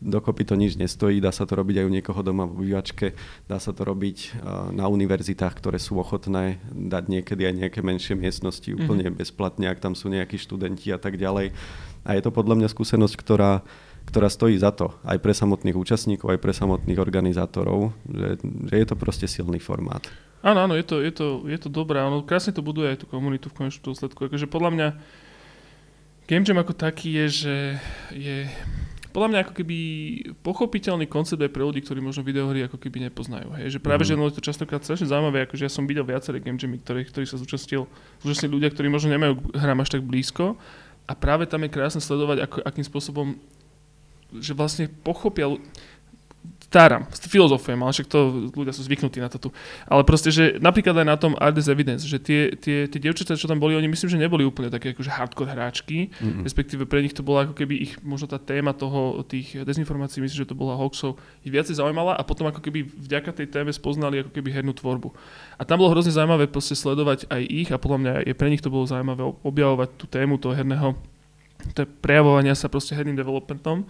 Dokopy 0.04 0.44
to 0.44 0.54
nič 0.60 0.76
nestojí, 0.76 1.24
dá 1.24 1.32
sa 1.32 1.48
to 1.48 1.56
robiť 1.56 1.80
aj 1.80 1.86
u 1.88 1.92
niekoho 1.92 2.20
doma 2.20 2.44
v 2.44 2.60
obývačke, 2.60 3.16
dá 3.48 3.56
sa 3.56 3.72
to 3.72 3.88
robiť 3.88 4.36
na 4.76 4.84
univerzitách, 4.92 5.56
ktoré 5.56 5.80
sú 5.80 5.96
ochotné 5.96 6.60
dať 6.68 7.04
niekedy 7.08 7.42
aj 7.48 7.54
nejaké 7.64 7.80
menšie 7.80 8.12
miestnosti 8.12 8.68
mhm. 8.68 8.76
úplne 8.84 9.08
mm-hmm. 9.08 9.20
bezplatne, 9.20 9.66
ak 9.72 9.80
tam 9.80 9.96
sú 9.96 10.12
nejakí 10.12 10.36
študenti 10.36 10.92
a 10.92 11.00
tak 11.00 11.16
ďalej. 11.16 11.56
A 12.04 12.16
je 12.16 12.22
to 12.24 12.30
podľa 12.32 12.60
mňa 12.60 12.68
skúsenosť, 12.68 13.16
ktorá 13.16 13.64
ktorá 14.08 14.32
stojí 14.32 14.56
za 14.56 14.72
to 14.72 14.96
aj 15.04 15.20
pre 15.20 15.36
samotných 15.36 15.76
účastníkov, 15.76 16.32
aj 16.32 16.40
pre 16.40 16.56
samotných 16.56 16.96
organizátorov, 16.96 17.92
že, 18.08 18.40
že 18.40 18.74
je 18.80 18.86
to 18.88 18.96
proste 18.96 19.28
silný 19.28 19.60
formát. 19.60 20.00
Áno, 20.38 20.58
áno, 20.62 20.74
je 20.78 20.86
to, 20.86 21.02
je 21.02 21.10
to, 21.10 21.26
je 21.50 21.58
to 21.58 21.68
dobré. 21.68 21.98
Ono 21.98 22.22
krásne 22.22 22.54
to 22.54 22.62
buduje 22.62 22.94
aj 22.94 23.02
tú 23.02 23.06
komunitu 23.10 23.50
v 23.50 23.56
konečnom 23.58 23.90
dôsledku. 23.90 24.30
Akože 24.30 24.46
podľa 24.46 24.70
mňa 24.70 24.88
Game 26.30 26.44
Jam 26.46 26.60
ako 26.60 26.76
taký 26.76 27.24
je, 27.24 27.26
že 27.26 27.56
je 28.14 28.36
podľa 29.10 29.28
mňa 29.34 29.38
ako 29.42 29.52
keby 29.56 29.78
pochopiteľný 30.44 31.08
koncept 31.10 31.40
aj 31.40 31.50
pre 31.50 31.64
ľudí, 31.64 31.82
ktorí 31.82 31.98
možno 31.98 32.22
videohry 32.22 32.62
ako 32.68 32.78
keby 32.78 33.08
nepoznajú. 33.10 33.50
Hej. 33.58 33.74
Že 33.74 33.78
práve, 33.82 34.04
mm. 34.04 34.08
že 34.08 34.14
je 34.14 34.36
to 34.38 34.46
častokrát 34.46 34.84
strašne 34.84 35.10
zaujímavé, 35.10 35.48
akože 35.48 35.64
ja 35.66 35.72
som 35.72 35.88
videl 35.88 36.04
viaceré 36.06 36.38
game 36.38 36.60
jamy, 36.60 36.78
ktorých, 36.78 37.08
ktorých 37.10 37.30
sa 37.32 37.40
zúčastnil, 37.40 37.88
zúčastnili 38.22 38.60
ľudia, 38.60 38.70
ktorí 38.70 38.86
možno 38.92 39.10
nemajú 39.10 39.40
hrám 39.56 39.82
až 39.82 39.98
tak 39.98 40.06
blízko 40.06 40.54
a 41.08 41.12
práve 41.16 41.48
tam 41.48 41.64
je 41.64 41.72
krásne 41.72 42.04
sledovať, 42.04 42.46
ako, 42.46 42.58
akým 42.62 42.84
spôsobom 42.86 43.26
že 44.28 44.52
vlastne 44.52 44.92
pochopia 44.92 45.48
staram, 46.68 47.08
filozofujem, 47.08 47.80
ale 47.80 47.96
však 47.96 48.08
to 48.12 48.52
ľudia 48.52 48.76
sú 48.76 48.84
zvyknutí 48.84 49.24
na 49.24 49.32
to 49.32 49.40
tu. 49.40 49.48
Ale 49.88 50.04
proste, 50.04 50.28
že 50.28 50.60
napríklad 50.60 51.00
aj 51.00 51.06
na 51.08 51.16
tom 51.16 51.32
Art 51.40 51.56
as 51.56 51.64
Evidence, 51.64 52.04
že 52.04 52.20
tie, 52.20 52.52
tie, 52.52 52.84
tie 52.84 53.00
dievčatá, 53.00 53.40
čo 53.40 53.48
tam 53.48 53.56
boli, 53.56 53.72
oni 53.72 53.88
myslím, 53.88 54.12
že 54.12 54.20
neboli 54.20 54.44
úplne 54.44 54.68
také 54.68 54.92
akože 54.92 55.08
hardcore 55.08 55.48
hráčky, 55.48 56.12
mm-hmm. 56.12 56.44
respektíve 56.44 56.84
pre 56.84 57.00
nich 57.00 57.16
to 57.16 57.24
bola 57.24 57.48
ako 57.48 57.56
keby 57.56 57.88
ich, 57.88 57.96
možno 58.04 58.28
tá 58.28 58.36
téma 58.36 58.76
toho, 58.76 59.24
tých 59.24 59.64
dezinformácií, 59.64 60.20
myslím, 60.20 60.44
že 60.44 60.50
to 60.52 60.52
bola 60.52 60.76
hoaxov, 60.76 61.16
ich 61.40 61.48
viacej 61.48 61.80
zaujímala 61.80 62.12
a 62.12 62.22
potom 62.22 62.44
ako 62.52 62.60
keby 62.60 62.84
vďaka 62.84 63.32
tej 63.32 63.48
téme 63.48 63.72
spoznali 63.72 64.20
ako 64.20 64.36
keby 64.36 64.52
hernú 64.52 64.76
tvorbu. 64.76 65.16
A 65.56 65.64
tam 65.64 65.80
bolo 65.80 65.96
hrozne 65.96 66.12
zaujímavé 66.12 66.52
proste 66.52 66.76
sledovať 66.76 67.32
aj 67.32 67.42
ich 67.48 67.68
a 67.72 67.80
podľa 67.80 67.98
mňa 67.98 68.12
je 68.28 68.34
pre 68.36 68.52
nich 68.52 68.60
to 68.60 68.68
bolo 68.68 68.84
zaujímavé 68.84 69.24
objavovať 69.40 69.88
tú 69.96 70.04
tému 70.04 70.36
toho 70.36 70.52
herného 70.52 71.00
to 71.74 71.84
je 71.84 71.88
prejavovania 71.88 72.54
sa 72.54 72.70
proste 72.70 72.94
herným 72.94 73.18
developmentom. 73.18 73.86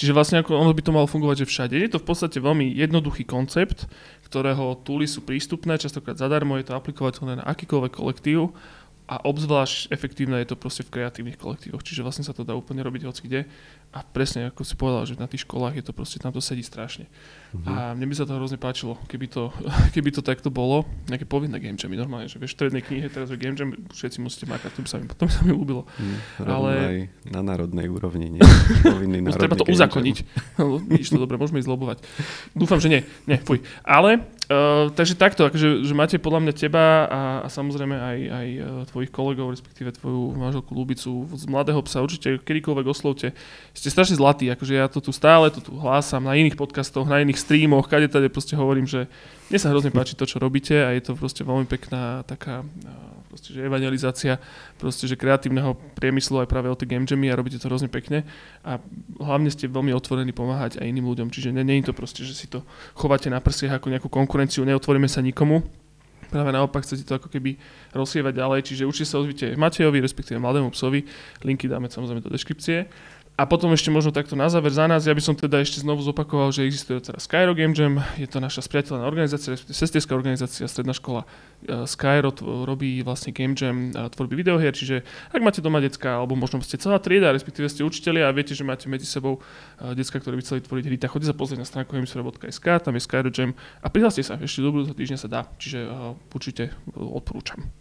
Čiže 0.00 0.16
vlastne 0.16 0.40
ako 0.40 0.56
ono 0.56 0.72
by 0.72 0.80
to 0.80 0.96
malo 0.96 1.04
fungovať, 1.04 1.44
že 1.44 1.50
všade. 1.50 1.74
Je 1.76 1.90
to 1.92 2.00
v 2.00 2.08
podstate 2.08 2.40
veľmi 2.40 2.72
jednoduchý 2.72 3.28
koncept, 3.28 3.84
ktorého 4.24 4.80
túly 4.80 5.04
sú 5.04 5.20
prístupné, 5.20 5.76
častokrát 5.76 6.16
zadarmo, 6.16 6.56
je 6.56 6.70
to 6.70 6.78
aplikovateľné 6.78 7.44
na 7.44 7.44
akýkoľvek 7.44 7.92
kolektív 7.92 8.56
a 9.10 9.18
obzvlášť 9.26 9.90
efektívne 9.90 10.38
je 10.38 10.54
to 10.54 10.56
proste 10.56 10.86
v 10.86 10.94
kreatívnych 10.94 11.34
kolektívoch, 11.34 11.82
čiže 11.82 12.06
vlastne 12.06 12.22
sa 12.22 12.30
to 12.30 12.46
dá 12.46 12.54
úplne 12.54 12.78
robiť 12.86 13.10
hoci 13.10 13.26
kde 13.26 13.40
a 13.90 14.06
presne 14.06 14.46
ako 14.54 14.62
si 14.62 14.78
povedal, 14.78 15.02
že 15.02 15.18
na 15.18 15.26
tých 15.26 15.42
školách 15.42 15.82
je 15.82 15.84
to 15.90 15.90
proste, 15.90 16.22
tam 16.22 16.30
to 16.30 16.38
sedí 16.38 16.62
strašne. 16.62 17.10
Uh-huh. 17.50 17.66
A 17.66 17.74
mne 17.98 18.06
by 18.06 18.14
sa 18.14 18.22
to 18.22 18.38
hrozne 18.38 18.54
páčilo, 18.54 18.94
keby 19.10 19.26
to, 19.26 19.50
keby 19.98 20.14
to 20.14 20.22
takto 20.22 20.46
bolo, 20.54 20.86
nejaké 21.10 21.26
povinné 21.26 21.58
game 21.58 21.74
jammy, 21.74 21.98
normálne, 21.98 22.30
že 22.30 22.38
vieš, 22.38 22.54
v 22.54 22.70
strednej 22.70 22.86
knihe 22.86 23.10
teraz 23.10 23.34
je 23.34 23.36
game 23.42 23.58
jam, 23.58 23.74
všetci 23.90 24.22
musíte 24.22 24.46
makať, 24.46 24.78
to 24.78 24.80
by 24.86 24.88
sa 24.88 24.96
mi, 25.02 25.10
to 25.10 25.24
by 25.26 25.32
sa 25.34 25.42
mi 25.42 25.52
ľúbilo. 25.58 25.82
Mm, 25.98 26.16
Ale... 26.46 26.72
na 27.26 27.42
národnej 27.42 27.90
úrovni, 27.90 28.30
nie? 28.30 28.42
Povinný 28.86 29.26
národný 29.26 29.42
Treba 29.42 29.58
to 29.58 29.66
uzakoniť. 29.66 30.16
Vidíš 30.86 31.10
to 31.10 31.18
dobre, 31.18 31.34
môžeme 31.34 31.58
ísť 31.58 31.66
lobovať. 31.66 31.98
Dúfam, 32.54 32.78
že 32.78 32.86
nie, 32.86 33.02
nie, 33.26 33.42
fuj. 33.42 33.58
Ale 33.82 34.22
Takže 34.98 35.14
takto, 35.14 35.46
akože, 35.46 35.86
že 35.86 35.94
máte 35.94 36.18
podľa 36.18 36.42
mňa 36.42 36.54
teba 36.58 37.06
a, 37.06 37.22
a 37.46 37.48
samozrejme 37.48 37.94
aj, 37.94 38.18
aj 38.26 38.48
uh, 38.58 38.64
tvojich 38.90 39.14
kolegov, 39.14 39.54
respektíve 39.54 39.94
tvoju 39.94 40.34
manželku 40.34 40.74
Lubicu 40.74 41.30
z 41.38 41.46
Mladého 41.46 41.78
psa, 41.86 42.02
určite 42.02 42.42
kedykoľvek 42.42 42.86
oslovte. 42.90 43.30
Ste 43.78 43.94
strašne 43.94 44.18
zlatí, 44.18 44.50
akože 44.50 44.74
ja 44.74 44.90
to 44.90 44.98
tu 44.98 45.14
stále 45.14 45.54
to 45.54 45.62
tu 45.62 45.78
hlásam 45.78 46.26
na 46.26 46.34
iných 46.34 46.58
podcastoch, 46.58 47.06
na 47.06 47.22
iných 47.22 47.38
streamoch, 47.38 47.86
kade 47.86 48.10
tade 48.10 48.26
proste 48.26 48.58
hovorím, 48.58 48.90
že 48.90 49.06
mne 49.54 49.58
sa 49.62 49.70
hrozne 49.70 49.94
páči 49.94 50.14
to, 50.14 50.26
čo 50.26 50.42
robíte 50.42 50.78
a 50.78 50.94
je 50.98 51.02
to 51.02 51.14
proste 51.14 51.46
veľmi 51.46 51.66
pekná 51.70 52.26
taká 52.26 52.66
proste, 53.30 53.54
že 53.54 53.66
evangelizácia 53.66 54.38
proste, 54.78 55.10
že 55.10 55.18
kreatívneho 55.18 55.74
priemyslu 55.98 56.42
aj 56.42 56.50
práve 56.50 56.70
o 56.70 56.78
tie 56.78 56.86
game 56.86 57.06
jammy 57.06 57.30
a 57.30 57.38
robíte 57.38 57.58
to 57.58 57.66
hrozne 57.66 57.90
pekne 57.90 58.22
a 58.62 58.78
hlavne 59.18 59.50
ste 59.50 59.66
veľmi 59.66 59.90
otvorení 59.90 60.30
pomáhať 60.30 60.78
aj 60.78 60.86
iným 60.86 61.06
ľuďom, 61.10 61.34
čiže 61.34 61.50
nie, 61.50 61.66
nie 61.66 61.82
je 61.82 61.90
to 61.90 61.98
proste, 61.98 62.22
že 62.22 62.34
si 62.34 62.46
to 62.46 62.62
chováte 62.94 63.26
na 63.26 63.42
prsiach 63.42 63.82
ako 63.82 63.90
nejakú 63.90 64.06
konkurenciu, 64.06 64.39
neotvoríme 64.46 65.10
sa 65.10 65.20
nikomu, 65.20 65.60
práve 66.30 66.54
naopak 66.54 66.86
chcete 66.86 67.02
to 67.02 67.18
ako 67.18 67.26
keby 67.26 67.58
rozsievať 67.90 68.32
ďalej, 68.38 68.60
čiže 68.62 68.86
určite 68.86 69.08
sa 69.10 69.18
ozvite 69.18 69.58
Matejovi, 69.58 69.98
respektíve 69.98 70.38
mladému 70.38 70.70
psovi, 70.70 71.02
linky 71.42 71.66
dáme 71.66 71.90
samozrejme 71.90 72.22
do 72.22 72.30
deskripcie 72.30 72.86
a 73.40 73.48
potom 73.48 73.72
ešte 73.72 73.88
možno 73.88 74.12
takto 74.12 74.36
na 74.36 74.52
záver 74.52 74.68
za 74.68 74.84
nás, 74.84 75.08
ja 75.08 75.16
by 75.16 75.22
som 75.24 75.32
teda 75.32 75.64
ešte 75.64 75.80
znovu 75.80 76.04
zopakoval, 76.04 76.52
že 76.52 76.68
existuje 76.68 77.00
teraz 77.00 77.24
Skyro 77.24 77.56
Game 77.56 77.72
Jam, 77.72 78.04
je 78.20 78.28
to 78.28 78.36
naša 78.36 78.60
spriateľná 78.68 79.08
organizácia, 79.08 79.56
sestierská 79.56 80.12
organizácia, 80.12 80.68
stredná 80.68 80.92
škola 80.92 81.24
e, 81.64 81.88
Skyro 81.88 82.36
robí 82.68 83.00
vlastne 83.00 83.32
Game 83.32 83.56
Jam 83.56 83.96
tvorby 83.96 84.36
videohier, 84.36 84.76
čiže 84.76 85.08
ak 85.32 85.40
máte 85.40 85.64
doma 85.64 85.80
decka, 85.80 86.20
alebo 86.20 86.36
možno 86.36 86.60
ste 86.60 86.76
celá 86.76 87.00
trieda, 87.00 87.32
respektíve 87.32 87.64
ste 87.72 87.80
učiteľi 87.80 88.28
a 88.28 88.36
viete, 88.36 88.52
že 88.52 88.60
máte 88.60 88.92
medzi 88.92 89.08
sebou 89.08 89.40
e, 89.80 89.96
decka, 89.96 90.20
ktoré 90.20 90.36
by 90.36 90.44
chceli 90.44 90.60
tvoriť 90.60 90.84
hry, 90.84 90.96
tak 91.00 91.16
chodite 91.16 91.32
sa 91.32 91.36
pozrieť 91.40 91.64
na 91.64 91.68
stránku 91.68 91.96
hemisfera.sk, 91.96 92.66
tam 92.84 92.92
je 92.92 93.00
Skyro 93.00 93.32
Jam 93.32 93.56
a 93.80 93.88
prihláste 93.88 94.20
sa, 94.20 94.36
ešte 94.36 94.60
do 94.60 94.68
budúceho 94.68 94.92
týždňa 94.92 95.16
sa 95.16 95.28
dá, 95.32 95.40
čiže 95.56 95.88
uh, 95.88 96.12
určite 96.36 96.76
odporúčam. 96.92 97.79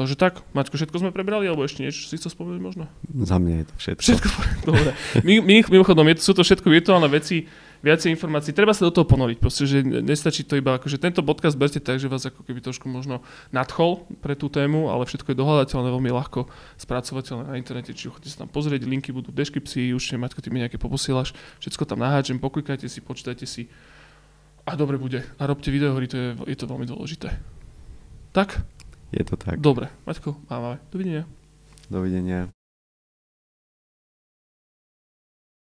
Takže 0.00 0.16
tak, 0.16 0.40
Maťko, 0.56 0.80
všetko 0.80 0.96
sme 0.96 1.10
prebrali, 1.12 1.44
alebo 1.44 1.60
ešte 1.60 1.84
niečo 1.84 2.08
si 2.08 2.16
chcel 2.16 2.32
spomenúť 2.32 2.60
možno? 2.64 2.88
Za 3.20 3.36
mňa 3.36 3.52
je 3.60 3.66
to 3.68 3.74
všetko. 3.76 4.00
Všetko, 4.00 4.28
dobre. 4.64 4.90
My, 5.20 5.34
my, 5.44 5.54
mimochodom, 5.68 6.08
je, 6.08 6.24
sú 6.24 6.32
to 6.32 6.40
všetko 6.40 6.72
virtuálne 6.72 7.04
veci, 7.04 7.44
viacej 7.84 8.08
informácií. 8.08 8.56
Treba 8.56 8.72
sa 8.72 8.88
do 8.88 8.96
toho 8.96 9.04
ponoriť, 9.04 9.36
proste, 9.36 9.68
že 9.68 9.84
nestačí 9.84 10.48
to 10.48 10.56
iba, 10.56 10.80
akože 10.80 10.96
tento 10.96 11.20
podcast 11.20 11.52
berte 11.60 11.84
tak, 11.84 12.00
že 12.00 12.08
vás 12.08 12.24
ako 12.24 12.48
keby 12.48 12.64
trošku 12.64 12.88
možno 12.88 13.20
nadchol 13.52 14.08
pre 14.24 14.32
tú 14.32 14.48
tému, 14.48 14.88
ale 14.88 15.04
všetko 15.04 15.32
je 15.32 15.36
dohľadateľné, 15.36 15.92
veľmi 15.92 16.10
ľahko 16.16 16.48
spracovateľné 16.80 17.52
na 17.52 17.60
internete, 17.60 17.92
čiže 17.92 18.16
chodite 18.16 18.32
sa 18.32 18.48
tam 18.48 18.48
pozrieť, 18.48 18.88
linky 18.88 19.12
budú 19.12 19.36
v 19.36 19.36
deskripcii, 19.36 19.92
už 19.92 20.16
Maťko, 20.16 20.40
ty 20.40 20.48
mi 20.48 20.64
nejaké 20.64 20.80
poposielaš, 20.80 21.36
všetko 21.60 21.84
tam 21.84 22.00
naháčem, 22.00 22.40
poklikajte 22.40 22.88
si, 22.88 23.04
počítajte 23.04 23.44
si 23.44 23.68
a 24.64 24.72
dobre 24.80 24.96
bude. 24.96 25.28
A 25.36 25.44
robte 25.44 25.68
videohry, 25.68 26.08
to 26.08 26.16
je, 26.16 26.28
je 26.48 26.56
to 26.56 26.64
veľmi 26.64 26.88
dôležité. 26.88 27.36
Tak? 28.32 28.79
Je 29.10 29.22
to 29.26 29.34
tak. 29.34 29.58
Dobre, 29.58 29.90
Maťko, 30.06 30.38
máme. 30.46 30.78
Dovidenia. 30.94 31.26
Dovidenia. 31.90 32.46